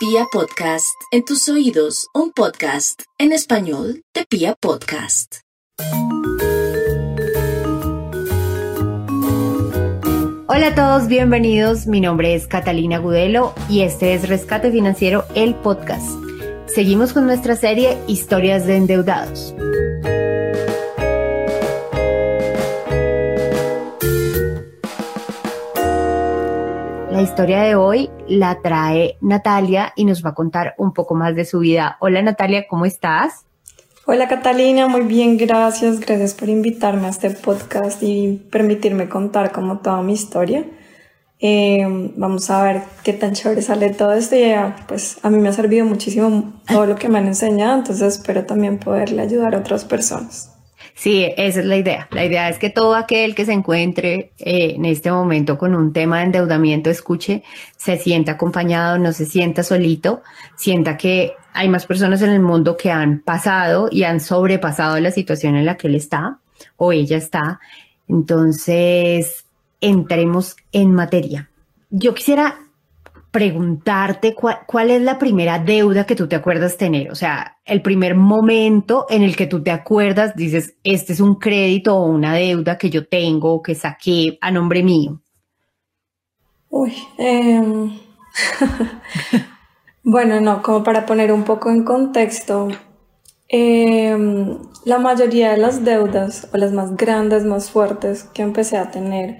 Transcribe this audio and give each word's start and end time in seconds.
Pia 0.00 0.24
Podcast, 0.32 0.96
en 1.10 1.26
tus 1.26 1.46
oídos, 1.50 2.08
un 2.14 2.32
podcast 2.32 3.02
en 3.18 3.32
español 3.32 4.02
de 4.14 4.24
Pia 4.24 4.54
Podcast. 4.58 5.40
Hola 10.46 10.68
a 10.68 10.74
todos, 10.74 11.06
bienvenidos. 11.06 11.86
Mi 11.86 12.00
nombre 12.00 12.34
es 12.34 12.46
Catalina 12.46 12.96
Gudelo 12.96 13.52
y 13.68 13.82
este 13.82 14.14
es 14.14 14.26
Rescate 14.26 14.72
Financiero, 14.72 15.26
el 15.34 15.54
podcast. 15.54 16.08
Seguimos 16.64 17.12
con 17.12 17.26
nuestra 17.26 17.54
serie 17.54 17.98
Historias 18.06 18.66
de 18.66 18.76
Endeudados. 18.76 19.54
La 27.20 27.24
historia 27.24 27.60
de 27.60 27.74
hoy 27.74 28.08
la 28.28 28.62
trae 28.62 29.18
Natalia 29.20 29.92
y 29.94 30.06
nos 30.06 30.24
va 30.24 30.30
a 30.30 30.34
contar 30.34 30.74
un 30.78 30.94
poco 30.94 31.14
más 31.14 31.36
de 31.36 31.44
su 31.44 31.58
vida. 31.58 31.98
Hola 32.00 32.22
Natalia, 32.22 32.64
¿cómo 32.66 32.86
estás? 32.86 33.44
Hola 34.06 34.26
Catalina, 34.26 34.88
muy 34.88 35.02
bien, 35.02 35.36
gracias. 35.36 36.00
Gracias 36.00 36.32
por 36.32 36.48
invitarme 36.48 37.08
a 37.08 37.10
este 37.10 37.28
podcast 37.28 38.02
y 38.02 38.38
permitirme 38.50 39.10
contar 39.10 39.52
como 39.52 39.80
toda 39.80 40.00
mi 40.00 40.14
historia. 40.14 40.64
Eh, 41.40 41.84
vamos 42.16 42.48
a 42.48 42.62
ver 42.62 42.82
qué 43.04 43.12
tan 43.12 43.34
chévere 43.34 43.60
sale 43.60 43.90
todo 43.90 44.14
esto 44.14 44.36
y 44.36 44.54
pues 44.88 45.22
a 45.22 45.28
mí 45.28 45.36
me 45.40 45.50
ha 45.50 45.52
servido 45.52 45.84
muchísimo 45.84 46.54
todo 46.66 46.86
lo 46.86 46.96
que 46.96 47.10
me 47.10 47.18
han 47.18 47.26
enseñado, 47.26 47.80
entonces 47.80 48.14
espero 48.14 48.46
también 48.46 48.78
poderle 48.78 49.20
ayudar 49.20 49.54
a 49.54 49.58
otras 49.58 49.84
personas. 49.84 50.59
Sí, 50.94 51.24
esa 51.36 51.60
es 51.60 51.66
la 51.66 51.76
idea. 51.76 52.08
La 52.10 52.24
idea 52.24 52.48
es 52.48 52.58
que 52.58 52.70
todo 52.70 52.94
aquel 52.94 53.34
que 53.34 53.44
se 53.44 53.52
encuentre 53.52 54.32
eh, 54.38 54.74
en 54.76 54.84
este 54.84 55.10
momento 55.10 55.58
con 55.58 55.74
un 55.74 55.92
tema 55.92 56.18
de 56.18 56.24
endeudamiento 56.24 56.90
escuche, 56.90 57.42
se 57.76 57.96
sienta 57.96 58.32
acompañado, 58.32 58.98
no 58.98 59.12
se 59.12 59.26
sienta 59.26 59.62
solito, 59.62 60.22
sienta 60.56 60.96
que 60.96 61.32
hay 61.52 61.68
más 61.68 61.86
personas 61.86 62.22
en 62.22 62.30
el 62.30 62.40
mundo 62.40 62.76
que 62.76 62.90
han 62.90 63.20
pasado 63.20 63.88
y 63.90 64.04
han 64.04 64.20
sobrepasado 64.20 64.98
la 65.00 65.10
situación 65.10 65.56
en 65.56 65.66
la 65.66 65.76
que 65.76 65.88
él 65.88 65.94
está 65.94 66.38
o 66.76 66.92
ella 66.92 67.16
está. 67.16 67.60
Entonces, 68.08 69.44
entremos 69.80 70.56
en 70.72 70.92
materia. 70.92 71.50
Yo 71.90 72.14
quisiera 72.14 72.58
preguntarte 73.30 74.34
cuál, 74.34 74.90
es 74.90 75.02
la 75.02 75.18
primera 75.18 75.58
deuda 75.58 76.04
que 76.04 76.16
tú 76.16 76.26
te 76.26 76.36
acuerdas 76.36 76.76
tener, 76.76 77.10
o 77.10 77.14
sea, 77.14 77.58
el 77.64 77.80
primer 77.80 78.16
momento 78.16 79.06
en 79.08 79.22
el 79.22 79.36
que 79.36 79.46
tú 79.46 79.62
te 79.62 79.70
acuerdas, 79.70 80.34
dices, 80.34 80.74
este 80.82 81.12
es 81.12 81.20
un 81.20 81.36
crédito 81.36 81.96
o 81.96 82.06
una 82.06 82.34
deuda 82.34 82.76
que 82.76 82.90
yo 82.90 83.06
tengo, 83.06 83.62
que 83.62 83.74
saqué 83.74 84.38
a 84.40 84.50
nombre 84.50 84.82
mío. 84.82 85.20
Uy, 86.70 86.92
em, 87.18 87.98
bueno, 90.02 90.40
no, 90.40 90.62
como 90.62 90.82
para 90.82 91.06
poner 91.06 91.32
un 91.32 91.44
poco 91.44 91.70
en 91.70 91.84
contexto, 91.84 92.68
em, 93.48 94.58
la 94.84 94.98
mayoría 94.98 95.52
de 95.52 95.58
las 95.58 95.84
deudas 95.84 96.48
o 96.52 96.56
las 96.56 96.72
más 96.72 96.96
grandes, 96.96 97.44
más 97.44 97.70
fuertes 97.70 98.24
que 98.24 98.42
empecé 98.42 98.76
a 98.76 98.90
tener, 98.90 99.38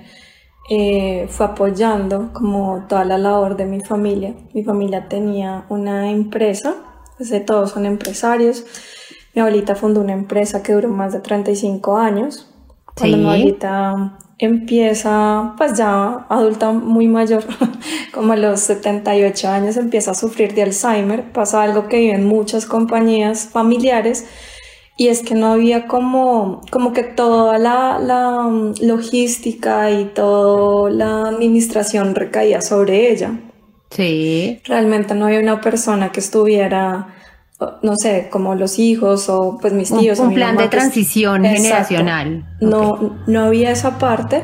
eh, 0.68 1.26
fue 1.28 1.46
apoyando 1.46 2.30
como 2.32 2.84
toda 2.88 3.04
la 3.04 3.18
labor 3.18 3.56
de 3.56 3.64
mi 3.64 3.80
familia. 3.80 4.34
Mi 4.54 4.62
familia 4.62 5.08
tenía 5.08 5.64
una 5.68 6.10
empresa, 6.10 6.74
pues 7.16 7.32
todos 7.44 7.70
son 7.70 7.86
empresarios. 7.86 8.64
Mi 9.34 9.40
abuelita 9.40 9.74
fundó 9.74 10.00
una 10.00 10.12
empresa 10.12 10.62
que 10.62 10.72
duró 10.72 10.88
más 10.88 11.12
de 11.12 11.20
35 11.20 11.96
años. 11.96 12.46
Cuando 12.96 13.16
mi 13.16 13.24
abuelita 13.24 14.18
empieza, 14.38 15.54
pues 15.56 15.76
ya 15.76 16.26
adulta 16.28 16.72
muy 16.72 17.08
mayor, 17.08 17.44
como 18.14 18.32
a 18.32 18.36
los 18.36 18.60
78 18.60 19.48
años, 19.48 19.76
empieza 19.76 20.12
a 20.12 20.14
sufrir 20.14 20.54
de 20.54 20.62
Alzheimer. 20.62 21.32
Pasa 21.32 21.62
algo 21.62 21.88
que 21.88 21.98
viven 21.98 22.26
muchas 22.26 22.66
compañías 22.66 23.48
familiares 23.52 24.26
y 25.00 25.08
es 25.08 25.22
que 25.22 25.34
no 25.34 25.54
había 25.54 25.86
como, 25.86 26.60
como 26.70 26.92
que 26.92 27.02
toda 27.02 27.56
la, 27.56 27.98
la 27.98 28.40
um, 28.40 28.74
logística 28.82 29.90
y 29.90 30.04
toda 30.04 30.90
la 30.90 31.22
administración 31.30 32.14
recaía 32.14 32.60
sobre 32.60 33.10
ella. 33.10 33.32
Sí. 33.88 34.60
Realmente 34.66 35.14
no 35.14 35.24
había 35.24 35.40
una 35.40 35.62
persona 35.62 36.12
que 36.12 36.20
estuviera, 36.20 37.14
no 37.82 37.96
sé, 37.96 38.28
como 38.30 38.54
los 38.54 38.78
hijos 38.78 39.30
o 39.30 39.56
pues 39.58 39.72
mis 39.72 39.90
tíos. 39.90 40.18
Un, 40.18 40.34
plan 40.34 40.58
de 40.58 40.68
transición 40.68 41.44
generacional. 41.46 42.44
No, 42.60 43.20
no 43.26 43.44
había 43.44 43.70
esa 43.70 43.96
parte. 43.96 44.42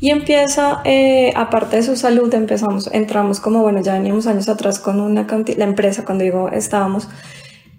Y 0.00 0.08
empieza, 0.08 0.80
eh, 0.84 1.34
aparte 1.36 1.76
de 1.76 1.82
su 1.82 1.96
salud, 1.96 2.32
empezamos, 2.32 2.88
entramos 2.94 3.40
como, 3.40 3.60
bueno, 3.60 3.82
ya 3.82 3.92
veníamos 3.92 4.26
años 4.26 4.48
atrás 4.48 4.78
con 4.78 5.02
una 5.02 5.26
cantidad, 5.26 5.58
la 5.58 5.64
empresa, 5.64 6.06
cuando 6.06 6.24
digo 6.24 6.48
estábamos, 6.48 7.08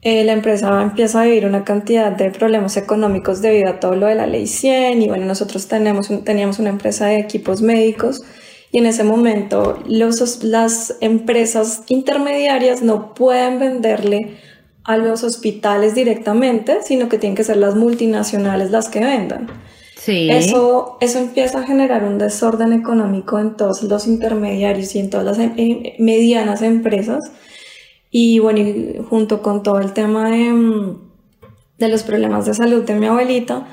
eh, 0.03 0.23
la 0.25 0.33
empresa 0.33 0.81
empieza 0.81 1.21
a 1.21 1.25
vivir 1.25 1.45
una 1.45 1.63
cantidad 1.63 2.11
de 2.11 2.29
problemas 2.29 2.75
económicos 2.75 3.41
debido 3.41 3.69
a 3.69 3.79
todo 3.79 3.95
lo 3.95 4.07
de 4.07 4.15
la 4.15 4.27
ley 4.27 4.47
100 4.47 5.01
y 5.01 5.07
bueno, 5.07 5.25
nosotros 5.25 5.67
tenemos 5.67 6.09
teníamos 6.25 6.59
una 6.59 6.69
empresa 6.69 7.05
de 7.07 7.19
equipos 7.19 7.61
médicos 7.61 8.21
y 8.73 8.79
en 8.79 8.85
ese 8.85 9.05
momento 9.05 9.81
los, 9.87 10.43
las 10.43 10.97
empresas 10.99 11.83
intermediarias 11.87 12.81
no 12.81 13.13
pueden 13.13 13.59
venderle 13.59 14.37
a 14.83 14.97
los 14.97 15.23
hospitales 15.23 15.95
directamente, 15.95 16.79
sino 16.83 17.07
que 17.07 17.17
tienen 17.17 17.37
que 17.37 17.45
ser 17.45 17.57
las 17.57 17.75
multinacionales 17.75 18.71
las 18.71 18.89
que 18.89 18.99
vendan. 18.99 19.47
Sí. 19.95 20.29
Eso, 20.29 20.97
eso 20.99 21.19
empieza 21.19 21.59
a 21.59 21.63
generar 21.63 22.03
un 22.03 22.17
desorden 22.17 22.73
económico 22.73 23.39
en 23.39 23.55
todos 23.55 23.83
los 23.83 24.05
intermediarios 24.05 24.95
y 24.95 24.99
en 24.99 25.09
todas 25.09 25.37
las 25.37 25.39
eh, 25.39 25.95
medianas 25.99 26.61
empresas 26.61 27.31
y 28.15 28.37
bueno, 28.37 28.61
junto 29.09 29.41
con 29.41 29.63
todo 29.63 29.79
el 29.79 29.91
tema 29.91 30.29
de, 30.29 30.53
mm, 30.53 30.97
de, 31.79 31.89
los 31.89 32.03
problemas 32.03 32.45
de 32.45 32.53
salud 32.53 32.83
de 32.83 32.93
mi 32.93 33.07
abuelita, 33.07 33.65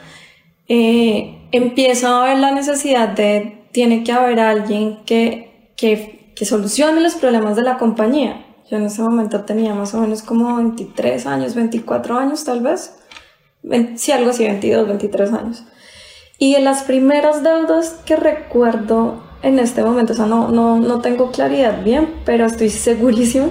eh, 0.66 1.46
empieza 1.52 2.16
a 2.16 2.24
ver 2.24 2.38
la 2.38 2.50
necesidad 2.52 3.10
de, 3.10 3.66
tiene 3.70 4.02
que 4.02 4.12
haber 4.12 4.40
alguien 4.40 5.00
que, 5.04 5.72
que, 5.76 6.32
que 6.34 6.46
solucione 6.46 7.02
los 7.02 7.16
problemas 7.16 7.54
de 7.54 7.62
la 7.62 7.76
compañía. 7.76 8.46
Yo 8.70 8.78
en 8.78 8.84
ese 8.84 9.02
momento 9.02 9.42
tenía 9.42 9.74
más 9.74 9.92
o 9.92 10.00
menos 10.00 10.22
como 10.22 10.56
23 10.56 11.26
años, 11.26 11.54
24 11.54 12.16
años 12.16 12.42
tal 12.42 12.60
vez. 12.60 12.94
Sí, 13.96 14.10
algo 14.10 14.30
así, 14.30 14.44
22, 14.44 14.88
23 14.88 15.32
años. 15.34 15.64
Y 16.38 16.54
de 16.54 16.60
las 16.60 16.84
primeras 16.84 17.42
deudas 17.42 18.00
que 18.06 18.16
recuerdo 18.16 19.22
en 19.42 19.58
este 19.58 19.84
momento, 19.84 20.14
o 20.14 20.16
sea, 20.16 20.24
no, 20.24 20.48
no, 20.48 20.78
no 20.78 21.00
tengo 21.02 21.30
claridad 21.30 21.84
bien, 21.84 22.08
pero 22.24 22.46
estoy 22.46 22.70
segurísima 22.70 23.48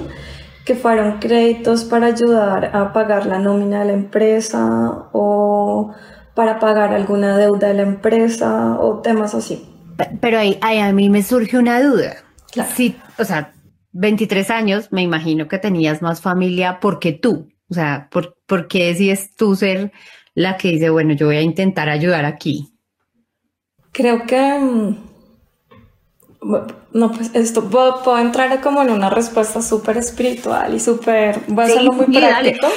que 0.65 0.75
fueron 0.75 1.19
créditos 1.19 1.83
para 1.83 2.07
ayudar 2.07 2.75
a 2.75 2.93
pagar 2.93 3.25
la 3.25 3.39
nómina 3.39 3.79
de 3.79 3.85
la 3.85 3.93
empresa 3.93 5.09
o 5.13 5.93
para 6.35 6.59
pagar 6.59 6.93
alguna 6.93 7.37
deuda 7.37 7.69
de 7.69 7.73
la 7.73 7.81
empresa 7.83 8.77
o 8.79 8.99
temas 9.01 9.33
así. 9.35 9.65
Pero 10.21 10.39
ahí, 10.39 10.57
a 10.61 10.93
mí 10.93 11.09
me 11.09 11.23
surge 11.23 11.57
una 11.57 11.81
duda. 11.81 12.17
Sí, 12.75 12.95
o 13.17 13.25
sea, 13.25 13.51
23 13.91 14.49
años, 14.49 14.91
me 14.91 15.01
imagino 15.01 15.47
que 15.47 15.57
tenías 15.57 16.01
más 16.01 16.21
familia 16.21 16.79
porque 16.79 17.11
tú, 17.11 17.49
o 17.69 17.73
sea, 17.73 18.07
¿por, 18.11 18.37
¿por 18.45 18.67
qué 18.67 18.87
decides 18.87 19.35
tú 19.35 19.55
ser 19.55 19.91
la 20.33 20.57
que 20.57 20.69
dice, 20.69 20.89
bueno, 20.89 21.13
yo 21.13 21.25
voy 21.27 21.37
a 21.37 21.41
intentar 21.41 21.89
ayudar 21.89 22.25
aquí? 22.25 22.73
Creo 23.91 24.25
que 24.25 24.59
mm, 24.59 25.08
no, 26.41 27.11
pues 27.11 27.31
esto 27.33 27.69
puedo, 27.69 28.17
entrar 28.17 28.61
como 28.61 28.81
en 28.81 28.91
una 28.91 29.09
respuesta 29.09 29.61
súper 29.61 29.97
espiritual 29.97 30.73
y 30.73 30.79
súper, 30.79 31.41
voy 31.47 31.65
a 31.65 31.67
hacerlo 31.67 31.91
muy 31.91 32.05
práctico. 32.05 32.67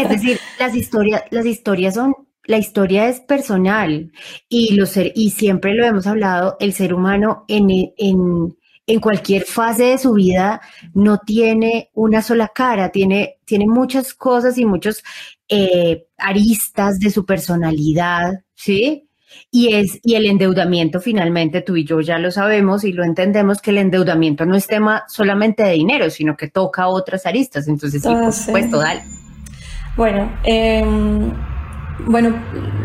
Es 0.00 0.08
decir, 0.08 0.38
las 0.58 0.74
historias, 0.74 1.24
las 1.30 1.46
historias 1.46 1.94
son, 1.94 2.14
la 2.44 2.58
historia 2.58 3.08
es 3.08 3.20
personal 3.20 4.12
y 4.48 4.74
los 4.74 4.90
ser, 4.90 5.12
y 5.14 5.30
siempre 5.30 5.74
lo 5.74 5.84
hemos 5.84 6.06
hablado, 6.06 6.56
el 6.60 6.72
ser 6.72 6.94
humano 6.94 7.44
en, 7.48 7.68
en, 7.96 8.56
en 8.86 9.00
cualquier 9.00 9.44
fase 9.44 9.84
de 9.84 9.98
su 9.98 10.14
vida 10.14 10.60
no 10.94 11.18
tiene 11.18 11.90
una 11.94 12.22
sola 12.22 12.48
cara, 12.54 12.90
tiene, 12.90 13.38
tiene 13.44 13.66
muchas 13.66 14.14
cosas 14.14 14.56
y 14.58 14.64
muchos 14.64 15.02
eh, 15.48 16.06
aristas 16.16 16.98
de 16.98 17.10
su 17.10 17.26
personalidad, 17.26 18.44
¿sí? 18.54 19.07
Y, 19.50 19.74
es, 19.74 20.00
y 20.02 20.14
el 20.14 20.26
endeudamiento, 20.26 21.00
finalmente, 21.00 21.62
tú 21.62 21.76
y 21.76 21.84
yo 21.84 22.00
ya 22.00 22.18
lo 22.18 22.30
sabemos 22.30 22.84
y 22.84 22.92
lo 22.92 23.04
entendemos, 23.04 23.60
que 23.62 23.70
el 23.70 23.78
endeudamiento 23.78 24.44
no 24.46 24.56
es 24.56 24.66
tema 24.66 25.04
solamente 25.08 25.62
de 25.62 25.72
dinero, 25.72 26.10
sino 26.10 26.36
que 26.36 26.48
toca 26.48 26.88
otras 26.88 27.26
aristas. 27.26 27.68
Entonces, 27.68 28.02
sí, 28.02 28.08
por 28.08 28.32
supuesto, 28.32 28.78
dale. 28.78 29.02
Bueno, 29.96 30.30
em, 30.44 31.32
bueno, 32.06 32.34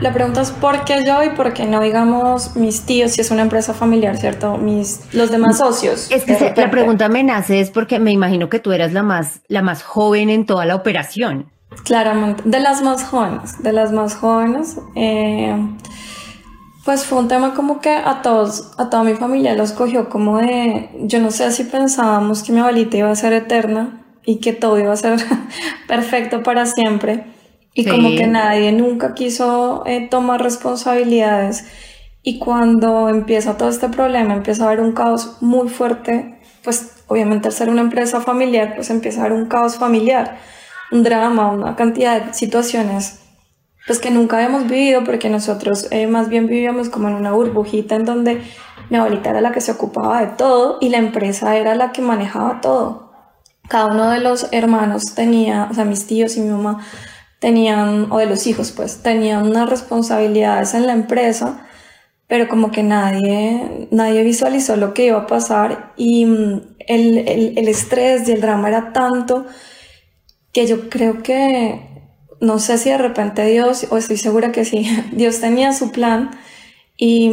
la 0.02 0.12
pregunta 0.12 0.42
es 0.42 0.52
por 0.52 0.84
qué 0.86 1.04
yo 1.06 1.24
y 1.24 1.30
por 1.30 1.54
qué 1.54 1.66
no, 1.66 1.82
digamos, 1.82 2.56
mis 2.56 2.82
tíos, 2.82 3.12
si 3.12 3.22
es 3.22 3.30
una 3.30 3.44
empresa 3.44 3.74
familiar, 3.74 4.18
¿cierto? 4.18 4.58
Mis, 4.58 5.14
los 5.14 5.30
demás 5.30 5.60
socios. 5.60 6.10
Es 6.10 6.24
que 6.24 6.54
la 6.56 6.72
pregunta 6.72 7.10
me 7.10 7.24
nace 7.24 7.60
es 7.60 7.70
porque 7.70 8.00
me 8.00 8.12
imagino 8.12 8.50
que 8.50 8.60
tú 8.60 8.72
eras 8.72 8.94
la 8.94 9.04
más, 9.04 9.42
la 9.48 9.62
más 9.62 9.84
joven 9.84 10.30
en 10.30 10.46
toda 10.46 10.66
la 10.66 10.76
operación. 10.76 11.52
Claramente, 11.84 12.44
de 12.46 12.60
las 12.60 12.82
más 12.82 13.04
jóvenes, 13.04 13.62
de 13.62 13.74
las 13.74 13.92
más 13.92 14.16
jóvenes. 14.16 14.78
Eh, 14.96 15.56
pues 16.86 17.06
fue 17.06 17.20
un 17.20 17.28
tema 17.28 17.54
como 17.54 17.80
que 17.80 17.92
a 17.92 18.22
todos, 18.22 18.72
a 18.78 18.90
toda 18.90 19.04
mi 19.04 19.16
familia 19.16 19.56
los 19.56 19.72
cogió 19.72 20.10
como 20.10 20.40
de, 20.40 20.90
yo 21.04 21.20
no 21.20 21.32
sé 21.32 21.52
si 21.52 21.64
pensábamos 21.64 22.44
que 22.44 22.52
mi 22.52 22.60
abuelita 22.60 22.98
iba 22.98 23.10
a 23.10 23.16
ser 23.16 23.34
eterna, 23.34 24.04
y 24.26 24.40
que 24.40 24.54
todo 24.54 24.80
iba 24.80 24.94
a 24.94 24.98
ser 24.98 25.20
perfecto 25.88 26.44
para 26.44 26.66
siempre. 26.66 27.26
Y 27.76 27.86
como 27.88 28.10
que 28.10 28.28
nadie 28.28 28.72
nunca 28.72 29.16
quiso 29.16 29.84
eh, 29.88 30.08
tomar 30.08 30.44
responsabilidades. 30.44 31.66
Y 32.22 32.38
cuando 32.38 33.10
empieza 33.10 33.58
todo 33.58 33.70
este 33.70 33.90
problema, 33.90 34.36
empieza 34.36 34.64
a 34.64 34.68
haber 34.68 34.80
un 34.80 34.92
caos 34.92 35.38
muy 35.42 35.70
fuerte, 35.70 36.40
pues 36.64 37.04
obviamente 37.08 37.48
al 37.48 37.54
ser 37.54 37.70
una 37.70 37.82
empresa 37.82 38.22
familiar, 38.22 38.76
pues 38.76 38.92
empieza 38.92 39.22
a 39.22 39.26
haber 39.26 39.38
un 39.38 39.48
caos 39.48 39.78
familiar, 39.78 40.38
un 40.92 41.02
drama, 41.02 41.52
una 41.52 41.76
cantidad 41.76 42.22
de 42.22 42.34
situaciones 42.36 43.23
pues 43.86 44.00
que 44.00 44.12
nunca 44.12 44.38
habíamos 44.38 44.68
vivido 44.68 45.04
porque 45.04 45.30
nosotros 45.30 45.88
eh, 45.92 46.08
más 46.08 46.30
bien 46.30 46.48
vivíamos 46.48 46.90
como 46.90 47.10
en 47.10 47.16
una 47.16 47.32
burbujita 47.34 47.96
en 47.96 48.06
donde 48.06 48.42
mi 48.90 48.98
abuelita 48.98 49.32
era 49.32 49.42
la 49.42 49.52
que 49.52 49.62
se 49.62 49.72
ocupaba 49.72 50.22
de 50.22 50.28
todo 50.28 50.78
y 50.80 50.90
la 50.90 50.98
empresa 50.98 51.58
era 51.58 51.76
la 51.76 51.92
que 51.92 52.02
manejaba 52.02 52.62
todo. 52.62 53.12
Cada 53.68 53.88
uno 53.88 54.10
de 54.10 54.20
los 54.20 54.48
hermanos 54.52 55.16
tenía, 55.16 55.68
o 55.72 55.74
sea, 55.74 55.86
mis 55.86 56.06
tíos 56.06 56.38
y 56.38 56.42
mi 56.42 56.50
mamá 56.50 56.86
tenían, 57.40 58.12
o 58.12 58.18
de 58.20 58.26
los 58.26 58.46
hijos 58.48 58.72
pues, 58.72 59.02
tenían 59.02 59.48
unas 59.48 59.70
responsabilidades 59.70 60.74
en 60.74 60.88
la 60.88 60.94
empresa, 60.94 61.66
pero 62.28 62.48
como 62.48 62.72
que 62.72 62.84
nadie, 62.84 63.88
nadie 63.92 64.24
visualizó 64.24 64.76
lo 64.76 64.94
que 64.94 65.08
iba 65.08 65.20
a 65.20 65.28
pasar 65.28 65.94
y 65.98 66.26
mm, 66.26 66.62
el, 66.88 67.18
el, 67.28 67.58
el 67.58 67.68
estrés 67.68 68.28
y 68.28 68.34
el 68.34 68.42
drama 68.42 68.70
era 68.70 68.94
tanto 68.94 69.46
que 70.52 70.68
yo 70.68 70.90
creo 70.90 71.24
que 71.24 71.93
no 72.44 72.60
sé 72.60 72.78
si 72.78 72.90
de 72.90 72.98
repente 72.98 73.46
Dios, 73.46 73.88
o 73.90 73.98
estoy 73.98 74.18
segura 74.18 74.52
que 74.52 74.66
sí, 74.66 74.86
Dios 75.14 75.40
tenía 75.40 75.72
su 75.72 75.92
plan 75.92 76.32
y, 76.98 77.32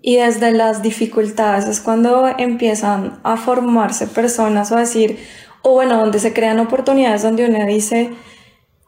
y, 0.00 0.16
desde 0.16 0.52
las 0.52 0.82
dificultades 0.82 1.66
es 1.66 1.80
cuando 1.80 2.26
empiezan 2.38 3.20
a 3.22 3.36
formarse 3.36 4.06
personas 4.06 4.72
o 4.72 4.76
decir, 4.76 5.18
o 5.62 5.74
bueno, 5.74 5.98
donde 5.98 6.18
se 6.18 6.32
crean 6.32 6.58
oportunidades 6.58 7.22
donde 7.22 7.44
uno 7.46 7.66
dice, 7.66 8.10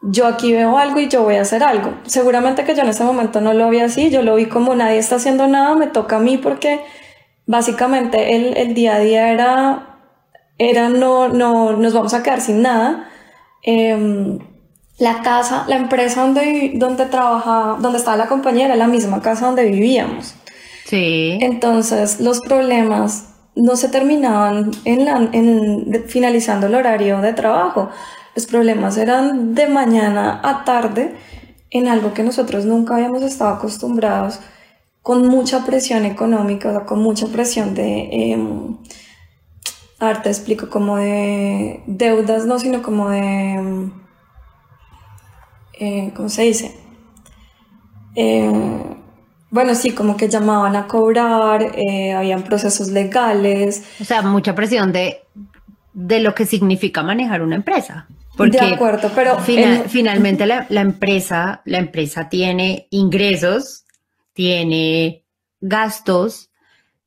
yo 0.01 0.25
aquí 0.25 0.51
veo 0.51 0.77
algo 0.77 0.99
y 0.99 1.07
yo 1.07 1.21
voy 1.23 1.35
a 1.35 1.41
hacer 1.41 1.63
algo. 1.63 1.93
Seguramente 2.05 2.63
que 2.63 2.75
yo 2.75 2.81
en 2.81 2.89
ese 2.89 3.03
momento 3.03 3.39
no 3.39 3.53
lo 3.53 3.69
vi 3.69 3.79
así, 3.79 4.09
yo 4.09 4.23
lo 4.23 4.35
vi 4.35 4.47
como 4.47 4.73
nadie 4.73 4.97
está 4.97 5.17
haciendo 5.17 5.47
nada, 5.47 5.75
me 5.75 5.87
toca 5.87 6.15
a 6.15 6.19
mí 6.19 6.37
porque 6.37 6.81
básicamente 7.45 8.35
el, 8.35 8.57
el 8.57 8.73
día 8.73 8.95
a 8.95 8.99
día 8.99 9.31
era, 9.31 9.99
era 10.57 10.89
no, 10.89 11.29
no, 11.29 11.73
nos 11.73 11.93
vamos 11.93 12.15
a 12.15 12.23
quedar 12.23 12.41
sin 12.41 12.63
nada. 12.63 13.07
Eh, 13.63 14.39
la 14.97 15.21
casa, 15.21 15.65
la 15.67 15.75
empresa 15.75 16.21
donde, 16.21 16.73
donde 16.75 17.05
trabajaba, 17.05 17.77
donde 17.79 17.97
estaba 17.97 18.17
la 18.17 18.27
compañera, 18.27 18.67
era 18.67 18.75
la 18.75 18.87
misma 18.87 19.21
casa 19.21 19.45
donde 19.45 19.65
vivíamos. 19.65 20.35
Sí. 20.85 21.37
Entonces, 21.41 22.19
los 22.19 22.39
problemas 22.41 23.29
no 23.55 23.75
se 23.75 23.89
terminaban 23.89 24.71
en, 24.85 25.05
la, 25.05 25.29
en 25.31 26.05
finalizando 26.07 26.67
el 26.67 26.75
horario 26.75 27.21
de 27.21 27.33
trabajo. 27.33 27.89
Los 28.35 28.45
problemas 28.45 28.97
eran 28.97 29.55
de 29.55 29.67
mañana 29.67 30.39
a 30.43 30.63
tarde 30.63 31.15
en 31.69 31.87
algo 31.87 32.13
que 32.13 32.23
nosotros 32.23 32.65
nunca 32.65 32.95
habíamos 32.95 33.23
estado 33.23 33.55
acostumbrados, 33.55 34.39
con 35.01 35.27
mucha 35.27 35.65
presión 35.65 36.05
económica, 36.05 36.69
o 36.69 36.71
sea, 36.71 36.85
con 36.85 37.01
mucha 37.01 37.27
presión 37.27 37.73
de... 37.73 38.09
Eh, 38.11 38.47
ahora 39.99 40.21
te 40.21 40.29
explico, 40.29 40.69
como 40.69 40.97
de 40.97 41.81
deudas, 41.87 42.45
no, 42.45 42.59
sino 42.59 42.83
como 42.83 43.09
de 43.09 43.53
em, 43.53 43.91
eh, 45.79 46.11
¿cómo 46.15 46.29
se 46.29 46.43
dice? 46.43 46.75
Eh, 48.15 48.51
bueno, 49.49 49.75
sí, 49.75 49.91
como 49.91 50.17
que 50.17 50.29
llamaban 50.29 50.75
a 50.75 50.87
cobrar, 50.87 51.73
eh, 51.75 52.13
habían 52.13 52.43
procesos 52.43 52.89
legales. 52.89 53.83
O 54.01 54.03
sea, 54.03 54.21
mucha 54.23 54.55
presión 54.55 54.91
de, 54.91 55.21
de 55.93 56.19
lo 56.19 56.33
que 56.33 56.45
significa 56.45 57.03
manejar 57.03 57.41
una 57.41 57.55
empresa. 57.55 58.07
Porque 58.35 58.57
de 58.57 58.73
acuerdo, 58.73 59.11
pero 59.13 59.37
finalmente 59.39 60.47
la, 60.47 60.65
la, 60.69 60.81
empresa, 60.81 61.61
la 61.65 61.77
empresa 61.77 62.29
tiene 62.29 62.87
ingresos, 62.89 63.85
tiene 64.33 65.23
gastos, 65.61 66.49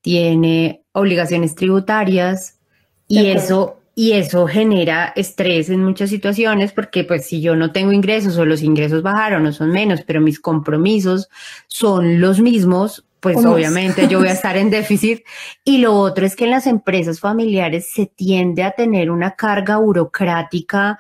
tiene 0.03 0.85
obligaciones 0.93 1.57
tributarias 1.57 2.61
y 3.09 3.27
eso 3.27 3.76
y 3.99 4.13
eso 4.13 4.47
genera 4.47 5.15
estrés 5.17 5.71
en 5.71 5.83
muchas 5.83 6.11
situaciones 6.11 6.71
porque 6.73 7.03
pues 7.03 7.25
si 7.25 7.41
yo 7.41 7.57
no 7.57 7.73
tengo 7.73 7.93
ingresos 7.93 8.37
o 8.37 8.45
los 8.45 8.63
ingresos 8.63 9.03
bajaron 9.03 9.47
o 9.47 9.53
son 9.53 9.71
menos, 9.71 10.03
pero 10.03 10.21
mis 10.21 10.39
compromisos 10.39 11.31
son 11.67 12.21
los 12.21 12.39
mismos, 12.39 13.07
pues 13.21 13.39
obviamente 13.39 14.07
yo 14.07 14.19
voy 14.19 14.29
a 14.29 14.33
estar 14.33 14.59
en 14.59 14.69
déficit. 14.69 15.25
Y 15.65 15.79
lo 15.79 15.95
otro 15.95 16.27
es 16.27 16.37
que 16.37 16.45
en 16.45 16.51
las 16.51 16.67
empresas 16.67 17.21
familiares 17.21 17.89
se 17.91 18.05
tiende 18.05 18.63
a 18.65 18.73
tener 18.73 19.11
una 19.11 19.31
carga 19.31 19.79
burocrática. 19.79 20.99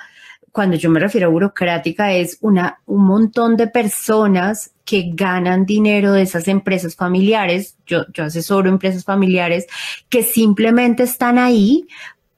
Cuando 0.50 0.76
yo 0.76 0.88
me 0.88 0.98
refiero 0.98 1.26
a 1.26 1.30
burocrática 1.30 2.14
es 2.14 2.38
una, 2.40 2.80
un 2.86 3.04
montón 3.04 3.58
de 3.58 3.66
personas 3.66 4.70
que 4.86 5.10
ganan 5.12 5.66
dinero 5.66 6.12
de 6.12 6.22
esas 6.22 6.48
empresas 6.48 6.96
familiares. 6.96 7.76
Yo, 7.84 8.06
yo 8.14 8.24
asesoro 8.24 8.70
empresas 8.70 9.04
familiares 9.04 9.66
que 10.08 10.22
simplemente 10.22 11.02
están 11.02 11.38
ahí 11.38 11.86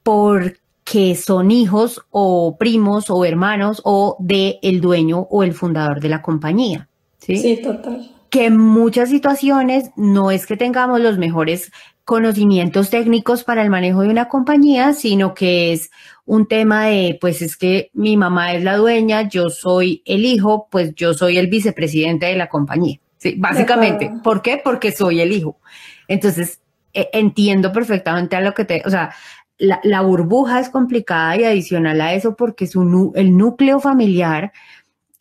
porque 0.03 1.15
son 1.15 1.51
hijos 1.51 2.05
o 2.09 2.57
primos 2.57 3.09
o 3.09 3.25
hermanos 3.25 3.81
o 3.85 4.17
de 4.19 4.59
el 4.61 4.81
dueño 4.81 5.27
o 5.29 5.43
el 5.43 5.53
fundador 5.53 5.99
de 5.99 6.09
la 6.09 6.21
compañía. 6.21 6.89
Sí, 7.19 7.37
sí 7.37 7.61
total. 7.61 8.11
Que 8.29 8.45
en 8.45 8.57
muchas 8.57 9.09
situaciones 9.09 9.91
no 9.95 10.31
es 10.31 10.45
que 10.45 10.55
tengamos 10.55 10.99
los 10.99 11.17
mejores 11.17 11.71
conocimientos 12.05 12.89
técnicos 12.89 13.43
para 13.43 13.61
el 13.61 13.69
manejo 13.69 14.01
de 14.01 14.09
una 14.09 14.27
compañía, 14.29 14.93
sino 14.93 15.35
que 15.35 15.73
es 15.73 15.91
un 16.25 16.47
tema 16.47 16.85
de, 16.85 17.17
pues 17.21 17.43
es 17.43 17.55
que 17.55 17.91
mi 17.93 18.17
mamá 18.17 18.53
es 18.53 18.63
la 18.63 18.77
dueña, 18.77 19.29
yo 19.29 19.49
soy 19.49 20.01
el 20.05 20.25
hijo, 20.25 20.67
pues 20.71 20.95
yo 20.95 21.13
soy 21.13 21.37
el 21.37 21.47
vicepresidente 21.47 22.25
de 22.25 22.35
la 22.35 22.49
compañía. 22.49 22.99
Sí, 23.17 23.35
básicamente. 23.37 24.11
¿Por 24.23 24.41
qué? 24.41 24.59
Porque 24.63 24.91
soy 24.91 25.21
el 25.21 25.31
hijo. 25.31 25.59
Entonces, 26.07 26.61
e, 26.93 27.09
entiendo 27.13 27.71
perfectamente 27.71 28.35
a 28.35 28.41
lo 28.41 28.53
que 28.53 28.65
te, 28.65 28.81
o 28.85 28.89
sea, 28.89 29.13
la, 29.59 30.01
burbuja 30.01 30.59
es 30.59 30.69
complicada 30.69 31.35
y 31.37 31.43
adicional 31.43 31.99
a 32.01 32.13
eso 32.13 32.35
porque 32.35 32.65
su, 32.65 33.11
el 33.15 33.37
núcleo 33.37 33.79
familiar 33.79 34.53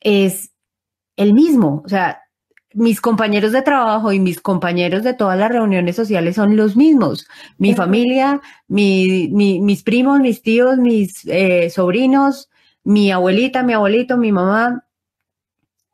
es 0.00 0.52
el 1.16 1.34
mismo. 1.34 1.82
O 1.84 1.88
sea, 1.88 2.22
mis 2.72 3.00
compañeros 3.00 3.52
de 3.52 3.62
trabajo 3.62 4.12
y 4.12 4.20
mis 4.20 4.40
compañeros 4.40 5.02
de 5.02 5.14
todas 5.14 5.38
las 5.38 5.50
reuniones 5.50 5.96
sociales 5.96 6.36
son 6.36 6.56
los 6.56 6.76
mismos. 6.76 7.26
Mi 7.58 7.74
familia, 7.74 8.40
mis 8.68 9.82
primos, 9.82 10.20
mis 10.20 10.42
tíos, 10.42 10.78
mis 10.78 11.26
eh, 11.26 11.70
sobrinos, 11.70 12.48
mi 12.84 13.10
abuelita, 13.10 13.62
mi 13.64 13.72
abuelito, 13.72 14.16
mi 14.16 14.30
mamá, 14.30 14.84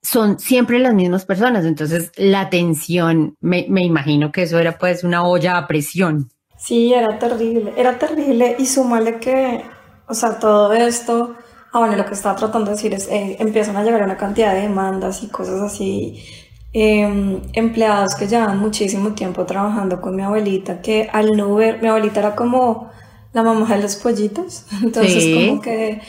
son 0.03 0.39
siempre 0.39 0.79
las 0.81 0.93
mismas 0.93 1.25
personas. 1.25 1.65
Entonces, 1.65 2.13
la 2.17 2.51
tensión, 2.51 3.37
me, 3.41 3.67
me 3.71 3.83
imagino 3.83 4.31
que 4.31 4.43
eso 4.43 4.59
era 4.59 4.77
pues 4.77 5.03
una 5.03 5.27
olla 5.27 5.57
a 5.57 5.67
presión. 5.67 6.29
Sí, 6.57 6.93
era 6.95 7.19
terrible, 7.19 7.73
era 7.77 7.99
terrible. 7.99 8.57
Y 8.59 8.67
súmale 8.67 9.19
que, 9.19 9.65
o 10.07 10.15
sea, 10.15 10.39
todo 10.39 10.73
esto, 10.73 11.35
ah, 11.73 11.79
bueno, 11.81 11.97
lo 11.97 12.07
que 12.07 12.15
estaba 12.15 12.37
tratando 12.37 12.71
de 12.71 12.77
decir 12.77 12.95
es, 12.95 13.09
eh, 13.09 13.37
empiezan 13.41 13.77
a 13.77 13.85
llegar 13.85 14.03
una 14.03 14.17
cantidad 14.17 14.55
de 14.55 14.63
demandas 14.63 15.23
y 15.23 15.29
cosas 15.29 15.61
así, 15.61 16.23
em, 16.73 17.43
empleados 17.53 18.15
que 18.15 18.27
llevan 18.27 18.59
muchísimo 18.59 19.15
tiempo 19.15 19.45
trabajando 19.47 20.01
con 20.01 20.17
mi 20.17 20.23
abuelita, 20.23 20.81
que 20.81 21.09
al 21.13 21.37
no 21.37 21.55
ver, 21.55 21.81
mi 21.83 21.89
abuelita 21.89 22.21
era 22.21 22.35
como 22.37 22.91
la 23.33 23.43
mamá 23.43 23.69
de 23.77 23.83
los 23.83 23.97
pollitos, 23.97 24.67
entonces 24.83 25.25
como 25.35 25.61
que 25.61 26.01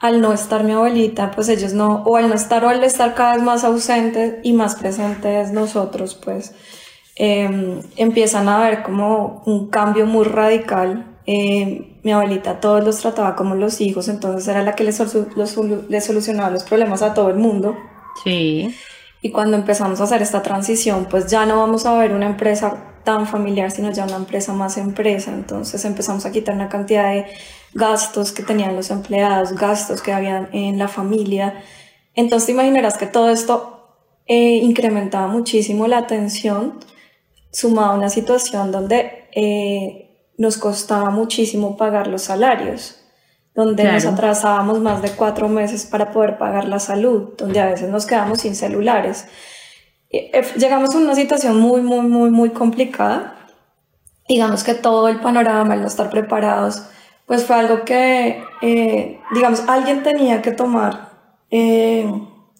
al 0.00 0.20
no 0.20 0.32
estar 0.32 0.64
mi 0.64 0.72
abuelita, 0.72 1.30
pues 1.32 1.48
ellos 1.48 1.72
no, 1.72 2.02
o 2.04 2.16
al 2.16 2.28
no 2.28 2.34
estar 2.34 2.64
o 2.64 2.68
al 2.68 2.84
estar 2.84 3.14
cada 3.14 3.34
vez 3.34 3.42
más 3.42 3.64
ausentes 3.64 4.36
y 4.44 4.52
más 4.52 4.76
presentes 4.76 5.50
nosotros, 5.52 6.14
pues 6.14 6.54
Em, 7.20 7.80
empiezan 7.96 8.48
a 8.48 8.60
ver 8.60 8.84
como 8.84 9.42
un 9.44 9.68
cambio 9.70 10.06
muy 10.06 10.24
radical. 10.24 11.18
Em, 11.26 11.96
mi 12.04 12.12
abuelita 12.12 12.60
todos 12.60 12.84
los 12.84 13.00
trataba 13.00 13.34
como 13.34 13.56
los 13.56 13.80
hijos, 13.80 14.06
entonces 14.08 14.46
era 14.46 14.62
la 14.62 14.76
que 14.76 14.84
le, 14.84 14.92
solucionaba 14.92 16.50
los 16.50 16.62
problemas 16.62 17.02
a 17.02 17.14
todo 17.14 17.28
el 17.28 17.36
mundo. 17.36 17.76
Sí. 18.22 18.72
Y 19.20 19.32
cuando 19.32 19.56
empezamos 19.56 20.00
a 20.00 20.04
hacer 20.04 20.22
esta 20.22 20.42
transición, 20.42 21.08
pues 21.10 21.26
ya 21.26 21.44
no 21.44 21.58
vamos 21.58 21.86
a 21.86 21.98
ver 21.98 22.12
una 22.12 22.26
empresa 22.26 23.00
tan 23.02 23.26
familiar, 23.26 23.72
sino 23.72 23.90
ya 23.90 24.04
una 24.04 24.16
empresa 24.16 24.52
más 24.52 24.76
empresa. 24.76 25.32
Entonces 25.32 25.84
empezamos 25.84 26.24
a 26.24 26.30
quitar 26.30 26.54
una 26.54 26.68
cantidad 26.68 27.10
de 27.10 27.26
gastos 27.74 28.30
que 28.30 28.44
tenían 28.44 28.76
los 28.76 28.92
empleados, 28.92 29.54
gastos 29.54 30.02
que 30.02 30.12
habían 30.12 30.50
en 30.52 30.78
la 30.78 30.86
familia. 30.86 31.64
Entonces 32.14 32.46
te 32.46 32.52
imaginarás 32.52 32.96
que 32.96 33.06
todo 33.06 33.28
esto 33.30 33.88
eh, 34.26 34.60
incrementaba 34.62 35.26
muchísimo 35.26 35.88
la 35.88 36.06
tensión 36.06 36.78
sumado 37.50 37.92
a 37.92 37.94
una 37.94 38.10
situación 38.10 38.72
donde 38.72 39.28
eh, 39.32 40.32
nos 40.36 40.56
costaba 40.56 41.10
muchísimo 41.10 41.76
pagar 41.76 42.06
los 42.06 42.22
salarios, 42.22 43.00
donde 43.54 43.84
nos 43.84 44.04
atrasábamos 44.04 44.80
más 44.80 45.02
de 45.02 45.10
cuatro 45.10 45.48
meses 45.48 45.84
para 45.84 46.12
poder 46.12 46.38
pagar 46.38 46.66
la 46.66 46.78
salud, 46.78 47.34
donde 47.36 47.60
a 47.60 47.66
veces 47.66 47.88
nos 47.88 48.06
quedamos 48.06 48.40
sin 48.40 48.54
celulares. 48.54 49.26
Eh, 50.10 50.40
llegamos 50.56 50.94
a 50.94 50.98
una 50.98 51.14
situación 51.14 51.58
muy, 51.58 51.82
muy, 51.82 52.06
muy, 52.06 52.30
muy 52.30 52.50
complicada. 52.50 53.34
Digamos 54.28 54.62
que 54.62 54.74
todo 54.74 55.08
el 55.08 55.20
panorama, 55.20 55.74
el 55.74 55.80
no 55.80 55.88
estar 55.88 56.08
preparados, 56.08 56.84
pues 57.26 57.44
fue 57.44 57.56
algo 57.56 57.84
que, 57.84 58.42
eh, 58.62 59.20
digamos, 59.34 59.64
alguien 59.68 60.02
tenía 60.02 60.40
que 60.40 60.52
tomar 60.52 61.10
eh, 61.50 62.10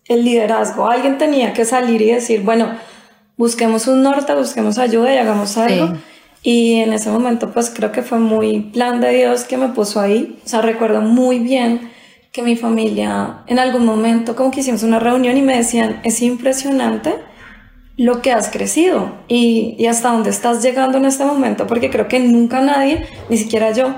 el 0.08 0.24
liderazgo, 0.24 0.88
alguien 0.88 1.16
tenía 1.16 1.52
que 1.52 1.64
salir 1.64 2.02
y 2.02 2.12
decir, 2.12 2.42
bueno, 2.42 2.76
busquemos 3.38 3.86
un 3.86 4.02
norte, 4.02 4.34
busquemos 4.34 4.76
ayuda 4.76 5.14
y 5.14 5.16
hagamos 5.16 5.56
algo. 5.56 5.94
Y 6.42 6.76
en 6.76 6.92
ese 6.92 7.10
momento, 7.10 7.50
pues 7.50 7.70
creo 7.70 7.90
que 7.90 8.02
fue 8.02 8.18
muy 8.18 8.60
plan 8.60 9.00
de 9.00 9.10
Dios 9.10 9.44
que 9.44 9.56
me 9.56 9.68
puso 9.68 10.00
ahí. 10.00 10.38
O 10.44 10.48
sea, 10.48 10.60
recuerdo 10.60 11.00
muy 11.00 11.38
bien 11.38 11.90
que 12.32 12.42
mi 12.42 12.56
familia 12.56 13.38
en 13.46 13.58
algún 13.58 13.86
momento 13.86 14.36
como 14.36 14.50
que 14.50 14.60
hicimos 14.60 14.82
una 14.82 14.98
reunión 14.98 15.36
y 15.36 15.42
me 15.42 15.56
decían, 15.56 16.00
es 16.04 16.20
impresionante 16.20 17.14
lo 17.96 18.22
que 18.22 18.30
has 18.32 18.48
crecido 18.48 19.12
y, 19.26 19.74
y 19.78 19.86
hasta 19.86 20.10
dónde 20.10 20.30
estás 20.30 20.62
llegando 20.62 20.98
en 20.98 21.06
este 21.06 21.24
momento, 21.24 21.66
porque 21.66 21.90
creo 21.90 22.06
que 22.06 22.20
nunca 22.20 22.60
nadie, 22.60 23.04
ni 23.28 23.36
siquiera 23.36 23.72
yo, 23.72 23.94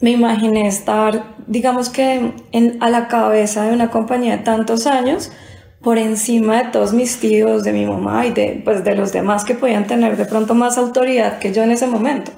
me 0.00 0.10
imaginé 0.10 0.66
estar, 0.66 1.34
digamos 1.46 1.88
que 1.88 2.32
en, 2.52 2.76
a 2.80 2.90
la 2.90 3.08
cabeza 3.08 3.64
de 3.64 3.72
una 3.72 3.90
compañía 3.90 4.36
de 4.36 4.42
tantos 4.42 4.86
años, 4.86 5.32
por 5.82 5.98
encima 5.98 6.64
de 6.64 6.70
todos 6.70 6.92
mis 6.92 7.18
tíos, 7.18 7.64
de 7.64 7.72
mi 7.72 7.86
mamá 7.86 8.26
y 8.26 8.32
de, 8.32 8.60
pues, 8.64 8.82
de 8.84 8.94
los 8.94 9.12
demás 9.12 9.44
que 9.44 9.54
podían 9.54 9.86
tener 9.86 10.16
de 10.16 10.24
pronto 10.24 10.54
más 10.54 10.76
autoridad 10.76 11.38
que 11.38 11.52
yo 11.52 11.62
en 11.62 11.70
ese 11.70 11.86
momento. 11.86 12.32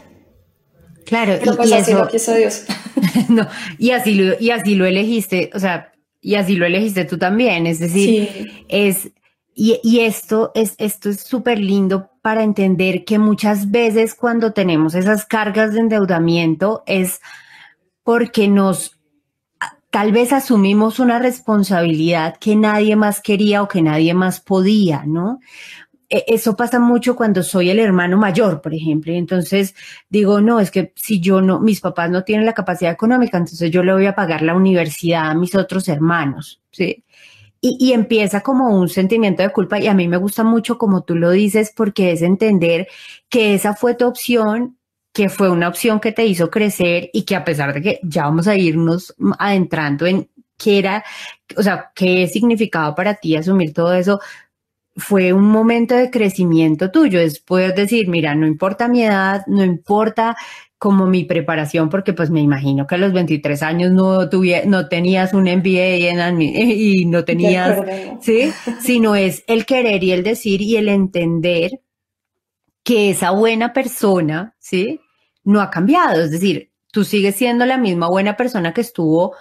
Claro, 1.06 1.34
y, 1.34 1.56
pues 1.56 1.72
así 1.72 1.90
eso, 1.90 2.04
lo 2.04 2.08
quiso 2.08 2.34
Dios. 2.34 2.64
no, 3.28 3.48
y 3.78 3.90
así 3.90 4.14
lo, 4.14 4.34
y 4.38 4.50
así 4.50 4.74
lo 4.74 4.86
elegiste, 4.86 5.50
o 5.54 5.58
sea, 5.58 5.92
y 6.20 6.34
así 6.34 6.54
lo 6.54 6.66
elegiste 6.66 7.04
tú 7.04 7.18
también, 7.18 7.66
es 7.66 7.78
decir, 7.78 8.28
Sí. 8.32 8.64
es, 8.68 9.10
y, 9.54 9.80
y 9.82 10.00
esto 10.00 10.52
es, 10.54 10.74
esto 10.78 11.08
es 11.08 11.20
súper 11.22 11.58
lindo 11.58 12.10
para 12.22 12.42
entender 12.42 13.04
que 13.04 13.18
muchas 13.18 13.70
veces 13.70 14.14
cuando 14.14 14.52
tenemos 14.52 14.94
esas 14.94 15.24
cargas 15.24 15.72
de 15.72 15.80
endeudamiento 15.80 16.82
es 16.86 17.20
porque 18.02 18.48
nos, 18.48 18.99
tal 19.90 20.12
vez 20.12 20.32
asumimos 20.32 20.98
una 21.00 21.18
responsabilidad 21.18 22.36
que 22.38 22.56
nadie 22.56 22.96
más 22.96 23.20
quería 23.20 23.62
o 23.62 23.68
que 23.68 23.82
nadie 23.82 24.14
más 24.14 24.40
podía, 24.40 25.04
¿no? 25.06 25.40
E- 26.08 26.24
Eso 26.28 26.56
pasa 26.56 26.80
mucho 26.80 27.16
cuando 27.16 27.42
soy 27.42 27.70
el 27.70 27.78
hermano 27.78 28.18
mayor, 28.18 28.60
por 28.62 28.74
ejemplo, 28.74 29.12
y 29.12 29.16
entonces 29.16 29.74
digo, 30.08 30.40
no, 30.40 30.60
es 30.60 30.70
que 30.70 30.92
si 30.96 31.20
yo 31.20 31.40
no, 31.40 31.60
mis 31.60 31.80
papás 31.80 32.10
no 32.10 32.24
tienen 32.24 32.46
la 32.46 32.54
capacidad 32.54 32.92
económica, 32.92 33.38
entonces 33.38 33.70
yo 33.70 33.82
le 33.84 33.92
voy 33.92 34.06
a 34.06 34.14
pagar 34.14 34.42
la 34.42 34.54
universidad 34.54 35.30
a 35.30 35.34
mis 35.34 35.54
otros 35.54 35.88
hermanos, 35.88 36.62
¿sí? 36.72 37.04
Y, 37.60 37.76
y 37.80 37.92
empieza 37.92 38.42
como 38.42 38.70
un 38.78 38.88
sentimiento 38.88 39.42
de 39.42 39.50
culpa 39.52 39.78
y 39.80 39.86
a 39.88 39.94
mí 39.94 40.08
me 40.08 40.16
gusta 40.18 40.44
mucho 40.44 40.78
como 40.78 41.02
tú 41.04 41.16
lo 41.16 41.30
dices 41.30 41.72
porque 41.76 42.12
es 42.12 42.22
entender 42.22 42.88
que 43.28 43.54
esa 43.54 43.74
fue 43.74 43.94
tu 43.94 44.06
opción, 44.06 44.78
que 45.12 45.28
fue 45.28 45.50
una 45.50 45.68
opción 45.68 45.98
que 46.00 46.12
te 46.12 46.24
hizo 46.26 46.50
crecer 46.50 47.10
y 47.12 47.24
que 47.24 47.34
a 47.36 47.44
pesar 47.44 47.74
de 47.74 47.82
que 47.82 48.00
ya 48.02 48.24
vamos 48.24 48.46
a 48.46 48.56
irnos 48.56 49.14
adentrando 49.38 50.06
en 50.06 50.28
qué 50.56 50.78
era, 50.78 51.04
o 51.56 51.62
sea, 51.62 51.90
qué 51.94 52.28
significaba 52.28 52.94
para 52.94 53.14
ti 53.14 53.34
asumir 53.36 53.72
todo 53.72 53.94
eso, 53.94 54.20
fue 54.96 55.32
un 55.32 55.44
momento 55.46 55.94
de 55.96 56.10
crecimiento 56.10 56.90
tuyo. 56.90 57.20
Es 57.20 57.40
poder 57.40 57.74
decir, 57.74 58.08
mira, 58.08 58.34
no 58.34 58.46
importa 58.46 58.88
mi 58.88 59.02
edad, 59.02 59.42
no 59.46 59.64
importa 59.64 60.36
como 60.78 61.06
mi 61.06 61.24
preparación, 61.24 61.88
porque 61.90 62.12
pues 62.12 62.30
me 62.30 62.40
imagino 62.40 62.86
que 62.86 62.94
a 62.94 62.98
los 62.98 63.12
23 63.12 63.62
años 63.62 63.90
no, 63.92 64.30
tuvie- 64.30 64.64
no 64.64 64.88
tenías 64.88 65.34
un 65.34 65.46
MBA 65.46 66.08
en 66.10 66.40
y 66.42 67.04
no 67.04 67.24
tenías. 67.24 67.78
¿sí? 68.20 68.52
Sino 68.80 69.14
es 69.14 69.44
el 69.46 69.66
querer 69.66 70.02
y 70.04 70.12
el 70.12 70.22
decir 70.22 70.60
y 70.62 70.76
el 70.76 70.88
entender 70.88 71.80
que 72.90 73.10
esa 73.10 73.30
buena 73.30 73.72
persona, 73.72 74.56
¿sí? 74.58 75.00
No 75.44 75.60
ha 75.60 75.70
cambiado. 75.70 76.24
Es 76.24 76.32
decir, 76.32 76.72
tú 76.90 77.04
sigues 77.04 77.36
siendo 77.36 77.64
la 77.64 77.78
misma 77.78 78.08
buena 78.08 78.36
persona 78.36 78.74
que 78.74 78.80
estuvo 78.80 79.36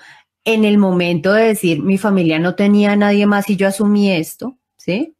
en 0.45 0.65
el 0.65 0.77
momento 0.77 1.33
de 1.33 1.45
decir, 1.45 1.81
mi 1.81 1.97
familia 1.97 2.37
no 2.37 2.53
tenía 2.53 2.91
a 2.91 2.95
nadie 2.95 3.25
más 3.25 3.49
y 3.49 3.55
yo 3.55 3.67
asumí 3.67 4.11
esto, 4.11 4.59
¿sí? 4.77 5.15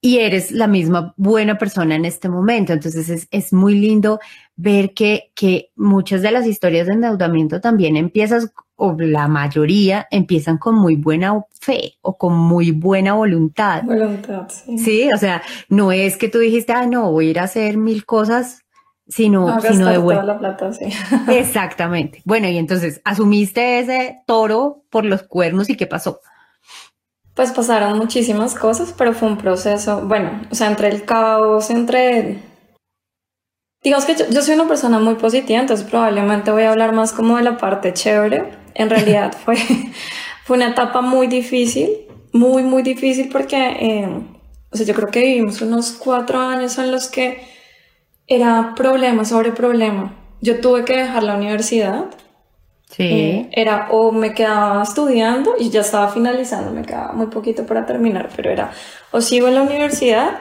Y 0.00 0.18
eres 0.18 0.50
la 0.50 0.66
misma 0.66 1.14
buena 1.16 1.56
persona 1.56 1.94
en 1.94 2.04
este 2.06 2.28
momento. 2.28 2.72
Entonces 2.72 3.08
es, 3.08 3.28
es 3.30 3.52
muy 3.52 3.76
lindo 3.76 4.18
ver 4.56 4.92
que, 4.92 5.30
que 5.36 5.70
muchas 5.76 6.22
de 6.22 6.32
las 6.32 6.48
historias 6.48 6.88
de 6.88 6.94
endeudamiento 6.94 7.60
también 7.60 7.96
empiezas, 7.96 8.52
o 8.76 8.94
la 8.98 9.28
mayoría 9.28 10.06
empiezan 10.10 10.58
con 10.58 10.74
muy 10.74 10.96
buena 10.96 11.44
fe 11.60 11.94
o 12.02 12.16
con 12.16 12.36
muy 12.36 12.72
buena 12.72 13.14
voluntad. 13.14 13.84
Voluntad, 13.84 14.48
sí. 14.48 14.78
Sí, 14.78 15.10
o 15.14 15.18
sea, 15.18 15.42
no 15.68 15.92
es 15.92 16.16
que 16.16 16.28
tú 16.28 16.38
dijiste, 16.38 16.72
ah, 16.72 16.86
no, 16.86 17.12
voy 17.12 17.28
a 17.28 17.30
ir 17.30 17.38
a 17.38 17.44
hacer 17.44 17.76
mil 17.76 18.04
cosas, 18.04 18.62
sino, 19.06 19.46
No 19.46 19.60
sino 19.60 19.88
de 19.88 19.98
bueno. 19.98 20.20
toda 20.22 20.32
la 20.34 20.38
plata, 20.38 20.72
sí. 20.72 20.86
Exactamente. 21.28 22.22
Bueno, 22.24 22.48
y 22.48 22.58
entonces 22.58 23.00
asumiste 23.04 23.78
ese 23.78 24.22
toro 24.26 24.82
por 24.90 25.04
los 25.04 25.22
cuernos 25.22 25.70
y 25.70 25.76
qué 25.76 25.86
pasó. 25.86 26.20
Pues 27.34 27.52
pasaron 27.52 27.98
muchísimas 27.98 28.54
cosas, 28.54 28.94
pero 28.96 29.12
fue 29.12 29.28
un 29.28 29.38
proceso, 29.38 30.02
bueno, 30.06 30.40
o 30.50 30.54
sea, 30.54 30.68
entre 30.68 30.88
el 30.88 31.04
caos, 31.04 31.70
entre... 31.70 32.38
Digamos 33.82 34.06
que 34.06 34.14
yo, 34.14 34.24
yo 34.30 34.40
soy 34.40 34.54
una 34.54 34.66
persona 34.66 34.98
muy 34.98 35.16
positiva, 35.16 35.60
entonces 35.60 35.86
probablemente 35.86 36.50
voy 36.52 36.62
a 36.62 36.70
hablar 36.70 36.94
más 36.94 37.12
como 37.12 37.36
de 37.36 37.42
la 37.42 37.58
parte 37.58 37.92
chévere. 37.92 38.63
En 38.74 38.90
realidad 38.90 39.32
fue, 39.44 39.56
fue 40.44 40.56
una 40.56 40.68
etapa 40.68 41.00
muy 41.00 41.26
difícil, 41.26 41.90
muy, 42.32 42.62
muy 42.62 42.82
difícil 42.82 43.28
porque, 43.30 43.56
eh, 43.56 44.08
o 44.70 44.76
sea, 44.76 44.86
yo 44.86 44.94
creo 44.94 45.08
que 45.08 45.20
vivimos 45.20 45.60
unos 45.62 45.92
cuatro 45.92 46.40
años 46.40 46.78
en 46.78 46.90
los 46.90 47.08
que 47.08 47.42
era 48.26 48.74
problema 48.76 49.24
sobre 49.24 49.52
problema. 49.52 50.14
Yo 50.40 50.60
tuve 50.60 50.84
que 50.84 50.96
dejar 50.96 51.22
la 51.22 51.36
universidad, 51.36 52.06
Sí. 52.90 53.02
eh, 53.02 53.48
era 53.52 53.88
o 53.90 54.12
me 54.12 54.34
quedaba 54.34 54.82
estudiando 54.82 55.54
y 55.58 55.70
ya 55.70 55.80
estaba 55.80 56.08
finalizando, 56.08 56.70
me 56.70 56.82
quedaba 56.82 57.12
muy 57.12 57.26
poquito 57.26 57.66
para 57.66 57.86
terminar, 57.86 58.28
pero 58.36 58.50
era 58.50 58.70
o 59.10 59.20
sigo 59.20 59.48
en 59.48 59.54
la 59.56 59.62
universidad 59.62 60.38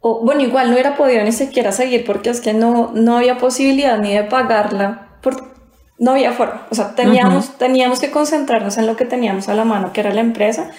o 0.00 0.24
bueno, 0.24 0.40
igual 0.42 0.68
no 0.68 0.72
hubiera 0.72 0.96
podido 0.96 1.22
ni 1.22 1.30
siquiera 1.30 1.70
seguir 1.70 2.04
porque 2.04 2.30
es 2.30 2.40
que 2.40 2.52
no, 2.52 2.90
no 2.94 3.18
había 3.18 3.38
posibilidad 3.38 3.98
ni 3.98 4.14
de 4.14 4.24
pagarla, 4.24 5.18
por, 5.22 5.54
no 5.98 6.12
había 6.12 6.32
forma, 6.32 6.66
o 6.70 6.74
sea, 6.74 6.94
teníamos, 6.94 7.58
teníamos 7.58 7.98
que 8.00 8.10
concentrarnos 8.10 8.78
en 8.78 8.86
lo 8.86 8.96
que 8.96 9.04
teníamos 9.04 9.48
a 9.48 9.54
la 9.54 9.64
mano, 9.64 9.92
que 9.92 10.00
era 10.00 10.12
la 10.14 10.20
empresa. 10.20 10.70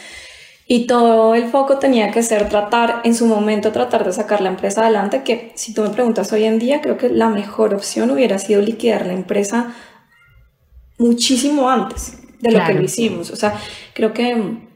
Y 0.71 0.85
todo 0.85 1.33
el 1.33 1.49
foco 1.49 1.79
tenía 1.79 2.11
que 2.11 2.21
ser 2.21 2.47
tratar, 2.47 3.01
en 3.03 3.15
su 3.15 3.25
momento, 3.25 3.71
tratar 3.71 4.05
de 4.05 4.13
sacar 4.13 4.39
la 4.39 4.49
empresa 4.49 4.81
adelante, 4.81 5.23
que 5.23 5.51
si 5.55 5.73
tú 5.73 5.81
me 5.81 5.89
preguntas 5.89 6.31
hoy 6.31 6.43
en 6.45 6.59
día, 6.59 6.79
creo 6.81 6.97
que 6.97 7.09
la 7.09 7.27
mejor 7.27 7.73
opción 7.73 8.11
hubiera 8.11 8.37
sido 8.37 8.61
liquidar 8.61 9.07
la 9.07 9.13
empresa 9.13 9.73
muchísimo 10.97 11.69
antes 11.69 12.19
de 12.39 12.51
lo 12.51 12.59
que 12.59 12.65
Claro. 12.65 12.73
lo 12.79 12.83
hicimos. 12.83 13.31
O 13.31 13.35
sea, 13.35 13.55
creo 13.93 14.13
que 14.13 14.67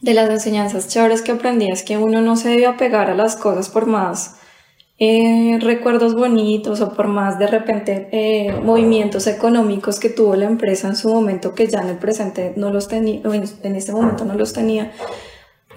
de 0.00 0.14
las 0.14 0.30
enseñanzas 0.30 0.88
chéveres 0.88 1.22
que 1.22 1.32
aprendí 1.32 1.68
es 1.70 1.82
que 1.82 1.96
uno 1.96 2.20
no 2.22 2.36
se 2.36 2.48
debe 2.48 2.66
apegar 2.66 3.08
a 3.10 3.14
las 3.14 3.36
cosas 3.36 3.68
por 3.68 3.86
más 3.86 4.36
eh, 5.02 5.58
recuerdos 5.62 6.14
bonitos 6.14 6.82
o 6.82 6.92
por 6.92 7.08
más 7.08 7.38
de 7.38 7.46
repente 7.46 8.10
eh, 8.12 8.52
movimientos 8.62 9.26
económicos 9.26 9.98
que 9.98 10.10
tuvo 10.10 10.36
la 10.36 10.44
empresa 10.44 10.88
en 10.88 10.94
su 10.94 11.08
momento 11.08 11.54
que 11.54 11.66
ya 11.68 11.80
en 11.80 11.88
el 11.88 11.96
presente 11.96 12.52
no 12.56 12.70
los 12.70 12.86
tenía, 12.86 13.22
en, 13.24 13.76
este 13.76 13.92
momento 13.92 14.26
no 14.26 14.34
los 14.34 14.52
tenía. 14.52 14.92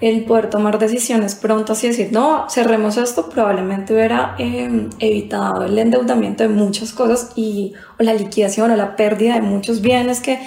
El 0.02 0.26
poder 0.26 0.50
tomar 0.50 0.78
decisiones 0.78 1.36
prontas 1.36 1.82
y 1.84 1.88
decir, 1.88 2.10
no, 2.12 2.50
cerremos 2.50 2.98
esto, 2.98 3.30
probablemente 3.30 3.94
hubiera 3.94 4.34
eh, 4.38 4.88
evitado 4.98 5.64
el 5.64 5.78
endeudamiento 5.78 6.42
de 6.42 6.50
muchas 6.50 6.92
cosas 6.92 7.30
y 7.34 7.72
o 7.98 8.02
la 8.02 8.12
liquidación 8.12 8.72
o 8.72 8.76
la 8.76 8.94
pérdida 8.94 9.36
de 9.36 9.40
muchos 9.40 9.80
bienes 9.80 10.20
que 10.20 10.38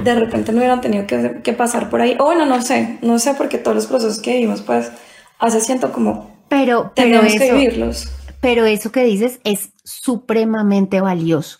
de 0.00 0.14
repente 0.14 0.52
no 0.52 0.58
hubieran 0.58 0.80
tenido 0.80 1.08
que, 1.08 1.40
que 1.42 1.52
pasar 1.52 1.90
por 1.90 2.00
ahí. 2.00 2.16
O 2.20 2.26
bueno, 2.26 2.46
no 2.46 2.62
sé, 2.62 2.98
no 3.02 3.18
sé, 3.18 3.34
porque 3.34 3.58
todos 3.58 3.74
los 3.74 3.86
procesos 3.86 4.20
que 4.20 4.34
vivimos, 4.34 4.60
pues, 4.60 4.92
hace 5.40 5.60
siento 5.60 5.90
como 5.90 6.33
Pero, 6.48 6.92
pero 6.94 7.22
tenemos 7.22 7.32
que 7.34 7.46
eso, 7.46 7.56
vivirlos. 7.56 8.08
pero 8.40 8.64
eso 8.66 8.92
que 8.92 9.04
dices 9.04 9.40
es 9.44 9.72
supremamente 9.82 11.00
valioso 11.00 11.58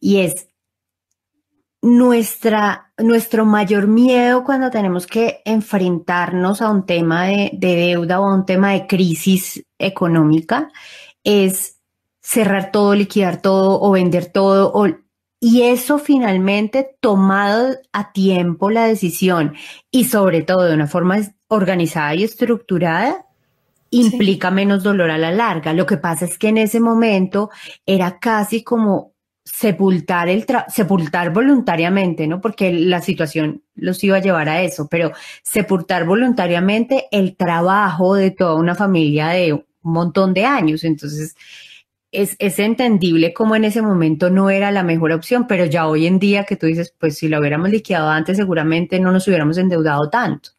y 0.00 0.20
es 0.20 0.48
nuestra, 1.82 2.92
nuestro 2.96 3.44
mayor 3.44 3.88
miedo 3.88 4.44
cuando 4.44 4.70
tenemos 4.70 5.06
que 5.06 5.42
enfrentarnos 5.44 6.62
a 6.62 6.70
un 6.70 6.86
tema 6.86 7.26
de, 7.26 7.50
de 7.54 7.74
deuda 7.74 8.20
o 8.20 8.26
a 8.26 8.34
un 8.34 8.46
tema 8.46 8.72
de 8.72 8.86
crisis 8.86 9.64
económica 9.78 10.70
es 11.24 11.80
cerrar 12.20 12.70
todo, 12.70 12.94
liquidar 12.94 13.42
todo 13.42 13.80
o 13.80 13.90
vender 13.90 14.26
todo 14.26 14.72
o, 14.72 14.86
y 15.40 15.62
eso 15.62 15.98
finalmente 15.98 16.96
tomado 17.00 17.76
a 17.92 18.12
tiempo 18.12 18.70
la 18.70 18.86
decisión 18.86 19.54
y 19.90 20.04
sobre 20.04 20.42
todo 20.42 20.62
de 20.62 20.74
una 20.74 20.86
forma 20.86 21.18
organizada 21.48 22.14
y 22.14 22.22
estructurada 22.22 23.26
implica 23.92 24.50
menos 24.50 24.82
dolor 24.82 25.10
a 25.10 25.18
la 25.18 25.30
larga. 25.30 25.72
Lo 25.72 25.86
que 25.86 25.98
pasa 25.98 26.24
es 26.24 26.38
que 26.38 26.48
en 26.48 26.58
ese 26.58 26.80
momento 26.80 27.50
era 27.86 28.18
casi 28.18 28.64
como 28.64 29.12
sepultar 29.44 30.28
el 30.28 30.46
sepultar 30.68 31.32
voluntariamente, 31.32 32.26
¿no? 32.26 32.40
Porque 32.40 32.72
la 32.72 33.00
situación 33.00 33.62
los 33.74 34.02
iba 34.02 34.16
a 34.16 34.20
llevar 34.20 34.48
a 34.48 34.62
eso, 34.62 34.88
pero 34.90 35.12
sepultar 35.42 36.06
voluntariamente 36.06 37.06
el 37.10 37.36
trabajo 37.36 38.14
de 38.14 38.30
toda 38.30 38.54
una 38.54 38.74
familia 38.74 39.28
de 39.28 39.52
un 39.52 39.64
montón 39.82 40.32
de 40.32 40.46
años. 40.46 40.84
Entonces, 40.84 41.36
es, 42.12 42.36
es 42.38 42.58
entendible 42.58 43.34
como 43.34 43.56
en 43.56 43.64
ese 43.64 43.82
momento 43.82 44.30
no 44.30 44.48
era 44.50 44.70
la 44.70 44.84
mejor 44.84 45.12
opción, 45.12 45.46
pero 45.46 45.66
ya 45.66 45.86
hoy 45.86 46.06
en 46.06 46.18
día 46.18 46.44
que 46.44 46.56
tú 46.56 46.66
dices, 46.66 46.94
pues 46.98 47.18
si 47.18 47.28
lo 47.28 47.40
hubiéramos 47.40 47.70
liquidado 47.70 48.08
antes, 48.10 48.36
seguramente 48.36 49.00
no 49.00 49.12
nos 49.12 49.26
hubiéramos 49.28 49.58
endeudado 49.58 50.08
tanto. 50.08 50.50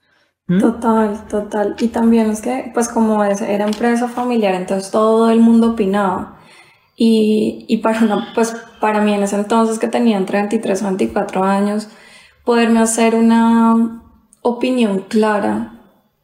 ¿Mm? 0.47 0.59
Total, 0.59 1.27
total. 1.27 1.75
Y 1.79 1.87
también 1.87 2.29
es 2.29 2.41
que, 2.41 2.71
pues 2.73 2.89
como 2.89 3.23
era 3.23 3.65
empresa 3.65 4.07
familiar, 4.07 4.55
entonces 4.55 4.91
todo 4.91 5.29
el 5.29 5.39
mundo 5.39 5.71
opinaba. 5.71 6.39
Y, 6.95 7.65
y 7.67 7.77
para, 7.77 7.99
una, 8.01 8.31
pues 8.35 8.55
para 8.79 9.01
mí 9.01 9.13
en 9.13 9.23
ese 9.23 9.35
entonces 9.35 9.79
que 9.79 9.87
tenía 9.87 10.17
entre 10.17 10.39
23 10.39 10.81
o 10.81 10.85
24 10.85 11.43
años, 11.43 11.89
poderme 12.43 12.79
hacer 12.79 13.15
una 13.15 14.01
opinión 14.41 15.05
clara 15.07 15.73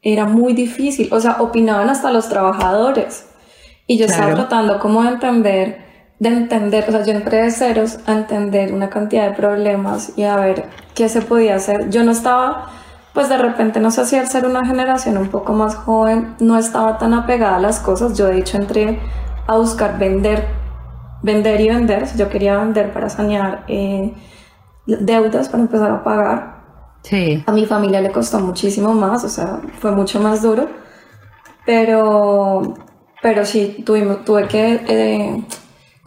era 0.02 0.26
muy 0.26 0.54
difícil. 0.54 1.10
O 1.12 1.20
sea, 1.20 1.38
opinaban 1.40 1.90
hasta 1.90 2.12
los 2.12 2.30
trabajadores. 2.30 3.30
Y 3.88 3.98
yo 3.98 4.06
estaba 4.06 4.36
tratando 4.36 4.80
como 4.80 5.02
de 5.04 5.10
entender, 5.10 5.86
de 6.20 6.30
entender, 6.30 6.86
o 6.88 6.92
sea, 6.92 7.04
yo 7.04 7.12
entré 7.12 7.44
de 7.44 7.52
ceros 7.52 7.98
a 8.06 8.14
entender 8.14 8.72
una 8.72 8.90
cantidad 8.90 9.28
de 9.28 9.36
problemas 9.36 10.14
y 10.16 10.24
a 10.24 10.36
ver 10.36 10.66
qué 10.94 11.10
se 11.10 11.22
podía 11.22 11.56
hacer. 11.56 11.90
Yo 11.90 12.04
no 12.04 12.12
estaba, 12.12 12.70
pues 13.13 13.30
de 13.30 13.38
repente, 13.38 13.80
no 13.80 13.92
sé 13.92 14.06
si 14.06 14.16
al 14.16 14.28
ser 14.28 14.46
una 14.46 14.66
generación 14.66 15.18
un 15.18 15.30
poco 15.30 15.54
más 15.54 15.75
joven, 15.75 16.36
no 16.39 16.58
estaba 16.58 16.98
tan 16.98 17.13
apegada 17.13 17.58
a 17.58 17.60
las 17.60 17.80
cosas. 17.80 18.18
Yo 18.18 18.28
de 18.28 18.39
hecho 18.39 18.58
entré 18.58 19.00
a 19.48 19.58
buscar 19.58 19.98
vender, 19.98 20.48
vender 21.24 21.60
y 21.62 21.70
vender. 21.70 22.06
Yo 22.16 22.30
quería 22.30 22.58
vender 22.58 22.94
para 22.94 23.10
sanear 23.10 23.63
eh, 23.68 24.13
deudas, 24.86 25.50
para 25.50 25.63
empezar 25.63 25.92
a 25.92 26.04
pagar. 26.04 26.60
Sí. 27.04 27.44
A 27.48 27.51
mi 27.51 27.66
familia 27.66 28.01
le 28.01 28.12
costó 28.12 28.39
muchísimo 28.39 28.94
más, 28.94 29.24
o 29.24 29.30
sea, 29.30 29.60
fue 29.80 29.92
mucho 29.92 30.20
más 30.20 30.42
duro. 30.42 30.68
Pero 31.66 32.75
pero 33.22 33.46
sí, 33.46 33.84
tuvimos, 33.86 34.24
tuve 34.24 34.48
que 34.48 34.82
eh, 34.88 35.44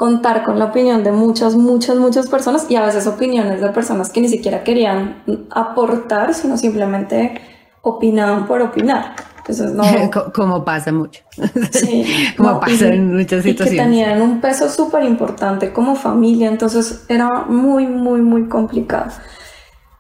contar 0.03 0.43
con 0.43 0.59
la 0.59 0.65
opinión 0.65 1.05
de 1.05 1.13
muchas, 1.13 1.55
muchas, 1.55 1.97
muchas 1.97 2.29
personas 2.29 2.67
y 2.69 2.75
a 2.75 2.85
veces 2.85 3.07
opiniones 3.07 3.61
de 3.61 3.69
personas 3.69 4.11
que 4.11 4.21
ni 4.21 4.29
siquiera 4.29 4.65
querían 4.65 5.23
aportar, 5.49 6.35
sino 6.35 6.57
simplemente 6.57 7.41
opinaban 7.83 8.49
por 8.49 8.63
opinar. 8.63 9.15
Entonces, 9.39 9.71
no, 9.71 9.85
como 10.35 10.65
pasa 10.65 10.91
mucho. 10.91 11.23
Sí, 11.71 12.05
como 12.37 12.59
pasa 12.59 12.89
en 12.89 13.15
muchas 13.15 13.45
situaciones. 13.45 13.75
Y 13.75 13.77
que 13.77 13.81
tenían 13.81 14.21
un 14.21 14.41
peso 14.41 14.69
súper 14.69 15.05
importante 15.05 15.73
como 15.73 15.95
familia, 15.95 16.49
entonces 16.49 17.05
era 17.09 17.45
muy, 17.47 17.87
muy, 17.87 18.23
muy 18.23 18.49
complicado. 18.49 19.13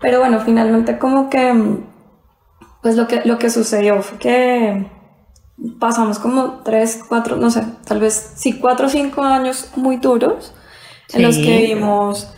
Pero 0.00 0.18
bueno, 0.18 0.40
finalmente 0.40 0.98
como 0.98 1.30
que, 1.30 1.76
pues 2.82 2.96
lo 2.96 3.06
que, 3.06 3.22
lo 3.24 3.38
que 3.38 3.50
sucedió 3.50 4.02
fue 4.02 4.18
que 4.18 4.84
pasamos 5.78 6.18
como 6.18 6.60
tres, 6.64 7.00
cuatro, 7.08 7.36
no 7.36 7.50
sé, 7.50 7.64
tal 7.84 8.00
vez 8.00 8.32
sí, 8.36 8.54
cuatro 8.54 8.86
o 8.86 8.90
cinco 8.90 9.22
años 9.22 9.70
muy 9.76 9.96
duros 9.96 10.54
en 11.12 11.22
los 11.22 11.36
que 11.36 11.66
vimos 11.66 12.32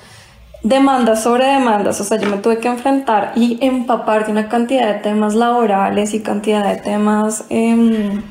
demandas 0.63 1.23
sobre 1.23 1.45
demandas, 1.47 2.01
o 2.01 2.05
sea, 2.05 2.19
yo 2.19 2.29
me 2.29 2.39
tuve 2.39 2.59
que 2.59 2.69
enfrentar 2.69 3.33
y 3.37 3.59
empapar 3.61 4.27
de 4.27 4.33
una 4.33 4.49
cantidad 4.49 4.95
de 4.95 5.01
temas 5.01 5.35
laborales 5.35 6.15
y 6.15 6.21
cantidad 6.21 6.67
de 6.67 6.81
temas 6.81 7.45
em, 7.51 8.23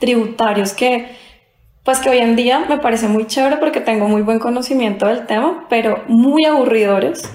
tributarios 0.00 0.72
que 0.72 1.16
pues 1.84 1.98
que 1.98 2.10
hoy 2.10 2.18
en 2.18 2.36
día 2.36 2.64
me 2.68 2.78
parece 2.78 3.08
muy 3.08 3.26
chévere 3.26 3.56
porque 3.56 3.80
tengo 3.80 4.06
muy 4.06 4.22
buen 4.22 4.38
conocimiento 4.38 5.06
del 5.06 5.26
tema, 5.26 5.66
pero 5.68 6.04
muy 6.06 6.44
aburridores. 6.44 7.28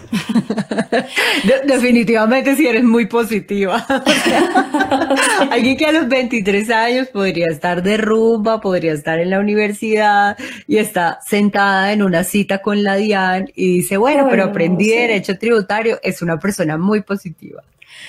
definitivamente 1.67 2.55
si 2.55 2.65
eres 2.65 2.85
muy 2.85 3.07
positiva. 3.07 3.85
Alguien 5.51 5.75
que 5.75 5.85
a 5.85 5.91
los 5.91 6.07
23 6.07 6.69
años 6.69 7.07
podría 7.09 7.47
estar 7.49 7.83
de 7.83 7.97
rumba, 7.97 8.61
podría 8.61 8.93
estar 8.93 9.19
en 9.19 9.31
la 9.31 9.39
universidad 9.39 10.37
y 10.65 10.77
está 10.77 11.19
sentada 11.25 11.91
en 11.91 12.01
una 12.01 12.23
cita 12.23 12.61
con 12.61 12.83
la 12.83 12.95
DIAN 12.95 13.49
y 13.53 13.79
dice, 13.79 13.97
bueno, 13.97 14.27
pero 14.29 14.45
aprendí 14.45 14.91
derecho 14.91 15.37
tributario, 15.37 15.99
es 16.01 16.21
una 16.21 16.39
persona 16.39 16.77
muy 16.77 17.01
positiva. 17.01 17.63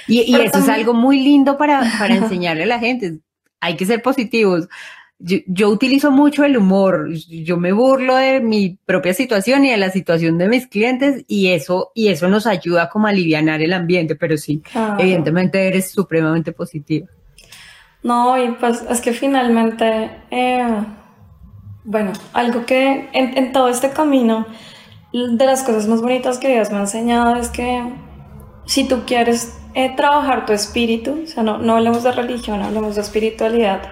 Y, 0.06 0.36
eso 0.36 0.58
es 0.58 0.68
algo 0.68 0.94
muy 0.94 1.20
lindo 1.20 1.58
para, 1.58 1.82
para 1.98 2.14
enseñarle 2.14 2.62
a 2.62 2.66
la 2.66 2.78
gente. 2.78 3.18
Hay 3.60 3.74
que 3.74 3.86
ser 3.86 4.02
positivos 4.02 4.68
yo, 5.18 5.68
utilizo 5.68 6.10
mucho 6.12 6.44
el 6.44 6.56
humor, 6.56 7.12
yo 7.12 7.56
me 7.56 7.72
burlo 7.72 8.14
de 8.16 8.40
mi 8.40 8.78
propia 8.86 9.12
situación 9.14 9.64
y 9.64 9.70
de 9.70 9.76
la 9.76 9.90
situación 9.90 10.38
de 10.38 10.48
mis 10.48 10.68
clientes 10.68 11.24
y 11.26 11.48
eso, 11.48 11.90
y 11.94 12.08
eso 12.08 12.28
nos 12.28 12.46
ayuda 12.46 12.88
como 12.88 13.08
a 13.08 13.10
aliviar 13.10 13.48
el 13.60 13.72
ambiente, 13.72 14.14
pero 14.14 14.36
sí, 14.36 14.62
evidentemente 14.98 15.66
eres 15.66 15.90
supremamente 15.90 16.52
positiva. 16.52 17.08
No, 18.02 18.42
y 18.42 18.52
pues 18.52 18.84
es 18.88 19.00
que 19.00 19.12
finalmente, 19.12 20.10
eh, 20.30 20.84
bueno, 21.84 22.12
algo 22.32 22.64
que 22.64 23.08
en, 23.12 23.52
todo 23.52 23.68
este 23.68 23.90
camino, 23.90 24.46
de 25.12 25.46
las 25.46 25.64
cosas 25.64 25.88
más 25.88 26.00
bonitas 26.00 26.38
que 26.38 26.48
Dios 26.48 26.70
me 26.70 26.76
ha 26.76 26.80
enseñado 26.82 27.34
es 27.36 27.48
que 27.48 27.82
si 28.66 28.86
tú 28.86 29.02
quieres 29.04 29.58
eh, 29.74 29.94
trabajar 29.96 30.46
tu 30.46 30.52
espíritu, 30.52 31.22
o 31.24 31.26
sea, 31.26 31.42
no, 31.42 31.58
no 31.58 31.76
hablemos 31.76 32.04
de 32.04 32.12
religión, 32.12 32.62
hablemos 32.62 32.94
de 32.94 33.00
espiritualidad, 33.00 33.82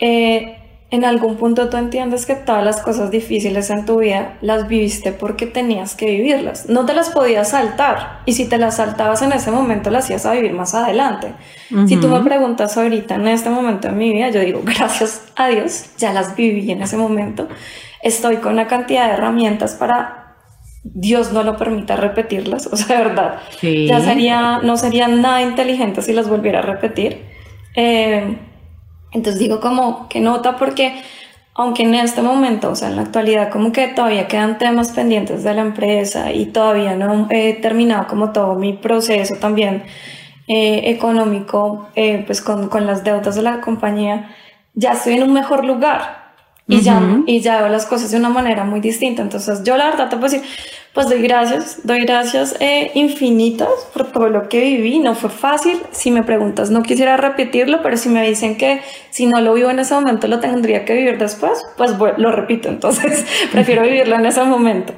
eh, 0.00 0.56
en 0.92 1.04
algún 1.04 1.36
punto 1.36 1.68
tú 1.68 1.76
entiendes 1.76 2.26
que 2.26 2.34
todas 2.34 2.64
las 2.64 2.80
cosas 2.82 3.12
difíciles 3.12 3.70
en 3.70 3.86
tu 3.86 3.98
vida 4.00 4.36
las 4.40 4.66
viviste 4.66 5.12
porque 5.12 5.46
tenías 5.46 5.94
que 5.94 6.06
vivirlas. 6.06 6.68
No 6.68 6.84
te 6.84 6.94
las 6.94 7.10
podías 7.10 7.50
saltar. 7.50 8.22
Y 8.26 8.32
si 8.32 8.48
te 8.48 8.58
las 8.58 8.76
saltabas 8.76 9.22
en 9.22 9.32
ese 9.32 9.52
momento, 9.52 9.90
las 9.90 10.04
hacías 10.04 10.26
a 10.26 10.32
vivir 10.32 10.52
más 10.52 10.74
adelante. 10.74 11.32
Si 11.86 11.96
tú 11.96 12.08
me 12.08 12.20
preguntas 12.20 12.76
ahorita, 12.76 13.14
en 13.14 13.28
este 13.28 13.50
momento 13.50 13.86
de 13.86 13.94
mi 13.94 14.12
vida, 14.12 14.30
yo 14.30 14.40
digo, 14.40 14.62
gracias 14.64 15.22
a 15.36 15.46
Dios, 15.46 15.90
ya 15.96 16.12
las 16.12 16.34
viví 16.34 16.72
en 16.72 16.82
ese 16.82 16.96
momento. 16.96 17.46
Estoy 18.02 18.38
con 18.38 18.54
una 18.54 18.66
cantidad 18.66 19.06
de 19.06 19.12
herramientas 19.12 19.74
para 19.74 20.16
Dios 20.82 21.32
no 21.32 21.44
lo 21.44 21.56
permita 21.56 21.94
repetirlas. 21.94 22.66
O 22.72 22.76
sea, 22.76 22.98
de 22.98 23.04
verdad, 23.04 23.38
ya 23.62 24.00
sería, 24.00 24.58
no 24.58 24.76
sería 24.76 25.06
nada 25.06 25.42
inteligente 25.42 26.02
si 26.02 26.12
las 26.12 26.28
volviera 26.28 26.58
a 26.58 26.62
repetir. 26.62 27.22
Eh, 27.76 28.38
entonces 29.12 29.38
digo 29.38 29.60
como 29.60 30.08
que 30.08 30.20
nota 30.20 30.56
porque 30.56 31.02
aunque 31.54 31.82
en 31.82 31.94
este 31.94 32.22
momento, 32.22 32.70
o 32.70 32.76
sea, 32.76 32.88
en 32.88 32.96
la 32.96 33.02
actualidad, 33.02 33.50
como 33.50 33.72
que 33.72 33.88
todavía 33.88 34.28
quedan 34.28 34.56
temas 34.56 34.92
pendientes 34.92 35.42
de 35.42 35.52
la 35.52 35.62
empresa 35.62 36.32
y 36.32 36.46
todavía 36.46 36.96
no 36.96 37.26
he 37.30 37.54
terminado 37.54 38.06
como 38.06 38.30
todo 38.30 38.54
mi 38.54 38.72
proceso 38.72 39.34
también 39.36 39.82
eh, 40.48 40.82
económico, 40.86 41.88
eh, 41.96 42.22
pues 42.24 42.40
con, 42.40 42.68
con, 42.68 42.86
las 42.86 43.04
deudas 43.04 43.34
de 43.34 43.42
la 43.42 43.60
compañía, 43.60 44.34
ya 44.74 44.92
estoy 44.92 45.14
en 45.14 45.24
un 45.24 45.32
mejor 45.32 45.64
lugar 45.64 46.32
y, 46.66 46.80
ya, 46.80 47.02
y 47.26 47.40
ya 47.40 47.60
veo 47.60 47.68
las 47.68 47.84
cosas 47.84 48.10
de 48.10 48.16
una 48.16 48.30
manera 48.30 48.64
muy 48.64 48.80
distinta. 48.80 49.22
Entonces 49.22 49.62
yo 49.64 49.76
la 49.76 49.90
verdad 49.90 50.08
te 50.08 50.16
puedo 50.16 50.32
decir, 50.32 50.48
pues 50.92 51.08
doy 51.08 51.22
gracias, 51.22 51.80
doy 51.84 52.00
gracias 52.00 52.56
eh, 52.58 52.90
infinitas 52.94 53.68
por 53.94 54.10
todo 54.10 54.28
lo 54.28 54.48
que 54.48 54.60
viví. 54.60 54.98
No 54.98 55.14
fue 55.14 55.30
fácil. 55.30 55.80
Si 55.92 56.10
me 56.10 56.22
preguntas, 56.22 56.70
no 56.70 56.82
quisiera 56.82 57.16
repetirlo, 57.16 57.80
pero 57.82 57.96
si 57.96 58.08
me 58.08 58.26
dicen 58.28 58.56
que 58.56 58.80
si 59.10 59.26
no 59.26 59.40
lo 59.40 59.54
vivo 59.54 59.70
en 59.70 59.78
ese 59.78 59.94
momento, 59.94 60.26
lo 60.26 60.40
tendría 60.40 60.84
que 60.84 60.94
vivir 60.94 61.18
después, 61.18 61.64
pues 61.76 61.92
lo 62.16 62.32
repito. 62.32 62.68
Entonces, 62.68 63.24
prefiero 63.52 63.82
vivirlo 63.82 64.16
en 64.16 64.26
ese 64.26 64.42
momento. 64.44 64.92